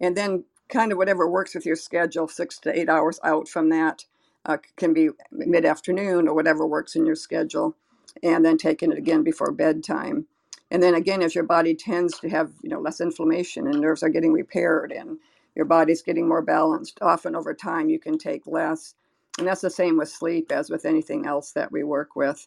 and 0.00 0.16
then 0.16 0.44
kind 0.68 0.92
of 0.92 0.98
whatever 0.98 1.28
works 1.28 1.54
with 1.54 1.66
your 1.66 1.76
schedule, 1.76 2.28
six 2.28 2.58
to 2.60 2.78
eight 2.78 2.88
hours 2.88 3.20
out 3.24 3.48
from 3.48 3.70
that, 3.70 4.04
uh, 4.46 4.58
can 4.76 4.92
be 4.94 5.10
mid 5.32 5.64
afternoon 5.64 6.28
or 6.28 6.34
whatever 6.34 6.66
works 6.66 6.96
in 6.96 7.06
your 7.06 7.16
schedule, 7.16 7.76
and 8.22 8.44
then 8.44 8.58
taking 8.58 8.92
it 8.92 8.98
again 8.98 9.22
before 9.22 9.52
bedtime. 9.52 10.26
And 10.70 10.82
then 10.82 10.94
again, 10.94 11.22
as 11.22 11.34
your 11.34 11.44
body 11.44 11.74
tends 11.74 12.18
to 12.20 12.28
have 12.28 12.52
you 12.62 12.70
know 12.70 12.80
less 12.80 13.00
inflammation 13.00 13.66
and 13.66 13.80
nerves 13.80 14.02
are 14.02 14.08
getting 14.10 14.32
repaired 14.32 14.92
and 14.92 15.18
your 15.54 15.66
body's 15.66 16.02
getting 16.02 16.28
more 16.28 16.42
balanced, 16.42 16.98
often 17.02 17.36
over 17.36 17.54
time 17.54 17.88
you 17.88 17.98
can 17.98 18.18
take 18.18 18.46
less. 18.46 18.94
And 19.38 19.46
that's 19.46 19.60
the 19.60 19.70
same 19.70 19.96
with 19.98 20.08
sleep 20.08 20.52
as 20.52 20.70
with 20.70 20.84
anything 20.84 21.26
else 21.26 21.52
that 21.52 21.72
we 21.72 21.84
work 21.84 22.16
with. 22.16 22.46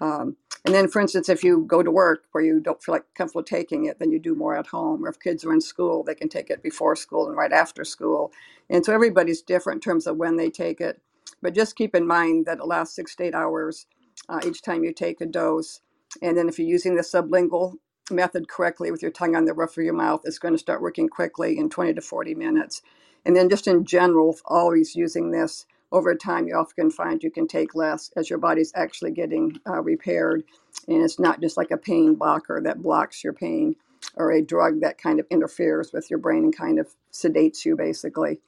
Um, 0.00 0.36
and 0.64 0.74
then, 0.74 0.86
for 0.86 1.00
instance, 1.00 1.28
if 1.28 1.42
you 1.42 1.64
go 1.66 1.82
to 1.82 1.90
work 1.90 2.24
where 2.30 2.44
you 2.44 2.60
don't 2.60 2.82
feel 2.82 2.94
like 2.94 3.04
comfortable 3.14 3.42
taking 3.42 3.86
it, 3.86 3.98
then 3.98 4.12
you 4.12 4.20
do 4.20 4.36
more 4.36 4.56
at 4.56 4.68
home. 4.68 5.04
Or 5.04 5.08
if 5.08 5.18
kids 5.18 5.44
are 5.44 5.52
in 5.52 5.60
school, 5.60 6.04
they 6.04 6.14
can 6.14 6.28
take 6.28 6.50
it 6.50 6.62
before 6.62 6.94
school 6.94 7.26
and 7.26 7.36
right 7.36 7.52
after 7.52 7.84
school. 7.84 8.32
And 8.70 8.84
so 8.84 8.92
everybody's 8.92 9.42
different 9.42 9.78
in 9.78 9.80
terms 9.80 10.06
of 10.06 10.16
when 10.16 10.36
they 10.36 10.50
take 10.50 10.80
it. 10.80 11.00
But 11.40 11.54
just 11.54 11.74
keep 11.74 11.96
in 11.96 12.06
mind 12.06 12.46
that 12.46 12.58
it 12.58 12.66
lasts 12.66 12.94
six 12.94 13.16
to 13.16 13.24
eight 13.24 13.34
hours 13.34 13.86
uh, 14.28 14.40
each 14.46 14.62
time 14.62 14.84
you 14.84 14.92
take 14.92 15.20
a 15.20 15.26
dose. 15.26 15.80
And 16.20 16.36
then 16.36 16.48
if 16.48 16.60
you're 16.60 16.68
using 16.68 16.94
the 16.94 17.02
sublingual 17.02 17.74
method 18.08 18.48
correctly 18.48 18.92
with 18.92 19.02
your 19.02 19.10
tongue 19.10 19.34
on 19.34 19.46
the 19.46 19.54
roof 19.54 19.76
of 19.76 19.84
your 19.84 19.94
mouth, 19.94 20.20
it's 20.24 20.38
going 20.38 20.54
to 20.54 20.58
start 20.58 20.82
working 20.82 21.08
quickly 21.08 21.58
in 21.58 21.70
20 21.70 21.94
to 21.94 22.00
40 22.00 22.36
minutes. 22.36 22.82
And 23.24 23.34
then 23.34 23.48
just 23.48 23.66
in 23.66 23.84
general, 23.84 24.36
always 24.44 24.94
using 24.94 25.32
this 25.32 25.66
over 25.92 26.14
time, 26.14 26.48
you 26.48 26.56
often 26.56 26.90
find 26.90 27.22
you 27.22 27.30
can 27.30 27.46
take 27.46 27.74
less 27.74 28.10
as 28.16 28.30
your 28.30 28.38
body's 28.38 28.72
actually 28.74 29.12
getting 29.12 29.60
uh, 29.68 29.82
repaired. 29.82 30.42
And 30.88 31.02
it's 31.02 31.18
not 31.18 31.40
just 31.40 31.56
like 31.56 31.70
a 31.70 31.76
pain 31.76 32.14
blocker 32.14 32.60
that 32.62 32.82
blocks 32.82 33.22
your 33.22 33.34
pain 33.34 33.76
or 34.16 34.32
a 34.32 34.42
drug 34.42 34.80
that 34.80 34.98
kind 34.98 35.20
of 35.20 35.26
interferes 35.30 35.92
with 35.92 36.10
your 36.10 36.18
brain 36.18 36.44
and 36.44 36.56
kind 36.56 36.78
of 36.78 36.88
sedates 37.12 37.64
you, 37.64 37.76
basically. 37.76 38.40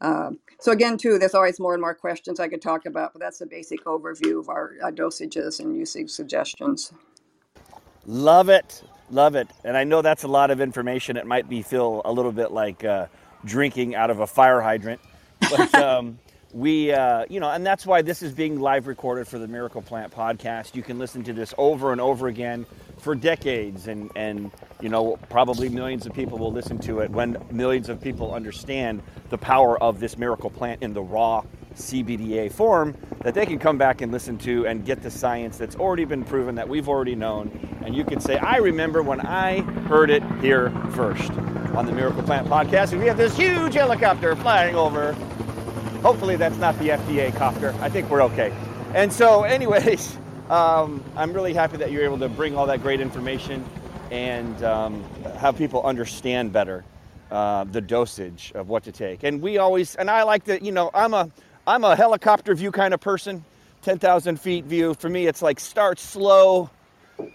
Um, 0.00 0.38
so 0.60 0.72
again, 0.72 0.98
too, 0.98 1.18
there's 1.18 1.34
always 1.34 1.58
more 1.58 1.74
and 1.74 1.80
more 1.80 1.94
questions 1.94 2.40
I 2.40 2.48
could 2.48 2.62
talk 2.62 2.86
about, 2.86 3.12
but 3.12 3.20
that's 3.20 3.40
a 3.40 3.46
basic 3.46 3.84
overview 3.84 4.38
of 4.40 4.48
our 4.48 4.74
uh, 4.82 4.90
dosages 4.90 5.60
and 5.60 5.76
usage 5.76 6.10
suggestions. 6.10 6.92
Love 8.06 8.48
it, 8.48 8.82
love 9.10 9.34
it, 9.34 9.48
and 9.64 9.76
I 9.76 9.84
know 9.84 10.02
that's 10.02 10.22
a 10.22 10.28
lot 10.28 10.50
of 10.50 10.60
information. 10.60 11.16
It 11.16 11.26
might 11.26 11.48
be 11.48 11.62
feel 11.62 12.00
a 12.04 12.12
little 12.12 12.32
bit 12.32 12.52
like 12.52 12.84
uh, 12.84 13.06
drinking 13.44 13.94
out 13.94 14.10
of 14.10 14.20
a 14.20 14.26
fire 14.26 14.60
hydrant, 14.60 15.00
but 15.40 15.74
um, 15.82 16.18
we, 16.52 16.92
uh, 16.92 17.24
you 17.28 17.40
know, 17.40 17.50
and 17.50 17.64
that's 17.66 17.84
why 17.84 18.02
this 18.02 18.22
is 18.22 18.32
being 18.32 18.58
live 18.58 18.86
recorded 18.86 19.28
for 19.28 19.38
the 19.38 19.48
Miracle 19.48 19.82
Plant 19.82 20.12
podcast. 20.12 20.74
You 20.74 20.82
can 20.82 20.98
listen 20.98 21.22
to 21.24 21.32
this 21.32 21.52
over 21.58 21.92
and 21.92 22.00
over 22.00 22.28
again 22.28 22.66
for 22.98 23.14
decades, 23.14 23.86
and 23.86 24.10
and 24.16 24.50
you 24.80 24.88
know, 24.88 25.18
probably 25.28 25.68
millions 25.68 26.06
of 26.06 26.14
people 26.14 26.38
will 26.38 26.52
listen 26.52 26.78
to 26.78 27.00
it 27.00 27.10
when 27.10 27.36
millions 27.50 27.88
of 27.88 28.00
people 28.00 28.32
understand 28.32 29.02
the 29.28 29.38
power 29.38 29.80
of 29.82 30.00
this 30.00 30.16
miracle 30.16 30.50
plant 30.50 30.82
in 30.82 30.94
the 30.94 31.02
raw 31.02 31.42
CBDA 31.74 32.50
form 32.50 32.96
that 33.22 33.34
they 33.34 33.46
can 33.46 33.58
come 33.58 33.78
back 33.78 34.00
and 34.00 34.10
listen 34.10 34.38
to 34.38 34.66
and 34.66 34.84
get 34.84 35.02
the 35.02 35.10
science 35.10 35.58
that's 35.58 35.76
already 35.76 36.04
been 36.04 36.24
proven 36.24 36.54
that 36.56 36.68
we've 36.68 36.88
already 36.88 37.14
known. 37.14 37.78
And 37.84 37.94
you 37.94 38.04
can 38.04 38.20
say, 38.20 38.36
I 38.38 38.56
remember 38.56 39.02
when 39.02 39.20
I 39.20 39.60
heard 39.60 40.10
it 40.10 40.22
here 40.40 40.70
first 40.92 41.30
on 41.74 41.86
the 41.86 41.92
Miracle 41.92 42.22
Plant 42.22 42.48
podcast. 42.48 42.92
And 42.92 43.00
we 43.00 43.06
have 43.06 43.16
this 43.16 43.36
huge 43.36 43.74
helicopter 43.74 44.34
flying 44.36 44.74
over. 44.74 45.16
Hopefully, 46.02 46.36
that's 46.36 46.56
not 46.58 46.78
the 46.78 46.90
FDA 46.90 47.34
copter. 47.34 47.74
I 47.80 47.88
think 47.88 48.08
we're 48.08 48.22
okay. 48.22 48.52
And 48.94 49.12
so, 49.12 49.42
anyways, 49.44 50.16
um, 50.48 51.02
I'm 51.16 51.32
really 51.32 51.52
happy 51.52 51.76
that 51.78 51.90
you're 51.90 52.04
able 52.04 52.18
to 52.20 52.28
bring 52.28 52.56
all 52.56 52.66
that 52.66 52.82
great 52.82 53.00
information 53.00 53.64
and 54.12 54.62
um, 54.62 55.02
have 55.38 55.58
people 55.58 55.82
understand 55.82 56.52
better 56.52 56.84
uh, 57.32 57.64
the 57.64 57.80
dosage 57.80 58.52
of 58.54 58.68
what 58.68 58.84
to 58.84 58.92
take. 58.92 59.24
And 59.24 59.42
we 59.42 59.58
always, 59.58 59.96
and 59.96 60.08
I 60.08 60.22
like 60.22 60.44
to, 60.44 60.62
you 60.64 60.70
know, 60.70 60.90
I'm 60.94 61.14
a, 61.14 61.30
I'm 61.66 61.82
a 61.82 61.96
helicopter 61.96 62.54
view 62.54 62.70
kind 62.70 62.94
of 62.94 63.00
person, 63.00 63.44
10,000 63.82 64.40
feet 64.40 64.66
view. 64.66 64.94
For 64.94 65.10
me, 65.10 65.26
it's 65.26 65.42
like 65.42 65.58
start 65.58 65.98
slow, 65.98 66.70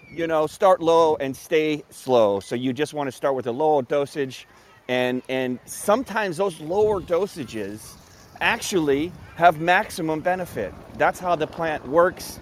you 0.09 0.26
know, 0.26 0.47
start 0.47 0.82
low 0.82 1.18
and 1.18 1.36
stay 1.36 1.84
slow. 1.89 2.39
So 2.39 2.55
you 2.55 2.72
just 2.72 2.93
want 2.93 3.07
to 3.07 3.11
start 3.11 3.36
with 3.36 3.45
a 3.45 3.51
low 3.51 3.82
dosage, 3.82 4.47
and 4.88 5.22
and 5.30 5.59
sometimes 5.66 6.38
those 6.38 6.59
lower 6.59 7.01
dosages 7.01 7.95
actually 8.43 9.11
have 9.35 9.59
maximum 9.59 10.19
benefit. 10.19 10.73
That's 10.97 11.19
how 11.19 11.35
the 11.35 11.47
plant 11.47 11.87
works. 11.87 12.39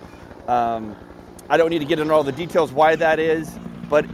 Um, 0.48 0.96
I 1.50 1.58
don't 1.58 1.70
need 1.70 1.80
to 1.80 1.86
get 1.86 2.00
into 2.00 2.14
all 2.14 2.24
the 2.24 2.32
details 2.32 2.72
why 2.72 2.96
that 2.96 3.20
is, 3.20 3.50
but 3.90 4.06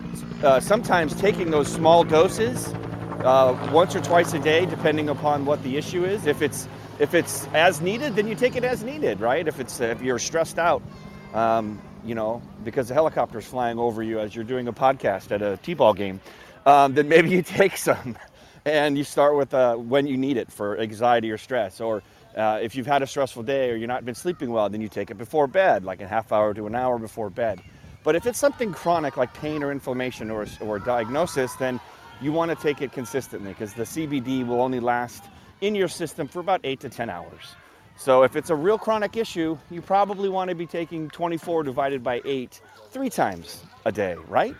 uh, 0.43 0.59
sometimes 0.59 1.15
taking 1.15 1.49
those 1.49 1.71
small 1.71 2.03
doses 2.03 2.67
uh, 3.23 3.69
once 3.73 3.95
or 3.95 4.01
twice 4.01 4.33
a 4.33 4.39
day, 4.39 4.65
depending 4.65 5.09
upon 5.09 5.45
what 5.45 5.63
the 5.63 5.77
issue 5.77 6.05
is. 6.05 6.27
If 6.27 6.41
it's 6.41 6.67
if 6.99 7.13
it's 7.13 7.47
as 7.53 7.79
needed, 7.81 8.15
then 8.15 8.27
you 8.27 8.35
take 8.35 8.55
it 8.55 8.63
as 8.63 8.83
needed, 8.83 9.19
right? 9.19 9.47
If 9.47 9.59
it's 9.59 9.79
if 9.79 10.01
you're 10.01 10.19
stressed 10.19 10.59
out, 10.59 10.81
um, 11.33 11.79
you 12.03 12.15
know, 12.15 12.41
because 12.63 12.87
the 12.87 12.93
helicopter's 12.93 13.45
flying 13.45 13.79
over 13.79 14.03
you 14.03 14.19
as 14.19 14.35
you're 14.35 14.43
doing 14.43 14.67
a 14.67 14.73
podcast 14.73 15.31
at 15.31 15.41
a 15.41 15.57
t-ball 15.57 15.93
game, 15.93 16.19
um, 16.65 16.93
then 16.93 17.07
maybe 17.07 17.29
you 17.29 17.41
take 17.59 17.77
some, 17.77 18.17
and 18.67 18.97
you 18.97 19.03
start 19.05 19.35
with 19.37 19.53
uh, 19.53 19.75
when 19.75 20.07
you 20.07 20.17
need 20.17 20.35
it 20.35 20.51
for 20.51 20.77
anxiety 20.77 21.31
or 21.31 21.37
stress, 21.37 21.79
or 21.79 22.03
uh, 22.35 22.59
if 22.61 22.75
you've 22.75 22.85
had 22.85 23.01
a 23.01 23.07
stressful 23.07 23.43
day 23.43 23.71
or 23.71 23.75
you're 23.75 23.87
not 23.87 24.03
been 24.03 24.13
sleeping 24.13 24.51
well, 24.51 24.69
then 24.69 24.81
you 24.81 24.89
take 24.89 25.09
it 25.09 25.17
before 25.17 25.47
bed, 25.47 25.85
like 25.85 26.01
a 26.01 26.07
half 26.07 26.31
hour 26.33 26.53
to 26.53 26.67
an 26.67 26.75
hour 26.75 26.99
before 26.99 27.29
bed. 27.29 27.61
But 28.03 28.15
if 28.15 28.25
it's 28.25 28.37
something 28.37 28.73
chronic 28.73 29.15
like 29.15 29.33
pain 29.33 29.63
or 29.63 29.71
inflammation 29.71 30.29
or, 30.29 30.45
or 30.59 30.79
diagnosis, 30.79 31.53
then 31.55 31.79
you 32.21 32.33
want 32.33 32.51
to 32.51 32.55
take 32.61 32.81
it 32.81 32.91
consistently 32.91 33.53
because 33.53 33.73
the 33.73 33.83
CBD 33.83 34.45
will 34.45 34.61
only 34.61 34.81
last 34.81 35.23
in 35.61 35.73
your 35.73 35.87
system 35.87 36.27
for 36.27 36.39
about 36.39 36.59
eight 36.65 36.81
to 36.81 36.89
10 36.89 37.09
hours. 37.09 37.55
So 37.95 38.23
if 38.23 38.35
it's 38.35 38.49
a 38.49 38.55
real 38.55 38.77
chronic 38.77 39.15
issue, 39.15 39.57
you 39.71 39.81
probably 39.81 40.29
want 40.29 40.49
to 40.49 40.55
be 40.55 40.67
taking 40.67 41.09
24 41.09 41.63
divided 41.63 42.03
by 42.03 42.21
8 42.25 42.61
three 42.91 43.09
times 43.09 43.63
a 43.85 43.91
day, 43.91 44.15
right? 44.27 44.55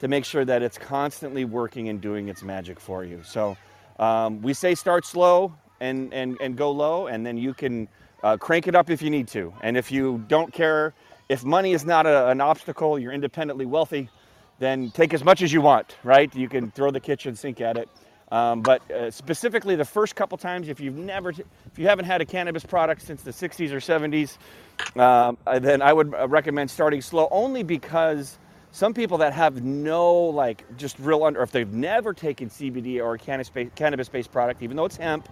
To 0.00 0.08
make 0.08 0.24
sure 0.24 0.44
that 0.44 0.62
it's 0.62 0.76
constantly 0.76 1.44
working 1.44 1.88
and 1.88 2.00
doing 2.00 2.28
its 2.28 2.42
magic 2.42 2.78
for 2.78 3.02
you. 3.02 3.22
So 3.24 3.56
um, 3.98 4.42
we 4.42 4.52
say 4.52 4.74
start 4.74 5.06
slow 5.06 5.54
and, 5.80 6.12
and, 6.12 6.36
and 6.40 6.56
go 6.56 6.70
low, 6.70 7.06
and 7.06 7.24
then 7.24 7.38
you 7.38 7.54
can 7.54 7.88
uh, 8.22 8.36
crank 8.36 8.66
it 8.66 8.74
up 8.74 8.90
if 8.90 9.00
you 9.00 9.10
need 9.10 9.28
to. 9.28 9.54
And 9.62 9.76
if 9.76 9.90
you 9.90 10.24
don't 10.28 10.52
care, 10.52 10.92
if 11.28 11.44
money 11.44 11.72
is 11.72 11.84
not 11.84 12.06
a, 12.06 12.28
an 12.28 12.40
obstacle, 12.40 12.98
you're 12.98 13.12
independently 13.12 13.66
wealthy, 13.66 14.10
then 14.58 14.90
take 14.90 15.12
as 15.14 15.24
much 15.24 15.42
as 15.42 15.52
you 15.52 15.60
want, 15.60 15.96
right? 16.02 16.34
You 16.34 16.48
can 16.48 16.70
throw 16.70 16.90
the 16.90 17.00
kitchen 17.00 17.36
sink 17.36 17.60
at 17.60 17.76
it. 17.76 17.88
Um, 18.32 18.60
but 18.60 18.88
uh, 18.90 19.10
specifically, 19.10 19.76
the 19.76 19.84
first 19.84 20.16
couple 20.16 20.36
times, 20.36 20.68
if 20.68 20.80
you've 20.80 20.96
never, 20.96 21.30
if 21.30 21.78
you 21.78 21.86
haven't 21.86 22.06
had 22.06 22.20
a 22.20 22.24
cannabis 22.24 22.64
product 22.64 23.02
since 23.02 23.22
the 23.22 23.30
60s 23.30 23.70
or 23.70 23.78
70s, 23.78 24.36
um, 25.00 25.38
then 25.60 25.80
I 25.80 25.92
would 25.92 26.12
uh, 26.12 26.26
recommend 26.26 26.70
starting 26.70 27.00
slow. 27.00 27.28
Only 27.30 27.62
because 27.62 28.38
some 28.76 28.92
people 28.92 29.16
that 29.16 29.32
have 29.32 29.64
no 29.64 30.12
like 30.12 30.62
just 30.76 30.98
real 30.98 31.24
under, 31.24 31.40
or 31.40 31.42
if 31.44 31.50
they've 31.50 31.72
never 31.72 32.12
taken 32.12 32.50
CBD 32.50 33.02
or 33.02 33.14
a 33.14 33.68
cannabis-based 33.70 34.30
product, 34.30 34.62
even 34.62 34.76
though 34.76 34.84
it's 34.84 34.98
hemp 34.98 35.26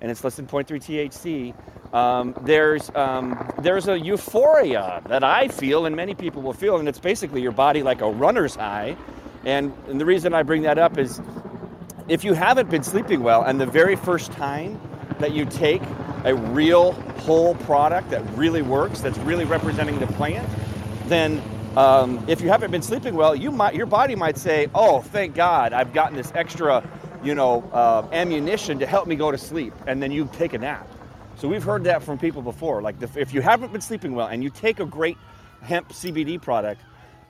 and 0.00 0.10
it's 0.10 0.24
less 0.24 0.34
than 0.34 0.48
0.3 0.48 0.66
THC, 0.66 1.94
um, 1.94 2.34
there's 2.42 2.90
um, 2.96 3.52
there's 3.62 3.86
a 3.86 3.96
euphoria 3.96 5.00
that 5.06 5.22
I 5.22 5.46
feel 5.46 5.86
and 5.86 5.94
many 5.94 6.16
people 6.16 6.42
will 6.42 6.52
feel, 6.52 6.78
and 6.78 6.88
it's 6.88 6.98
basically 6.98 7.40
your 7.40 7.52
body 7.52 7.84
like 7.84 8.00
a 8.00 8.10
runner's 8.10 8.56
high. 8.56 8.96
And, 9.44 9.72
and 9.86 10.00
the 10.00 10.04
reason 10.04 10.34
I 10.34 10.42
bring 10.42 10.62
that 10.62 10.76
up 10.76 10.98
is 10.98 11.20
if 12.08 12.24
you 12.24 12.32
haven't 12.32 12.68
been 12.68 12.82
sleeping 12.82 13.22
well 13.22 13.44
and 13.44 13.60
the 13.60 13.66
very 13.66 13.94
first 13.94 14.32
time 14.32 14.80
that 15.20 15.30
you 15.30 15.44
take 15.44 15.82
a 16.24 16.34
real 16.34 16.94
whole 17.20 17.54
product 17.54 18.10
that 18.10 18.28
really 18.36 18.62
works, 18.62 19.02
that's 19.02 19.18
really 19.18 19.44
representing 19.44 20.00
the 20.00 20.08
plant, 20.08 20.48
then 21.06 21.40
um, 21.76 22.24
if 22.28 22.40
you 22.40 22.48
haven't 22.48 22.70
been 22.70 22.82
sleeping 22.82 23.14
well, 23.14 23.34
you 23.34 23.50
might 23.50 23.74
your 23.74 23.86
body 23.86 24.14
might 24.14 24.38
say, 24.38 24.68
"Oh, 24.74 25.00
thank 25.00 25.34
God, 25.34 25.72
I've 25.72 25.92
gotten 25.92 26.16
this 26.16 26.32
extra, 26.34 26.88
you 27.22 27.34
know, 27.34 27.68
uh, 27.72 28.06
ammunition 28.12 28.78
to 28.78 28.86
help 28.86 29.06
me 29.06 29.16
go 29.16 29.30
to 29.30 29.38
sleep," 29.38 29.74
and 29.86 30.02
then 30.02 30.10
you 30.10 30.28
take 30.32 30.52
a 30.54 30.58
nap. 30.58 30.88
So 31.38 31.46
we've 31.46 31.62
heard 31.62 31.84
that 31.84 32.02
from 32.02 32.18
people 32.18 32.42
before. 32.42 32.82
Like 32.82 32.96
if 33.00 33.32
you 33.32 33.40
haven't 33.40 33.72
been 33.72 33.80
sleeping 33.80 34.14
well 34.14 34.26
and 34.26 34.42
you 34.42 34.50
take 34.50 34.80
a 34.80 34.86
great 34.86 35.16
hemp 35.62 35.90
CBD 35.90 36.40
product, 36.42 36.80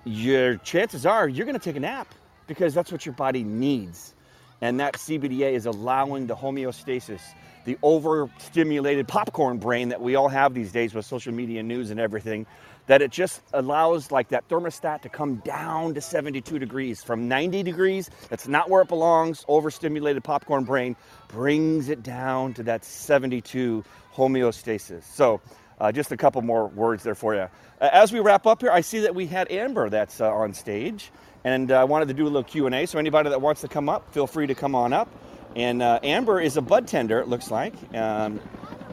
your 0.05 0.57
chances 0.57 1.05
are 1.05 1.29
you're 1.29 1.45
going 1.45 1.59
to 1.59 1.65
take 1.65 1.77
a 1.77 1.81
nap 1.81 2.09
because 2.47 2.73
that's 2.73 2.91
what 2.91 3.05
your 3.05 3.15
body 3.15 3.45
needs. 3.45 4.15
And 4.61 4.81
that 4.81 4.95
CBDA 4.95 5.53
is 5.53 5.67
allowing 5.67 6.27
the 6.27 6.35
homeostasis, 6.35 7.21
the 7.65 7.79
overstimulated 7.83 9.07
popcorn 9.07 9.59
brain 9.59 9.91
that 9.91 10.01
we 10.01 10.17
all 10.17 10.29
have 10.29 10.55
these 10.55 10.73
days 10.73 10.95
with 10.95 11.05
social 11.05 11.33
media 11.33 11.63
news 11.63 11.91
and 11.91 12.01
everything, 12.01 12.47
that 12.89 13.03
it 13.03 13.13
just 13.13 13.41
allows 13.53 14.11
like 14.11 14.29
that 14.31 14.49
thermostat 14.49 15.03
to 15.03 15.09
come 15.09 15.37
down 15.37 15.95
to 15.95 16.01
72 16.01 16.59
degrees 16.59 17.05
from 17.05 17.29
90 17.29 17.63
degrees. 17.63 18.11
That's 18.29 18.49
not 18.49 18.69
where 18.69 18.83
it 18.83 18.89
belongs. 18.89 19.45
Overstimulated 19.47 20.25
popcorn 20.25 20.65
brain 20.65 20.97
brings 21.29 21.89
it 21.89 22.03
down 22.03 22.55
to 22.55 22.65
that 22.65 22.85
72 22.85 23.85
homeostasis. 24.15 25.05
So, 25.05 25.41
uh, 25.81 25.93
just 25.93 26.11
a 26.11 26.17
couple 26.17 26.43
more 26.43 26.67
words 26.69 27.05
there 27.05 27.15
for 27.15 27.35
you. 27.35 27.43
Uh, 27.81 27.91
as 27.93 28.13
we 28.13 28.21
wrap 28.21 28.47
up 28.47 28.63
here, 28.63 28.73
I 28.73 28.81
see 28.81 29.01
that 29.01 29.15
we 29.15 29.27
had 29.27 29.51
Amber 29.51 29.89
that's 29.89 30.21
uh, 30.21 30.29
on 30.29 30.53
stage, 30.53 31.13
and 31.45 31.71
uh, 31.71 31.81
I 31.81 31.85
wanted 31.85 32.09
to 32.09 32.15
do 32.15 32.25
a 32.25 32.27
little 32.27 32.43
Q 32.43 32.67
and 32.67 32.75
A. 32.75 32.87
So 32.87 32.99
anybody 32.99 33.29
that 33.31 33.41
wants 33.41 33.61
to 33.61 33.69
come 33.69 33.89
up, 33.89 34.13
feel 34.13 34.27
free 34.27 34.49
to 34.49 34.57
come 34.57 34.75
on 34.75 34.93
up. 34.93 35.09
And 35.55 35.83
uh, 35.83 36.01
Amber 36.03 36.41
is 36.41 36.57
a 36.57 36.63
bud 36.63 36.89
tender, 36.89 37.21
it 37.21 37.29
looks 37.29 37.51
like. 37.51 37.75
Um, 37.95 38.41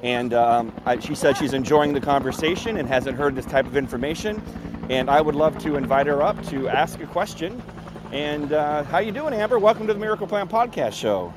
and 0.04 0.34
um, 0.34 0.74
I, 0.86 1.00
she 1.00 1.16
said 1.16 1.38
she's 1.38 1.54
enjoying 1.54 1.94
the 1.94 2.02
conversation 2.02 2.78
and 2.78 2.88
hasn't 2.88 3.18
heard 3.18 3.36
this 3.36 3.46
type 3.46 3.66
of 3.66 3.78
information. 3.78 4.42
And 4.90 5.10
I 5.10 5.22
would 5.22 5.36
love 5.36 5.58
to 5.60 5.76
invite 5.76 6.08
her 6.08 6.22
up 6.22 6.44
to 6.48 6.68
ask 6.70 7.00
a 7.00 7.08
question. 7.08 7.62
And 8.12 8.54
uh, 8.54 8.84
how 8.84 9.00
you 9.00 9.12
doing, 9.12 9.34
Amber? 9.34 9.58
Welcome 9.58 9.88
to 9.88 9.94
the 9.94 10.00
Miracle 10.00 10.28
Plant 10.28 10.50
Podcast 10.50 10.94
Show. 10.94 11.34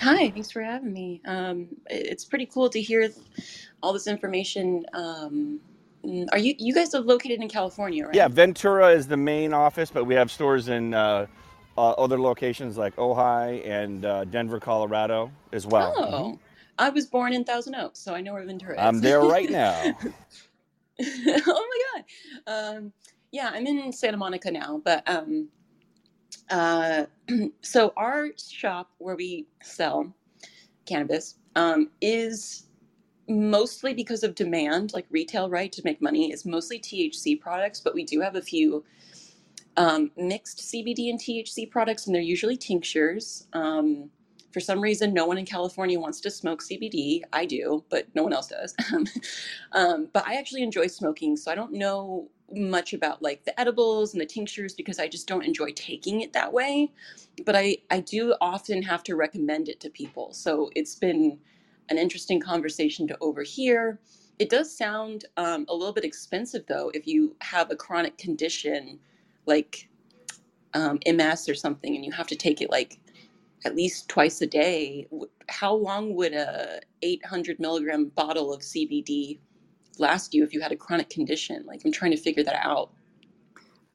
Hi, 0.00 0.30
thanks 0.30 0.50
for 0.50 0.62
having 0.62 0.92
me. 0.92 1.20
Um, 1.26 1.68
it's 1.88 2.24
pretty 2.24 2.46
cool 2.46 2.70
to 2.70 2.80
hear 2.80 3.10
all 3.82 3.92
this 3.92 4.06
information. 4.06 4.84
Um, 4.94 5.60
are 6.32 6.38
you 6.38 6.54
you 6.58 6.74
guys 6.74 6.94
are 6.94 7.00
located 7.00 7.42
in 7.42 7.48
California, 7.48 8.06
right? 8.06 8.14
Yeah, 8.14 8.28
Ventura 8.28 8.88
is 8.88 9.06
the 9.06 9.18
main 9.18 9.52
office, 9.52 9.90
but 9.90 10.04
we 10.04 10.14
have 10.14 10.30
stores 10.30 10.68
in 10.68 10.94
uh, 10.94 11.26
uh, 11.76 11.90
other 11.92 12.18
locations 12.18 12.78
like 12.78 12.96
Ojai 12.96 13.66
and 13.66 14.04
uh, 14.04 14.24
Denver, 14.24 14.60
Colorado, 14.60 15.30
as 15.52 15.66
well. 15.66 15.94
Oh. 15.98 16.38
I 16.80 16.88
was 16.88 17.06
born 17.06 17.34
in 17.34 17.44
Thousand 17.44 17.74
Oaks, 17.74 18.00
so 18.00 18.14
I 18.14 18.22
know 18.22 18.32
where 18.32 18.44
Ventura 18.44 18.72
is. 18.72 18.80
I'm 18.80 19.00
there 19.00 19.20
right 19.20 19.50
now. 19.50 19.96
oh 20.98 21.68
my 21.68 21.78
god. 21.92 22.04
Um, 22.46 22.92
yeah, 23.32 23.50
I'm 23.52 23.66
in 23.66 23.92
Santa 23.92 24.16
Monica 24.16 24.50
now, 24.50 24.80
but 24.82 25.08
um, 25.08 25.48
uh, 26.48 27.04
so 27.60 27.92
our 27.98 28.28
shop 28.38 28.90
where 28.96 29.14
we 29.14 29.46
sell 29.62 30.12
cannabis 30.86 31.36
um, 31.54 31.90
is 32.00 32.66
mostly 33.28 33.92
because 33.92 34.22
of 34.22 34.34
demand, 34.34 34.94
like 34.94 35.06
retail, 35.10 35.50
right, 35.50 35.70
to 35.72 35.82
make 35.84 36.00
money, 36.00 36.32
is 36.32 36.46
mostly 36.46 36.78
THC 36.80 37.38
products, 37.38 37.80
but 37.80 37.94
we 37.94 38.04
do 38.04 38.20
have 38.20 38.36
a 38.36 38.42
few 38.42 38.84
um, 39.76 40.10
mixed 40.16 40.60
CBD 40.60 41.10
and 41.10 41.20
THC 41.20 41.70
products, 41.70 42.06
and 42.06 42.14
they're 42.14 42.22
usually 42.22 42.56
tinctures. 42.56 43.46
Um, 43.52 44.10
for 44.52 44.60
some 44.60 44.80
reason, 44.80 45.14
no 45.14 45.26
one 45.26 45.38
in 45.38 45.46
California 45.46 45.98
wants 45.98 46.20
to 46.22 46.30
smoke 46.30 46.62
CBD. 46.62 47.22
I 47.32 47.46
do, 47.46 47.84
but 47.88 48.06
no 48.14 48.22
one 48.22 48.32
else 48.32 48.48
does. 48.48 48.74
um, 49.72 50.08
but 50.12 50.26
I 50.26 50.34
actually 50.34 50.62
enjoy 50.62 50.88
smoking, 50.88 51.36
so 51.36 51.50
I 51.50 51.54
don't 51.54 51.72
know 51.72 52.28
much 52.52 52.92
about 52.92 53.22
like 53.22 53.44
the 53.44 53.58
edibles 53.60 54.12
and 54.12 54.20
the 54.20 54.26
tinctures 54.26 54.74
because 54.74 54.98
I 54.98 55.06
just 55.06 55.28
don't 55.28 55.44
enjoy 55.44 55.70
taking 55.72 56.22
it 56.22 56.32
that 56.32 56.52
way. 56.52 56.90
But 57.44 57.54
I, 57.54 57.78
I 57.90 58.00
do 58.00 58.34
often 58.40 58.82
have 58.82 59.04
to 59.04 59.14
recommend 59.16 59.68
it 59.68 59.78
to 59.80 59.90
people. 59.90 60.32
So 60.32 60.70
it's 60.74 60.96
been 60.96 61.38
an 61.88 61.98
interesting 61.98 62.40
conversation 62.40 63.06
to 63.08 63.16
overhear. 63.20 64.00
It 64.38 64.48
does 64.48 64.76
sound 64.76 65.26
um, 65.36 65.66
a 65.68 65.74
little 65.74 65.92
bit 65.92 66.04
expensive, 66.04 66.64
though, 66.66 66.90
if 66.94 67.06
you 67.06 67.36
have 67.40 67.70
a 67.70 67.76
chronic 67.76 68.16
condition 68.18 68.98
like 69.46 69.88
um, 70.74 70.98
MS 71.06 71.48
or 71.48 71.54
something, 71.54 71.94
and 71.94 72.04
you 72.04 72.12
have 72.12 72.28
to 72.28 72.36
take 72.36 72.60
it 72.60 72.70
like 72.70 72.99
at 73.64 73.76
least 73.76 74.08
twice 74.08 74.40
a 74.40 74.46
day. 74.46 75.08
How 75.48 75.74
long 75.74 76.14
would 76.14 76.34
a 76.34 76.80
800 77.02 77.60
milligram 77.60 78.06
bottle 78.06 78.52
of 78.52 78.60
CBD 78.62 79.38
last 79.98 80.34
you 80.34 80.44
if 80.44 80.54
you 80.54 80.60
had 80.60 80.72
a 80.72 80.76
chronic 80.76 81.10
condition? 81.10 81.64
Like, 81.66 81.82
I'm 81.84 81.92
trying 81.92 82.12
to 82.12 82.16
figure 82.16 82.44
that 82.44 82.64
out. 82.64 82.92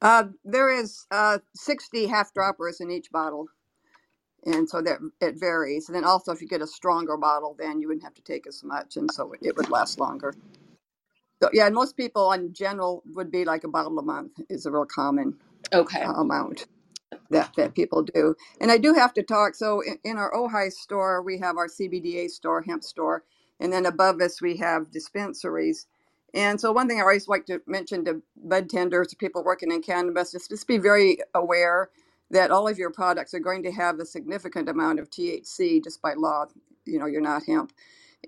Uh, 0.01 0.26
there 0.43 0.72
is 0.72 1.05
uh, 1.11 1.39
60 1.55 2.07
half 2.07 2.34
droppers 2.34 2.82
in 2.82 2.91
each 2.91 3.11
bottle 3.11 3.47
and 4.45 4.70
so 4.70 4.82
that 4.82 4.99
it 5.22 5.39
varies. 5.39 5.89
And 5.89 5.95
then 5.95 6.05
also, 6.05 6.32
if 6.32 6.41
you 6.41 6.47
get 6.47 6.61
a 6.61 6.68
stronger 6.68 7.18
bottle, 7.18 7.55
then 7.57 7.82
you 7.82 7.88
wouldn't 7.88 8.03
have 8.03 8.13
to 8.16 8.22
take 8.22 8.47
as 8.47 8.63
much, 8.63 8.97
and 8.97 9.11
so 9.11 9.34
it 9.41 9.55
would 9.57 9.70
last 9.70 9.99
longer. 9.99 10.34
So 11.41 11.49
yeah, 11.53 11.68
and 11.68 11.76
most 11.76 11.97
people 11.97 12.32
in 12.32 12.53
general 12.53 13.03
would 13.13 13.32
be 13.32 13.45
like 13.45 13.63
a 13.63 13.68
bottle 13.68 13.97
a 13.99 14.03
month 14.03 14.34
is 14.49 14.66
a 14.66 14.72
real 14.72 14.86
common 14.86 15.36
okay 15.74 16.03
amount 16.03 16.68
that 17.32 17.53
that 17.57 17.76
people 17.76 18.03
do. 18.03 18.36
And 18.61 18.71
I 18.71 18.80
do 18.80 18.93
have 18.95 19.13
to 19.15 19.23
talk. 19.23 19.55
So 19.55 19.82
in, 19.82 19.99
in 20.05 20.17
our 20.17 20.34
Ojai 20.34 20.71
store, 20.71 21.23
we 21.23 21.39
have 21.39 21.57
our 21.57 21.67
CBDA 21.67 22.30
store, 22.30 22.63
hemp 22.63 22.84
store, 22.84 23.23
and 23.59 23.73
then 23.73 23.86
above 23.88 24.21
us 24.21 24.41
we 24.41 24.57
have 24.57 24.91
dispensaries. 24.91 25.88
And 26.36 26.61
so 26.61 26.71
one 26.71 26.88
thing 26.88 26.99
I 26.99 27.03
always 27.03 27.28
like 27.28 27.45
to 27.47 27.61
mention 27.67 28.05
to 28.05 28.21
bud 28.38 28.69
tenders, 28.69 29.13
people 29.15 29.43
working 29.43 29.71
in 29.71 29.82
cannabis, 29.84 30.36
is 30.36 30.47
just 30.47 30.67
be 30.67 30.78
very 30.80 31.19
aware 31.36 31.89
that 32.32 32.51
all 32.51 32.67
of 32.67 32.78
your 32.80 32.91
products 32.91 33.34
are 33.34 33.39
going 33.39 33.63
to 33.63 33.71
have 33.71 33.99
a 33.99 34.05
significant 34.05 34.69
amount 34.69 34.99
of 34.99 35.09
THC 35.11 35.84
just 35.84 36.01
by 36.01 36.15
law. 36.15 36.45
You 36.86 36.99
know, 36.99 37.07
you're 37.07 37.21
not 37.21 37.43
hemp. 37.47 37.73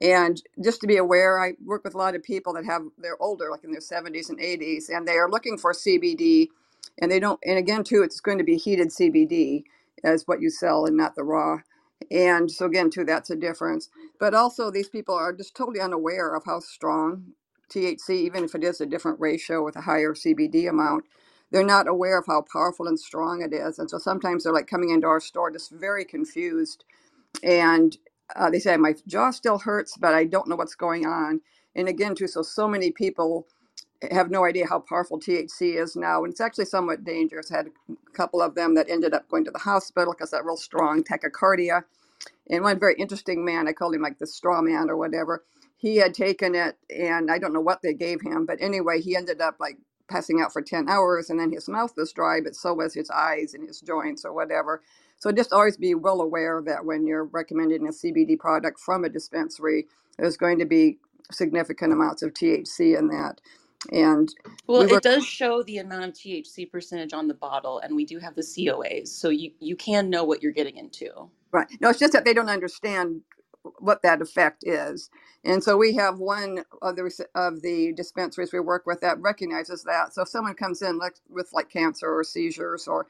And 0.01 0.41
just 0.63 0.81
to 0.81 0.87
be 0.87 0.97
aware, 0.97 1.39
I 1.39 1.53
work 1.65 1.83
with 1.83 1.95
a 1.95 1.99
lot 1.99 2.15
of 2.15 2.23
people 2.23 2.53
that 2.53 2.65
have, 2.65 2.83
they're 2.99 3.21
older, 3.21 3.49
like 3.51 3.63
in 3.63 3.71
their 3.71 3.81
70s 3.81 4.29
and 4.29 4.39
80s, 4.39 4.89
and 4.89 5.07
they 5.07 5.13
are 5.17 5.29
looking 5.29 5.57
for 5.57 5.73
CBD. 5.73 6.49
And 7.01 7.11
they 7.11 7.19
don't, 7.19 7.39
and 7.45 7.57
again, 7.57 7.83
too, 7.83 8.03
it's 8.03 8.21
going 8.21 8.37
to 8.39 8.43
be 8.43 8.57
heated 8.57 8.89
CBD 8.89 9.63
as 10.03 10.23
what 10.27 10.41
you 10.41 10.49
sell 10.49 10.85
and 10.85 10.97
not 10.97 11.15
the 11.15 11.23
raw. 11.23 11.59
And 12.11 12.51
so, 12.51 12.65
again, 12.65 12.89
too, 12.91 13.05
that's 13.05 13.29
a 13.31 13.35
difference. 13.37 13.89
But 14.19 14.33
also, 14.33 14.71
these 14.71 14.89
people 14.89 15.15
are 15.15 15.33
just 15.33 15.55
totally 15.55 15.81
unaware 15.81 16.35
of 16.35 16.43
how 16.45 16.59
strong 16.59 17.25
THC, 17.71 18.11
even 18.11 18.43
if 18.43 18.55
it 18.55 18.63
is 18.63 18.81
a 18.81 18.85
different 18.85 19.19
ratio 19.19 19.63
with 19.63 19.75
a 19.75 19.81
higher 19.81 20.13
CBD 20.13 20.69
amount, 20.69 21.05
they're 21.51 21.63
not 21.65 21.87
aware 21.87 22.19
of 22.19 22.25
how 22.27 22.43
powerful 22.51 22.87
and 22.87 22.99
strong 22.99 23.41
it 23.41 23.53
is. 23.53 23.79
And 23.79 23.89
so 23.89 23.97
sometimes 23.97 24.43
they're 24.43 24.53
like 24.53 24.67
coming 24.67 24.89
into 24.91 25.07
our 25.07 25.21
store 25.21 25.51
just 25.51 25.71
very 25.71 26.05
confused. 26.05 26.85
And 27.43 27.97
uh, 28.35 28.49
they 28.49 28.59
say, 28.59 28.77
My 28.77 28.95
jaw 29.07 29.31
still 29.31 29.59
hurts, 29.59 29.97
but 29.97 30.13
I 30.15 30.25
don't 30.25 30.49
know 30.49 30.55
what's 30.57 30.75
going 30.75 31.05
on. 31.05 31.41
And 31.75 31.87
again, 31.89 32.15
too, 32.15 32.27
so 32.27 32.41
so 32.43 32.67
many 32.67 32.91
people 32.91 33.47
have 34.11 34.31
no 34.31 34.45
idea 34.45 34.67
how 34.67 34.79
powerful 34.79 35.19
THC 35.19 35.81
is 35.81 35.95
now. 35.95 36.23
And 36.23 36.31
it's 36.31 36.41
actually 36.41 36.65
somewhat 36.65 37.03
dangerous. 37.05 37.51
I 37.51 37.57
had 37.57 37.67
a 37.89 37.95
couple 38.13 38.41
of 38.41 38.55
them 38.55 38.75
that 38.75 38.89
ended 38.89 39.13
up 39.13 39.29
going 39.29 39.45
to 39.45 39.51
the 39.51 39.59
hospital 39.59 40.13
because 40.13 40.31
that 40.31 40.45
real 40.45 40.57
strong 40.57 41.03
tachycardia. 41.03 41.83
And 42.49 42.63
one 42.63 42.79
very 42.79 42.95
interesting 42.95 43.45
man, 43.45 43.67
I 43.67 43.73
called 43.73 43.95
him 43.95 44.03
like 44.03 44.19
the 44.19 44.27
straw 44.27 44.61
man 44.61 44.89
or 44.89 44.97
whatever. 44.97 45.45
He 45.77 45.97
had 45.97 46.13
taken 46.15 46.55
it, 46.55 46.77
and 46.95 47.31
I 47.31 47.39
don't 47.39 47.53
know 47.53 47.61
what 47.61 47.81
they 47.83 47.93
gave 47.93 48.21
him, 48.21 48.45
but 48.47 48.59
anyway, 48.61 49.01
he 49.01 49.15
ended 49.17 49.41
up 49.41 49.57
like 49.59 49.77
passing 50.09 50.41
out 50.41 50.53
for 50.53 50.61
10 50.61 50.89
hours 50.89 51.31
and 51.31 51.39
then 51.39 51.51
his 51.51 51.67
mouth 51.69 51.93
was 51.97 52.13
dry, 52.13 52.39
but 52.41 52.55
so 52.55 52.73
was 52.75 52.93
his 52.93 53.09
eyes 53.11 53.55
and 53.55 53.67
his 53.67 53.81
joints 53.81 54.25
or 54.25 54.33
whatever. 54.33 54.83
So 55.17 55.33
just 55.33 55.53
always 55.53 55.77
be 55.77 55.95
well 55.95 56.21
aware 56.21 56.61
that 56.67 56.85
when 56.85 57.07
you're 57.07 57.25
recommending 57.25 57.87
a 57.87 57.91
CBD 57.91 58.39
product 58.39 58.79
from 58.79 59.03
a 59.05 59.09
dispensary, 59.09 59.87
there's 60.19 60.37
going 60.37 60.59
to 60.59 60.65
be 60.67 60.99
significant 61.31 61.93
amounts 61.93 62.23
of 62.23 62.33
THC 62.35 62.97
in 62.99 63.07
that. 63.09 63.41
And 63.91 64.33
well, 64.67 64.81
we 64.81 64.87
were, 64.87 64.97
it 64.97 65.03
does 65.03 65.25
show 65.25 65.63
the 65.63 65.79
amount 65.79 66.05
of 66.05 66.13
THC 66.13 66.71
percentage 66.71 67.13
on 67.13 67.27
the 67.27 67.33
bottle, 67.33 67.79
and 67.79 67.95
we 67.95 68.05
do 68.05 68.19
have 68.19 68.35
the 68.35 68.41
COAs, 68.41 69.09
so 69.09 69.29
you 69.29 69.51
you 69.59 69.75
can 69.75 70.09
know 70.09 70.23
what 70.23 70.43
you're 70.43 70.51
getting 70.53 70.77
into. 70.77 71.29
Right. 71.51 71.67
No, 71.81 71.89
it's 71.89 71.99
just 71.99 72.13
that 72.13 72.25
they 72.25 72.33
don't 72.35 72.49
understand 72.49 73.21
what 73.79 74.01
that 74.03 74.21
effect 74.21 74.63
is. 74.65 75.09
And 75.45 75.63
so 75.63 75.77
we 75.77 75.95
have 75.95 76.19
one 76.19 76.63
of 76.81 76.95
the 76.97 77.25
of 77.35 77.61
the 77.61 77.93
dispensaries 77.93 78.53
we 78.53 78.59
work 78.61 78.85
with 78.85 79.01
that 79.01 79.19
recognizes 79.19 79.83
that. 79.85 80.13
So 80.13 80.23
if 80.23 80.29
someone 80.29 80.55
comes 80.55 80.81
in 80.83 80.97
like, 80.99 81.15
with 81.29 81.49
like 81.53 81.69
cancer 81.69 82.07
or 82.13 82.23
seizures 82.23 82.87
or 82.87 83.07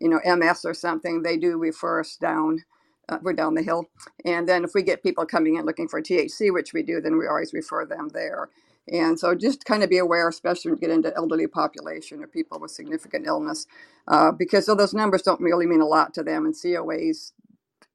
you 0.00 0.08
know 0.10 0.20
MS 0.36 0.64
or 0.64 0.74
something, 0.74 1.22
they 1.22 1.36
do 1.38 1.58
refer 1.58 2.00
us 2.00 2.16
down. 2.16 2.64
Uh, 3.08 3.18
we're 3.22 3.34
down 3.34 3.54
the 3.56 3.62
hill, 3.64 3.86
and 4.24 4.48
then 4.48 4.64
if 4.64 4.72
we 4.74 4.82
get 4.84 5.02
people 5.02 5.26
coming 5.26 5.56
in 5.56 5.66
looking 5.66 5.88
for 5.88 6.00
THC, 6.00 6.52
which 6.54 6.74
we 6.74 6.84
do, 6.84 7.00
then 7.00 7.18
we 7.18 7.26
always 7.26 7.54
refer 7.54 7.86
them 7.86 8.10
there. 8.14 8.50
And 8.92 9.18
so 9.20 9.34
just 9.34 9.64
kind 9.64 9.82
of 9.82 9.90
be 9.90 9.98
aware, 9.98 10.28
especially 10.28 10.70
when 10.72 10.78
you 10.80 10.88
get 10.88 10.94
into 10.94 11.16
elderly 11.16 11.46
population 11.48 12.22
or 12.22 12.28
people 12.28 12.60
with 12.60 12.70
significant 12.72 13.26
illness, 13.26 13.66
uh, 14.08 14.32
because 14.32 14.66
so 14.66 14.74
those 14.74 14.94
numbers 14.94 15.22
don't 15.22 15.40
really 15.40 15.66
mean 15.66 15.80
a 15.82 15.86
lot 15.86 16.14
to 16.14 16.22
them, 16.24 16.46
and 16.46 16.54
COAs 16.54 17.32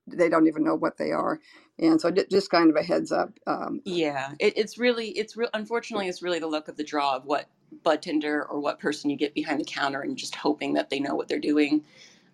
they 0.07 0.29
don't 0.29 0.47
even 0.47 0.63
know 0.63 0.75
what 0.75 0.97
they 0.97 1.11
are. 1.11 1.39
And 1.79 2.01
so 2.01 2.11
just 2.11 2.51
kind 2.51 2.69
of 2.69 2.75
a 2.77 2.83
heads 2.83 3.11
up 3.11 3.31
um, 3.47 3.81
yeah 3.85 4.33
it, 4.39 4.53
it's 4.57 4.77
really 4.77 5.09
it's 5.09 5.35
real 5.37 5.49
unfortunately 5.53 6.07
it's 6.07 6.21
really 6.21 6.39
the 6.39 6.47
luck 6.47 6.67
of 6.67 6.77
the 6.77 6.83
draw 6.83 7.15
of 7.15 7.25
what 7.25 7.47
bud 7.83 8.01
tender 8.01 8.45
or 8.45 8.59
what 8.59 8.79
person 8.79 9.09
you 9.09 9.17
get 9.17 9.33
behind 9.33 9.59
the 9.59 9.65
counter 9.65 10.01
and 10.01 10.17
just 10.17 10.35
hoping 10.35 10.73
that 10.75 10.89
they 10.89 10.99
know 10.99 11.15
what 11.15 11.27
they're 11.27 11.39
doing. 11.39 11.83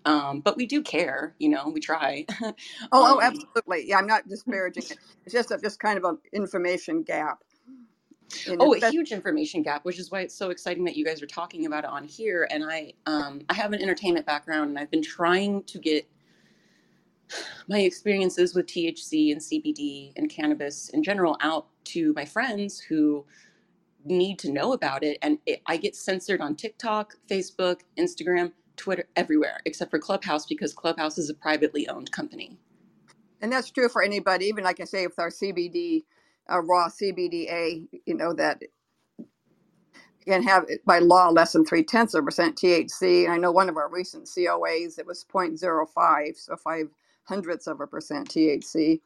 Um, 0.06 0.42
but 0.42 0.58
we 0.58 0.66
do 0.68 0.82
care 0.84 1.36
you 1.40 1.50
know 1.50 1.70
we 1.70 1.80
try. 1.82 2.26
Oh, 2.94 3.16
oh 3.16 3.22
um, 3.22 3.22
absolutely. 3.22 3.88
Yeah 3.90 4.00
i'm 4.00 4.08
not 4.08 4.28
disparaging 4.28 4.84
it. 4.92 4.98
It's 5.26 5.34
just 5.34 5.52
a, 5.52 5.60
just 5.60 5.80
kind 5.80 5.98
of 5.98 6.04
an 6.06 6.18
information 6.34 7.04
gap 7.04 7.40
oh 8.60 8.74
a 8.76 8.90
huge 8.92 9.12
information 9.12 9.62
gap 9.64 9.86
which 9.86 10.00
is 10.00 10.12
why 10.12 10.22
it's 10.22 10.36
so 10.36 10.50
exciting 10.50 10.84
that 10.84 10.96
you 10.96 11.06
guys 11.06 11.22
are 11.22 11.28
talking 11.28 11.66
about 11.66 11.84
it 11.84 11.90
on 11.90 12.04
here 12.04 12.48
and 12.52 12.64
i 12.64 12.94
um, 13.06 13.42
i 13.50 13.54
have 13.54 13.74
an 13.74 13.82
entertainment 13.82 14.26
background 14.26 14.70
and 14.70 14.80
i've 14.80 14.92
been 14.92 15.04
trying 15.04 15.64
to 15.64 15.80
get 15.80 16.08
my 17.68 17.80
experiences 17.80 18.56
with 18.56 18.68
THC 18.68 19.32
and 19.32 19.42
CBD 19.42 20.14
and 20.16 20.30
cannabis 20.30 20.90
in 20.90 21.04
general 21.04 21.38
out 21.42 21.68
to 21.86 22.14
my 22.14 22.26
friends 22.26 22.80
who 22.80 23.26
need 24.06 24.40
to 24.40 24.52
know 24.52 24.74
about 24.74 25.04
it. 25.04 25.18
And 25.22 25.40
it, 25.46 25.62
I 25.68 25.78
get 25.78 25.96
censored 25.96 26.42
on 26.42 26.56
TikTok, 26.56 27.16
Facebook, 27.30 27.82
Instagram, 27.98 28.52
Twitter, 28.78 29.08
everywhere 29.16 29.60
except 29.66 29.92
for 29.92 30.00
Clubhouse 30.00 30.46
because 30.46 30.74
Clubhouse 30.74 31.18
is 31.18 31.30
a 31.30 31.34
privately 31.34 31.88
owned 31.90 32.12
company. 32.12 32.58
And 33.42 33.52
that's 33.52 33.72
true 33.72 33.90
for 33.90 34.04
anybody, 34.04 34.46
even 34.46 34.64
like 34.64 34.80
I 34.82 34.86
say, 34.86 35.06
with 35.08 35.20
our 35.20 35.30
CBD, 35.30 36.04
uh, 36.52 36.62
raw 36.62 36.90
CBDA, 36.90 37.88
you 38.06 38.16
know, 38.16 38.34
that 38.34 38.62
can 40.26 40.44
have 40.44 40.66
by 40.86 41.00
law 41.00 41.30
less 41.30 41.54
than 41.54 41.66
three 41.66 41.84
tenths 41.84 42.14
of 42.14 42.24
a 42.24 42.26
percent 42.26 42.58
THC. 42.58 43.26
And 43.26 43.34
I 43.34 43.38
know 43.38 43.52
one 43.52 43.70
of 43.70 43.78
our 43.78 43.90
recent 43.90 44.26
COAs, 44.26 45.00
it 45.00 45.08
was 45.08 45.26
0.05, 45.34 46.38
so 46.38 46.56
five 46.58 46.88
hundredths 47.26 47.68
of 47.68 47.82
a 47.82 47.88
percent 47.88 48.30
THC. 48.30 49.02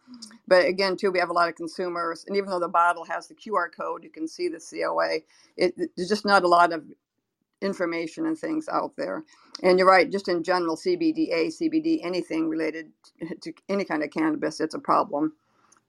But 0.47 0.65
again, 0.65 0.97
too, 0.97 1.11
we 1.11 1.19
have 1.19 1.29
a 1.29 1.33
lot 1.33 1.49
of 1.49 1.55
consumers, 1.55 2.25
and 2.27 2.37
even 2.37 2.49
though 2.49 2.59
the 2.59 2.69
bottle 2.69 3.05
has 3.05 3.27
the 3.27 3.35
QR 3.35 3.67
code, 3.75 4.03
you 4.03 4.09
can 4.11 4.27
see 4.27 4.49
the 4.49 4.59
COA. 4.59 5.19
It, 5.57 5.75
just 5.97 6.25
not 6.25 6.43
a 6.43 6.47
lot 6.47 6.73
of 6.73 6.83
information 7.61 8.25
and 8.27 8.37
things 8.37 8.67
out 8.69 8.93
there. 8.97 9.23
And 9.63 9.79
you're 9.79 9.87
right, 9.87 10.11
just 10.11 10.27
in 10.29 10.43
general, 10.43 10.75
CBDA, 10.77 11.47
CBD, 11.61 11.99
anything 12.03 12.49
related 12.49 12.91
to 13.41 13.53
any 13.69 13.85
kind 13.85 14.03
of 14.03 14.11
cannabis, 14.11 14.59
it's 14.59 14.75
a 14.75 14.79
problem. 14.79 15.33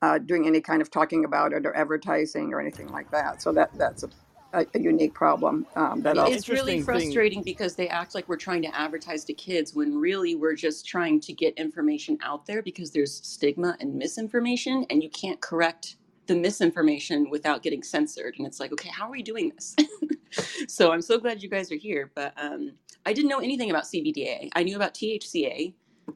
Uh, 0.05 0.19
doing 0.19 0.47
any 0.47 0.61
kind 0.61 0.83
of 0.83 0.91
talking 0.91 1.25
about 1.25 1.53
it 1.55 1.65
or 1.65 1.75
advertising 1.75 2.53
or 2.53 2.61
anything 2.61 2.89
like 2.89 3.11
that. 3.11 3.41
So 3.41 3.53
that 3.53 3.71
that's 3.79 4.03
a 4.03 4.11
a, 4.55 4.67
a 4.75 4.79
unique 4.79 5.15
problem. 5.15 5.67
Um, 5.77 6.03
that 6.03 6.17
it's 6.17 6.49
really 6.49 6.81
frustrating 6.81 7.39
thing. 7.39 7.53
because 7.53 7.75
they 7.75 7.89
act 7.89 8.15
like 8.15 8.29
we're 8.29 8.37
trying 8.37 8.63
to 8.63 8.77
advertise 8.77 9.25
to 9.25 9.35
kids 9.35 9.75
when 9.75 9.97
really 9.97 10.35
we're 10.35 10.55
just 10.55 10.87
trying 10.87 11.21
to 11.21 11.33
get 11.33 11.55
information 11.55 12.19
out 12.23 12.47
there 12.47 12.63
because 12.63 12.91
there's 12.91 13.15
stigma 13.15 13.77
and 13.81 13.95
misinformation, 13.95 14.87
and 14.91 15.03
you 15.03 15.11
can't 15.11 15.41
correct 15.41 15.97
the 16.27 16.35
misinformation 16.35 17.31
without 17.31 17.63
getting 17.63 17.83
censored. 17.83 18.35
And 18.39 18.47
it's 18.47 18.61
like, 18.61 18.73
okay, 18.73 18.91
how 18.91 19.07
are 19.07 19.11
we 19.11 19.23
doing 19.23 19.53
this? 19.55 19.75
so 20.69 20.93
I'm 20.93 21.03
so 21.03 21.19
glad 21.19 21.43
you 21.43 21.49
guys 21.49 21.73
are 21.73 21.77
here. 21.89 22.11
But 22.15 22.35
um, 22.37 22.73
I 23.07 23.13
didn't 23.13 23.31
know 23.31 23.41
anything 23.41 23.71
about 23.71 23.85
CBDA. 23.85 24.51
I 24.55 24.63
knew 24.63 24.77
about 24.77 24.95
THCA. 24.95 25.75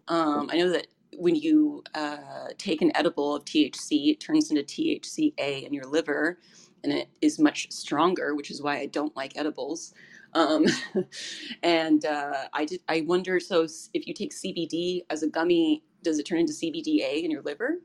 Um, 0.09 0.49
I 0.53 0.59
know 0.59 0.71
that 0.71 0.87
when 1.19 1.35
you 1.35 1.83
uh, 1.95 2.49
take 2.59 2.83
an 2.83 2.93
edible 2.95 3.37
of 3.37 3.45
THC, 3.45 4.11
it 4.13 4.21
turns 4.21 4.51
into 4.51 4.63
THCA 4.63 5.67
in 5.67 5.73
your 5.73 5.85
liver 5.85 6.39
and 6.85 6.93
it 6.93 7.09
is 7.21 7.39
much 7.39 7.71
stronger, 7.71 8.35
which 8.35 8.51
is 8.51 8.63
why 8.63 8.79
I 8.79 8.87
don't 8.87 9.15
like 9.17 9.37
edibles. 9.37 9.95
Um, 10.35 10.67
and 11.63 12.05
uh, 12.05 12.45
I 12.53 12.65
did. 12.65 12.81
I 12.89 13.01
wonder. 13.03 13.41
So, 13.41 13.67
if 13.95 14.07
you 14.07 14.15
take 14.15 14.33
CBD 14.33 15.03
as 15.11 15.23
a 15.23 15.29
gummy, 15.29 15.83
does 16.03 16.19
it 16.19 16.25
turn 16.25 16.39
into 16.39 16.53
CBDA 16.53 17.25
in 17.25 17.31
your 17.31 17.43
liver? 17.43 17.79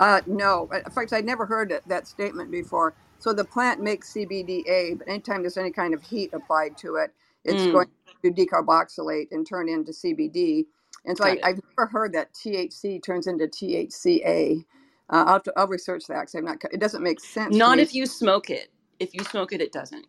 Uh, 0.00 0.20
no. 0.26 0.68
In 0.72 0.90
fact, 0.90 1.12
I'd 1.12 1.24
never 1.24 1.46
heard 1.46 1.70
that, 1.70 1.86
that 1.88 2.06
statement 2.06 2.50
before. 2.50 2.94
So 3.18 3.32
the 3.32 3.44
plant 3.44 3.80
makes 3.80 4.12
CBDA, 4.12 4.98
but 4.98 5.08
anytime 5.08 5.42
there's 5.42 5.56
any 5.56 5.70
kind 5.70 5.94
of 5.94 6.02
heat 6.02 6.30
applied 6.34 6.76
to 6.78 6.96
it, 6.96 7.12
it's 7.44 7.62
mm. 7.62 7.72
going 7.72 7.88
to 8.22 8.30
decarboxylate 8.30 9.28
and 9.30 9.46
turn 9.46 9.68
into 9.68 9.92
CBD. 9.92 10.66
And 11.06 11.16
so 11.16 11.24
I, 11.24 11.38
have 11.42 11.60
never 11.76 11.86
heard 11.86 12.12
that 12.14 12.32
THC 12.32 13.02
turns 13.02 13.26
into 13.26 13.46
THCA. 13.46 14.64
Uh, 15.10 15.24
I'll, 15.26 15.32
have 15.34 15.42
to, 15.44 15.52
I'll 15.56 15.68
research 15.68 16.06
that 16.06 16.20
because 16.20 16.34
I'm 16.34 16.44
not. 16.44 16.58
It 16.72 16.80
doesn't 16.80 17.02
make 17.02 17.20
sense. 17.20 17.54
Not 17.54 17.78
if 17.78 17.94
you 17.94 18.06
smoke 18.06 18.48
it. 18.48 18.70
If 19.00 19.14
you 19.14 19.22
smoke 19.24 19.52
it, 19.52 19.60
it 19.60 19.72
doesn't. 19.72 20.06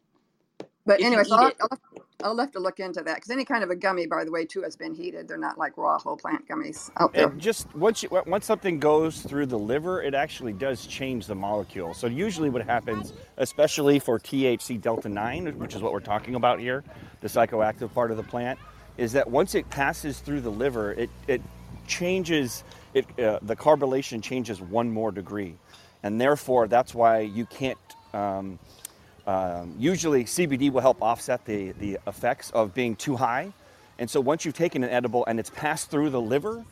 But 0.85 1.01
anyway, 1.01 1.23
so 1.23 1.35
I'll, 1.35 1.51
I'll, 1.61 1.79
I'll, 2.23 2.37
have 2.37 2.51
to 2.51 2.59
look 2.59 2.79
into 2.79 3.01
that 3.01 3.15
because 3.15 3.31
any 3.31 3.43
kind 3.43 3.63
of 3.63 3.71
a 3.71 3.75
gummy, 3.75 4.05
by 4.05 4.23
the 4.23 4.31
way, 4.31 4.45
too, 4.45 4.61
has 4.61 4.75
been 4.75 4.93
heated. 4.93 5.27
They're 5.27 5.37
not 5.37 5.57
like 5.57 5.77
raw 5.77 5.97
whole 5.97 6.15
plant 6.15 6.47
gummies 6.47 6.91
out 6.97 7.11
there. 7.11 7.27
And 7.27 7.41
just 7.41 7.73
once 7.75 8.03
you, 8.03 8.09
once 8.27 8.45
something 8.45 8.79
goes 8.79 9.21
through 9.21 9.47
the 9.47 9.57
liver, 9.57 10.03
it 10.03 10.13
actually 10.13 10.53
does 10.53 10.85
change 10.85 11.25
the 11.25 11.33
molecule. 11.33 11.95
So 11.95 12.05
usually, 12.05 12.51
what 12.51 12.63
happens, 12.63 13.13
especially 13.37 13.97
for 13.97 14.19
THC 14.19 14.79
delta 14.79 15.09
nine, 15.09 15.57
which 15.57 15.75
is 15.75 15.81
what 15.81 15.91
we're 15.91 15.99
talking 15.99 16.35
about 16.35 16.59
here, 16.59 16.83
the 17.21 17.27
psychoactive 17.27 17.91
part 17.91 18.11
of 18.11 18.17
the 18.17 18.23
plant, 18.23 18.59
is 18.97 19.13
that 19.13 19.29
once 19.29 19.55
it 19.55 19.69
passes 19.69 20.19
through 20.19 20.41
the 20.41 20.51
liver, 20.51 20.93
it 20.93 21.09
it 21.27 21.41
changes 21.87 22.63
it, 22.95 23.05
uh, 23.19 23.39
the 23.41 23.55
carbylation 23.55 24.23
changes 24.23 24.61
one 24.61 24.89
more 24.89 25.11
degree. 25.11 25.55
And 26.01 26.19
therefore, 26.19 26.67
that's 26.67 26.95
why 26.95 27.19
you 27.19 27.45
can't. 27.45 27.77
Um, 28.13 28.57
um, 29.27 29.75
usually, 29.77 30.23
CBD 30.23 30.71
will 30.71 30.81
help 30.81 31.01
offset 31.01 31.45
the, 31.45 31.71
the 31.73 31.99
effects 32.07 32.51
of 32.51 32.73
being 32.73 32.95
too 32.95 33.15
high. 33.15 33.51
And 33.99 34.09
so, 34.09 34.21
once 34.21 34.45
you've 34.45 34.55
taken 34.55 34.83
an 34.83 34.89
edible 34.89 35.25
and 35.25 35.39
it's 35.39 35.49
passed 35.49 35.89
through 35.89 36.11
the 36.11 36.21
liver, 36.21 36.63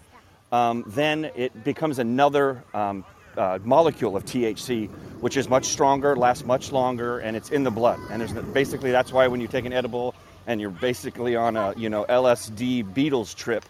um, 0.52 0.84
then 0.88 1.30
it 1.36 1.64
becomes 1.64 2.00
another 2.00 2.64
um, 2.74 3.04
uh, 3.38 3.60
molecule 3.64 4.16
of 4.16 4.24
THC, 4.24 4.88
which 5.20 5.36
is 5.36 5.50
much 5.50 5.66
stronger, 5.66 6.16
lasts 6.16 6.46
much 6.46 6.72
longer, 6.72 7.20
and 7.20 7.36
it's 7.36 7.50
in 7.50 7.64
the 7.64 7.72
blood. 7.72 8.00
And 8.12 8.22
there's 8.22 8.34
basically 8.54 8.92
that's 8.92 9.12
why 9.12 9.28
when 9.28 9.42
you 9.42 9.48
take 9.48 9.66
an 9.66 9.74
edible 9.74 10.14
and 10.48 10.60
you're 10.60 10.70
basically 10.70 11.36
on 11.36 11.56
a 11.56 11.74
you 11.78 11.90
know 11.90 12.06
LSD 12.06 12.94
Beatles 12.94 13.36
trip, 13.36 13.66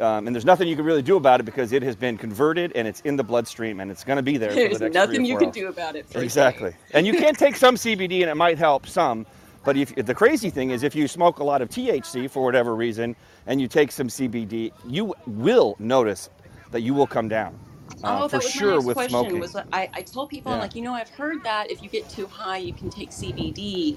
um, 0.00 0.26
and 0.26 0.34
there's 0.34 0.44
nothing 0.44 0.68
you 0.68 0.76
can 0.76 0.84
really 0.84 1.02
do 1.02 1.16
about 1.16 1.40
it 1.40 1.44
because 1.44 1.72
it 1.72 1.82
has 1.82 1.94
been 1.94 2.18
converted 2.18 2.72
and 2.74 2.88
it's 2.88 3.00
in 3.02 3.16
the 3.16 3.22
bloodstream 3.22 3.80
and 3.80 3.90
it's 3.90 4.04
going 4.04 4.16
to 4.16 4.22
be 4.22 4.36
there. 4.36 4.52
There's 4.54 4.78
the 4.78 4.90
nothing 4.90 5.24
you 5.24 5.36
can 5.36 5.46
hours. 5.46 5.54
do 5.54 5.68
about 5.68 5.96
it. 5.96 6.06
exactly. 6.14 6.74
and 6.92 7.06
you 7.06 7.14
can 7.14 7.34
take 7.34 7.56
some 7.56 7.76
CBD 7.76 8.22
and 8.22 8.30
it 8.30 8.36
might 8.36 8.58
help 8.58 8.86
some. 8.86 9.26
But 9.64 9.76
if, 9.76 9.94
the 9.94 10.14
crazy 10.14 10.50
thing 10.50 10.70
is, 10.70 10.82
if 10.82 10.94
you 10.96 11.06
smoke 11.06 11.38
a 11.38 11.44
lot 11.44 11.62
of 11.62 11.68
THC 11.68 12.28
for 12.28 12.42
whatever 12.42 12.74
reason 12.74 13.14
and 13.46 13.60
you 13.60 13.68
take 13.68 13.92
some 13.92 14.08
CBD, 14.08 14.72
you 14.88 15.14
will 15.26 15.76
notice 15.78 16.30
that 16.72 16.80
you 16.80 16.94
will 16.94 17.06
come 17.06 17.28
down. 17.28 17.56
Uh, 18.02 18.22
oh, 18.22 18.28
for 18.28 18.40
sure 18.40 18.80
with 18.80 18.96
question. 18.96 19.10
smoking. 19.10 19.38
Was, 19.38 19.54
I, 19.54 19.88
I 19.92 20.02
told 20.02 20.30
people, 20.30 20.50
yeah. 20.50 20.58
like, 20.58 20.74
you 20.74 20.82
know, 20.82 20.94
I've 20.94 21.10
heard 21.10 21.44
that 21.44 21.70
if 21.70 21.82
you 21.82 21.88
get 21.88 22.08
too 22.08 22.26
high, 22.26 22.56
you 22.56 22.72
can 22.72 22.90
take 22.90 23.10
CBD 23.10 23.96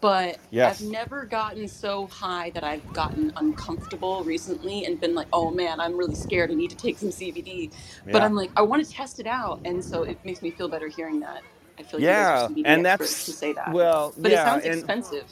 but 0.00 0.38
yes. 0.50 0.80
I've 0.80 0.88
never 0.88 1.24
gotten 1.24 1.68
so 1.68 2.06
high 2.06 2.50
that 2.50 2.64
I've 2.64 2.92
gotten 2.92 3.32
uncomfortable 3.36 4.22
recently 4.24 4.84
and 4.84 5.00
been 5.00 5.14
like, 5.14 5.28
oh 5.32 5.50
man, 5.50 5.80
I'm 5.80 5.96
really 5.96 6.14
scared. 6.14 6.50
I 6.50 6.54
need 6.54 6.70
to 6.70 6.76
take 6.76 6.98
some 6.98 7.10
CBD. 7.10 7.72
Yeah. 8.06 8.12
But 8.12 8.22
I'm 8.22 8.34
like, 8.34 8.50
I 8.56 8.62
want 8.62 8.84
to 8.84 8.90
test 8.90 9.20
it 9.20 9.26
out, 9.26 9.60
and 9.64 9.84
so 9.84 10.02
it 10.02 10.18
makes 10.24 10.42
me 10.42 10.50
feel 10.50 10.68
better 10.68 10.88
hearing 10.88 11.20
that. 11.20 11.42
I 11.78 11.82
feel 11.82 12.00
like 12.00 12.04
yeah, 12.04 12.48
and 12.64 12.84
that's 12.84 13.26
to 13.26 13.32
say 13.32 13.52
that. 13.52 13.72
Well, 13.72 14.12
but 14.18 14.32
yeah, 14.32 14.56
it 14.56 14.62
sounds 14.62 14.76
expensive. 14.78 15.24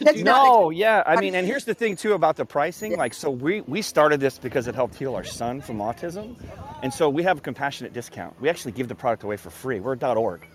no, 0.24 0.70
yeah. 0.70 1.02
I 1.06 1.20
mean, 1.20 1.34
and 1.34 1.46
here's 1.46 1.64
the 1.64 1.74
thing 1.74 1.96
too 1.96 2.12
about 2.12 2.36
the 2.36 2.44
pricing. 2.44 2.96
Like, 2.96 3.14
so 3.14 3.30
we 3.30 3.62
we 3.62 3.82
started 3.82 4.20
this 4.20 4.38
because 4.38 4.68
it 4.68 4.74
helped 4.74 4.94
heal 4.94 5.14
our 5.14 5.24
son 5.24 5.60
from 5.60 5.78
autism, 5.78 6.36
and 6.82 6.92
so 6.92 7.08
we 7.08 7.22
have 7.24 7.38
a 7.38 7.40
compassionate 7.40 7.92
discount. 7.92 8.40
We 8.40 8.48
actually 8.48 8.72
give 8.72 8.88
the 8.88 8.94
product 8.94 9.24
away 9.24 9.36
for 9.36 9.50
free. 9.50 9.80
We're 9.80 9.96
.org. 9.96 10.46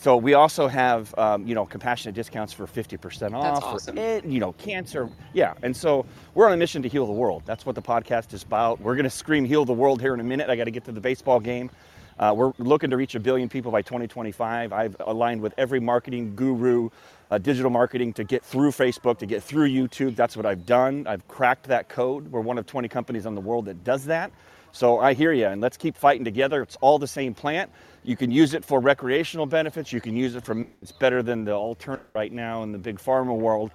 So 0.00 0.16
we 0.16 0.34
also 0.34 0.68
have, 0.68 1.12
um, 1.18 1.44
you 1.44 1.56
know, 1.56 1.66
compassionate 1.66 2.14
discounts 2.14 2.52
for 2.52 2.68
50% 2.68 3.34
off. 3.34 3.42
That's 3.42 3.64
awesome. 3.64 3.98
It, 3.98 4.24
you 4.24 4.38
know, 4.38 4.52
cancer. 4.52 5.10
Yeah. 5.32 5.54
And 5.64 5.76
so 5.76 6.06
we're 6.34 6.46
on 6.46 6.52
a 6.52 6.56
mission 6.56 6.82
to 6.82 6.88
heal 6.88 7.04
the 7.04 7.12
world. 7.12 7.42
That's 7.46 7.66
what 7.66 7.74
the 7.74 7.82
podcast 7.82 8.32
is 8.32 8.44
about. 8.44 8.80
We're 8.80 8.94
going 8.94 9.04
to 9.04 9.10
scream 9.10 9.44
heal 9.44 9.64
the 9.64 9.72
world 9.72 10.00
here 10.00 10.14
in 10.14 10.20
a 10.20 10.24
minute. 10.24 10.50
I 10.50 10.54
got 10.54 10.64
to 10.64 10.70
get 10.70 10.84
to 10.84 10.92
the 10.92 11.00
baseball 11.00 11.40
game. 11.40 11.68
Uh, 12.16 12.32
we're 12.36 12.52
looking 12.58 12.90
to 12.90 12.96
reach 12.96 13.16
a 13.16 13.20
billion 13.20 13.48
people 13.48 13.72
by 13.72 13.82
2025. 13.82 14.72
I've 14.72 14.96
aligned 15.00 15.40
with 15.40 15.52
every 15.58 15.80
marketing 15.80 16.36
guru, 16.36 16.90
uh, 17.32 17.38
digital 17.38 17.70
marketing 17.70 18.12
to 18.14 18.24
get 18.24 18.44
through 18.44 18.70
Facebook, 18.70 19.18
to 19.18 19.26
get 19.26 19.42
through 19.42 19.68
YouTube. 19.68 20.14
That's 20.14 20.36
what 20.36 20.46
I've 20.46 20.64
done. 20.64 21.08
I've 21.08 21.26
cracked 21.26 21.66
that 21.66 21.88
code. 21.88 22.30
We're 22.30 22.40
one 22.40 22.56
of 22.56 22.66
20 22.66 22.86
companies 22.86 23.26
in 23.26 23.34
the 23.34 23.40
world 23.40 23.64
that 23.64 23.82
does 23.82 24.04
that. 24.04 24.30
So 24.72 24.98
I 24.98 25.14
hear 25.14 25.32
you, 25.32 25.46
and 25.46 25.60
let's 25.60 25.76
keep 25.76 25.96
fighting 25.96 26.24
together. 26.24 26.62
It's 26.62 26.76
all 26.80 26.98
the 26.98 27.06
same 27.06 27.34
plant. 27.34 27.70
You 28.04 28.16
can 28.16 28.30
use 28.30 28.54
it 28.54 28.64
for 28.64 28.80
recreational 28.80 29.46
benefits. 29.46 29.92
You 29.92 30.00
can 30.00 30.16
use 30.16 30.34
it 30.34 30.44
for 30.44 30.64
it's 30.82 30.92
better 30.92 31.22
than 31.22 31.44
the 31.44 31.52
alternative 31.52 32.06
right 32.14 32.32
now 32.32 32.62
in 32.62 32.72
the 32.72 32.78
big 32.78 32.98
pharma 32.98 33.36
world. 33.36 33.72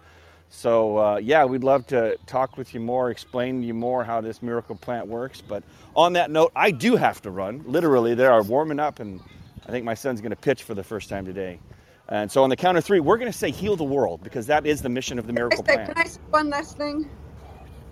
So 0.50 0.98
uh, 0.98 1.18
yeah, 1.18 1.46
we'd 1.46 1.64
love 1.64 1.88
to 1.88 2.18
talk 2.28 2.58
with 2.58 2.74
you 2.74 2.80
more, 2.80 3.10
explain 3.10 3.62
to 3.62 3.68
you 3.68 3.74
more 3.74 4.04
how 4.04 4.22
this 4.22 4.41
miracle 4.41 4.76
plant 4.76 5.08
works. 5.08 5.41
But 5.41 5.64
on 5.96 6.14
that 6.14 6.30
note, 6.30 6.52
I 6.56 6.72
do 6.72 6.96
have 6.96 7.22
to 7.24 7.32
run. 7.32 7.64
Literally, 7.66 8.14
they 8.14 8.28
are 8.28 8.44
warming 8.44 8.80
up, 8.80 9.00
and 9.00 9.20
I 9.66 9.72
think 9.72 9.84
my 9.84 9.96
son's 9.96 10.22
going 10.22 10.30
to 10.30 10.36
pitch 10.36 10.64
for 10.64 10.76
the 10.76 10.84
first 10.84 11.10
time 11.10 11.26
today. 11.26 11.60
And 12.08 12.32
so 12.32 12.44
on 12.44 12.50
the 12.50 12.56
count 12.56 12.78
of 12.78 12.86
three, 12.86 13.00
we're 13.00 13.18
going 13.18 13.32
to 13.32 13.38
say 13.38 13.50
heal 13.50 13.76
the 13.76 13.84
world 13.84 14.22
because 14.24 14.46
that 14.48 14.66
is 14.68 14.82
the 14.82 14.89
mission 14.89 15.18
of 15.18 15.26
the 15.26 15.34
miracle 15.34 15.64
can 15.64 15.70
I 15.70 15.72
say, 15.72 15.76
plant. 15.76 15.96
Can 15.96 16.06
I 16.06 16.08
say 16.10 16.20
one 16.30 16.50
last 16.50 16.78
thing? 16.78 17.10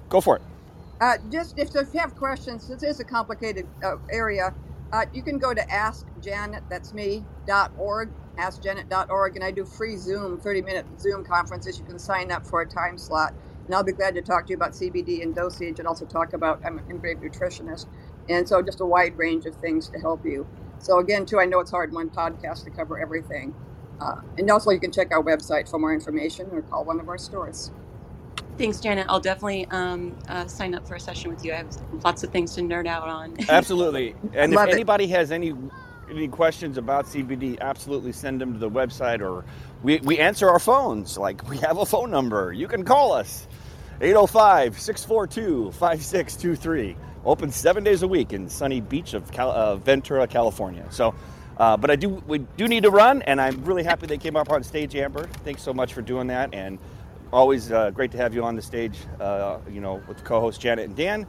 Go 0.09 0.21
for 0.21 0.35
it. 0.35 0.41
Uh, 1.01 1.17
just 1.31 1.55
if 1.57 1.69
you 1.75 2.01
have 2.01 2.15
questions, 2.15 2.67
this 2.67 2.83
is 2.83 3.01
a 3.01 3.05
complicated 3.05 3.67
uh, 3.83 3.97
area. 4.11 4.55
Uh, 4.93 5.05
you 5.13 5.23
can 5.23 5.39
go 5.39 5.53
to 5.53 5.61
askjanet, 5.67 6.61
that's 6.69 6.93
me, 6.93 7.25
dot 7.47 7.73
org, 7.77 8.13
askjanet.org, 8.39 9.35
and 9.35 9.45
I 9.45 9.51
do 9.51 9.65
free 9.65 9.97
Zoom, 9.97 10.39
30 10.39 10.63
minute 10.63 10.87
Zoom 10.99 11.25
conferences. 11.25 11.79
You 11.79 11.85
can 11.85 11.99
sign 11.99 12.31
up 12.31 12.47
for 12.47 12.61
a 12.61 12.67
time 12.67 12.97
slot, 12.97 13.35
and 13.67 13.75
I'll 13.75 13.83
be 13.83 13.93
glad 13.93 14.15
to 14.15 14.23
talk 14.23 14.47
to 14.47 14.51
you 14.51 14.57
about 14.57 14.73
CBD 14.73 15.23
and 15.23 15.35
dosage 15.35 15.79
and 15.79 15.87
also 15.87 16.05
talk 16.05 16.33
about, 16.33 16.61
I'm 16.65 16.79
an 16.79 16.85
integrative 16.85 17.23
nutritionist, 17.23 17.87
and 18.29 18.49
so 18.49 18.63
just 18.63 18.81
a 18.81 18.87
wide 18.87 19.17
range 19.17 19.45
of 19.47 19.55
things 19.57 19.89
to 19.91 19.99
help 19.99 20.25
you. 20.25 20.47
So, 20.79 20.99
again, 20.99 21.27
too, 21.27 21.39
I 21.39 21.45
know 21.45 21.61
it's 21.61 21.71
hard 21.71 21.91
in 21.91 21.95
one 21.95 22.11
podcast 22.11 22.65
to 22.65 22.71
cover 22.71 22.99
everything. 22.99 23.55
Uh, 24.01 24.21
and 24.39 24.51
also, 24.51 24.71
you 24.71 24.81
can 24.81 24.93
check 24.93 25.13
our 25.13 25.23
website 25.23 25.69
for 25.69 25.79
more 25.79 25.93
information 25.93 26.49
or 26.53 26.63
call 26.63 26.85
one 26.85 27.01
of 27.01 27.09
our 27.09 27.19
stores. 27.19 27.71
Thanks, 28.61 28.79
Janet. 28.79 29.07
I'll 29.09 29.19
definitely 29.19 29.65
um, 29.71 30.15
uh, 30.29 30.45
sign 30.45 30.75
up 30.75 30.87
for 30.87 30.93
a 30.93 30.99
session 30.99 31.31
with 31.31 31.43
you. 31.43 31.51
I 31.51 31.55
have 31.55 32.03
lots 32.03 32.23
of 32.23 32.29
things 32.29 32.53
to 32.53 32.61
nerd 32.61 32.85
out 32.85 33.07
on. 33.07 33.35
Absolutely. 33.49 34.13
And 34.35 34.53
if 34.53 34.59
it. 34.59 34.69
anybody 34.69 35.07
has 35.07 35.31
any 35.31 35.55
any 36.11 36.27
questions 36.27 36.77
about 36.77 37.05
CBD, 37.07 37.59
absolutely 37.59 38.11
send 38.11 38.39
them 38.39 38.53
to 38.53 38.59
the 38.59 38.69
website 38.69 39.21
or 39.21 39.45
we, 39.81 39.97
we 40.01 40.19
answer 40.19 40.47
our 40.47 40.59
phones. 40.59 41.17
Like 41.17 41.49
we 41.49 41.57
have 41.57 41.77
a 41.77 41.85
phone 41.87 42.11
number. 42.11 42.53
You 42.53 42.67
can 42.67 42.85
call 42.85 43.13
us 43.13 43.47
805 43.99 44.79
642 44.79 45.71
5623. 45.71 46.95
Open 47.25 47.51
seven 47.51 47.83
days 47.83 48.03
a 48.03 48.07
week 48.07 48.31
in 48.31 48.47
sunny 48.47 48.79
beach 48.79 49.15
of 49.15 49.31
Cal- 49.31 49.49
uh, 49.49 49.75
Ventura, 49.77 50.27
California. 50.27 50.85
So, 50.91 51.15
uh, 51.57 51.77
but 51.77 51.89
I 51.89 51.95
do 51.95 52.09
we 52.27 52.37
do 52.57 52.67
need 52.67 52.83
to 52.83 52.91
run, 52.91 53.23
and 53.23 53.41
I'm 53.41 53.65
really 53.65 53.83
happy 53.83 54.05
they 54.05 54.19
came 54.19 54.35
up 54.35 54.51
on 54.51 54.63
stage, 54.63 54.95
Amber. 54.95 55.25
Thanks 55.43 55.63
so 55.63 55.73
much 55.73 55.95
for 55.95 56.03
doing 56.03 56.27
that, 56.27 56.53
and 56.53 56.77
always 57.31 57.71
uh, 57.71 57.91
great 57.91 58.11
to 58.11 58.17
have 58.17 58.33
you 58.33 58.43
on 58.43 58.55
the 58.55 58.61
stage. 58.61 58.97
Uh, 59.19 59.59
you 59.69 59.81
know, 59.81 60.01
with 60.07 60.23
co-host 60.23 60.61
Janet 60.61 60.85
and 60.85 60.95
Dan. 60.95 61.27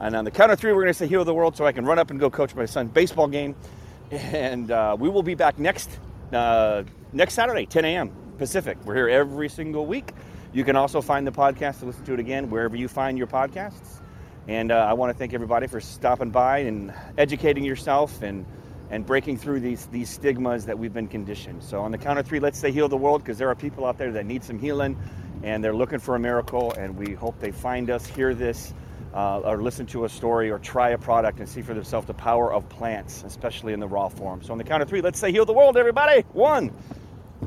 And 0.00 0.16
on 0.16 0.24
the 0.24 0.30
count 0.30 0.50
of 0.50 0.58
three, 0.58 0.72
we're 0.72 0.82
going 0.82 0.92
to 0.92 0.98
say 0.98 1.06
"Heal 1.06 1.24
the 1.24 1.34
World," 1.34 1.56
so 1.56 1.64
I 1.66 1.72
can 1.72 1.84
run 1.84 1.98
up 1.98 2.10
and 2.10 2.18
go 2.18 2.30
coach 2.30 2.54
my 2.54 2.66
son's 2.66 2.90
baseball 2.92 3.28
game. 3.28 3.54
And 4.10 4.70
uh, 4.70 4.96
we 5.00 5.08
will 5.08 5.22
be 5.22 5.34
back 5.34 5.58
next 5.58 5.98
uh, 6.32 6.84
next 7.12 7.34
Saturday, 7.34 7.66
10 7.66 7.84
a.m. 7.86 8.12
Pacific. 8.38 8.76
We're 8.84 8.94
here 8.94 9.08
every 9.08 9.48
single 9.48 9.86
week. 9.86 10.12
You 10.52 10.62
can 10.62 10.76
also 10.76 11.00
find 11.00 11.26
the 11.26 11.32
podcast 11.32 11.80
to 11.80 11.86
listen 11.86 12.04
to 12.04 12.14
it 12.14 12.20
again 12.20 12.50
wherever 12.50 12.76
you 12.76 12.86
find 12.86 13.18
your 13.18 13.26
podcasts. 13.26 14.00
And 14.46 14.70
uh, 14.70 14.76
I 14.76 14.92
want 14.92 15.10
to 15.10 15.18
thank 15.18 15.32
everybody 15.32 15.66
for 15.66 15.80
stopping 15.80 16.30
by 16.30 16.58
and 16.58 16.92
educating 17.16 17.64
yourself 17.64 18.22
and 18.22 18.44
and 18.90 19.04
breaking 19.06 19.38
through 19.38 19.60
these 19.60 19.86
these 19.86 20.10
stigmas 20.10 20.66
that 20.66 20.78
we've 20.78 20.92
been 20.92 21.08
conditioned. 21.08 21.62
So 21.62 21.80
on 21.80 21.90
the 21.90 21.98
count 21.98 22.18
of 22.18 22.26
three, 22.26 22.40
let's 22.40 22.58
say 22.58 22.70
heal 22.70 22.88
the 22.88 22.96
world 22.96 23.22
because 23.22 23.38
there 23.38 23.48
are 23.48 23.54
people 23.54 23.86
out 23.86 23.98
there 23.98 24.12
that 24.12 24.26
need 24.26 24.44
some 24.44 24.58
healing 24.58 24.98
and 25.42 25.62
they're 25.62 25.74
looking 25.74 25.98
for 25.98 26.16
a 26.16 26.18
miracle. 26.18 26.72
And 26.72 26.96
we 26.96 27.14
hope 27.14 27.38
they 27.38 27.52
find 27.52 27.90
us, 27.90 28.06
hear 28.06 28.34
this, 28.34 28.74
uh, 29.12 29.40
or 29.40 29.62
listen 29.62 29.86
to 29.86 30.04
a 30.04 30.08
story, 30.08 30.50
or 30.50 30.58
try 30.58 30.90
a 30.90 30.98
product 30.98 31.38
and 31.38 31.48
see 31.48 31.62
for 31.62 31.74
themselves 31.74 32.06
the 32.06 32.14
power 32.14 32.52
of 32.52 32.68
plants, 32.68 33.22
especially 33.26 33.72
in 33.72 33.80
the 33.80 33.86
raw 33.86 34.08
form. 34.08 34.42
So 34.42 34.52
on 34.52 34.58
the 34.58 34.64
count 34.64 34.82
of 34.82 34.88
three, 34.88 35.00
let's 35.00 35.18
say 35.18 35.30
heal 35.30 35.44
the 35.44 35.52
world, 35.52 35.76
everybody. 35.76 36.22
One, 36.32 36.72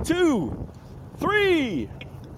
two, 0.03 0.67
three. 1.17 1.89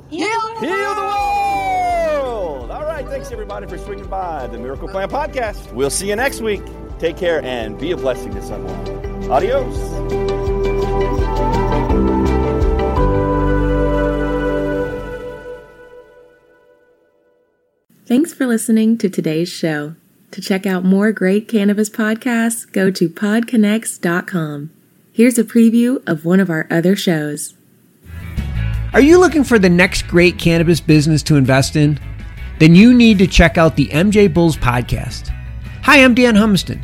Yeah. 0.10 0.60
Heal 0.60 0.96
the 0.96 1.02
world! 1.02 2.72
All 2.72 2.84
right, 2.84 3.06
thanks 3.08 3.32
everybody 3.32 3.68
for 3.68 3.78
swinging 3.78 4.08
by 4.08 4.48
the 4.48 4.58
Miracle 4.58 4.88
Plant 4.88 5.12
Podcast. 5.12 5.72
We'll 5.74 5.92
see 5.92 6.10
you 6.10 6.16
next 6.16 6.42
week. 6.42 6.64
Take 7.00 7.18
care 7.18 7.44
and 7.44 7.80
be 7.80 7.92
a 7.92 7.98
blessing 7.98 8.34
to 8.36 8.42
someone. 8.42 9.32
Adios. 9.32 9.76
Thanks 18.06 18.34
for 18.34 18.48
listening 18.48 18.98
to 18.98 19.10
today's 19.10 19.50
show. 19.50 19.96
To 20.32 20.42
check 20.42 20.66
out 20.66 20.84
more 20.84 21.12
great 21.12 21.48
cannabis 21.48 21.90
podcasts, 21.90 22.70
go 22.72 22.92
to 22.92 23.08
podconx.com. 23.08 24.72
Here's 25.14 25.38
a 25.38 25.44
preview 25.44 26.08
of 26.08 26.26
one 26.26 26.40
of 26.40 26.50
our 26.50 26.68
other 26.70 26.96
shows. 26.96 27.54
Are 28.94 29.02
you 29.02 29.20
looking 29.20 29.44
for 29.44 29.60
the 29.60 29.70
next 29.70 30.08
great 30.08 30.40
cannabis 30.40 30.80
business 30.82 31.22
to 31.24 31.36
invest 31.36 31.76
in? 31.76 32.00
Then 32.60 32.74
you 32.76 32.94
need 32.94 33.20
to 33.20 33.28
check 33.28 33.58
out 33.58 33.76
the 33.76 33.88
MJ 33.90 34.34
Bulls 34.34 34.58
podcast. 34.58 35.30
Hi, 35.84 36.04
I'm 36.04 36.16
Dan 36.16 36.36
Humiston. 36.36 36.84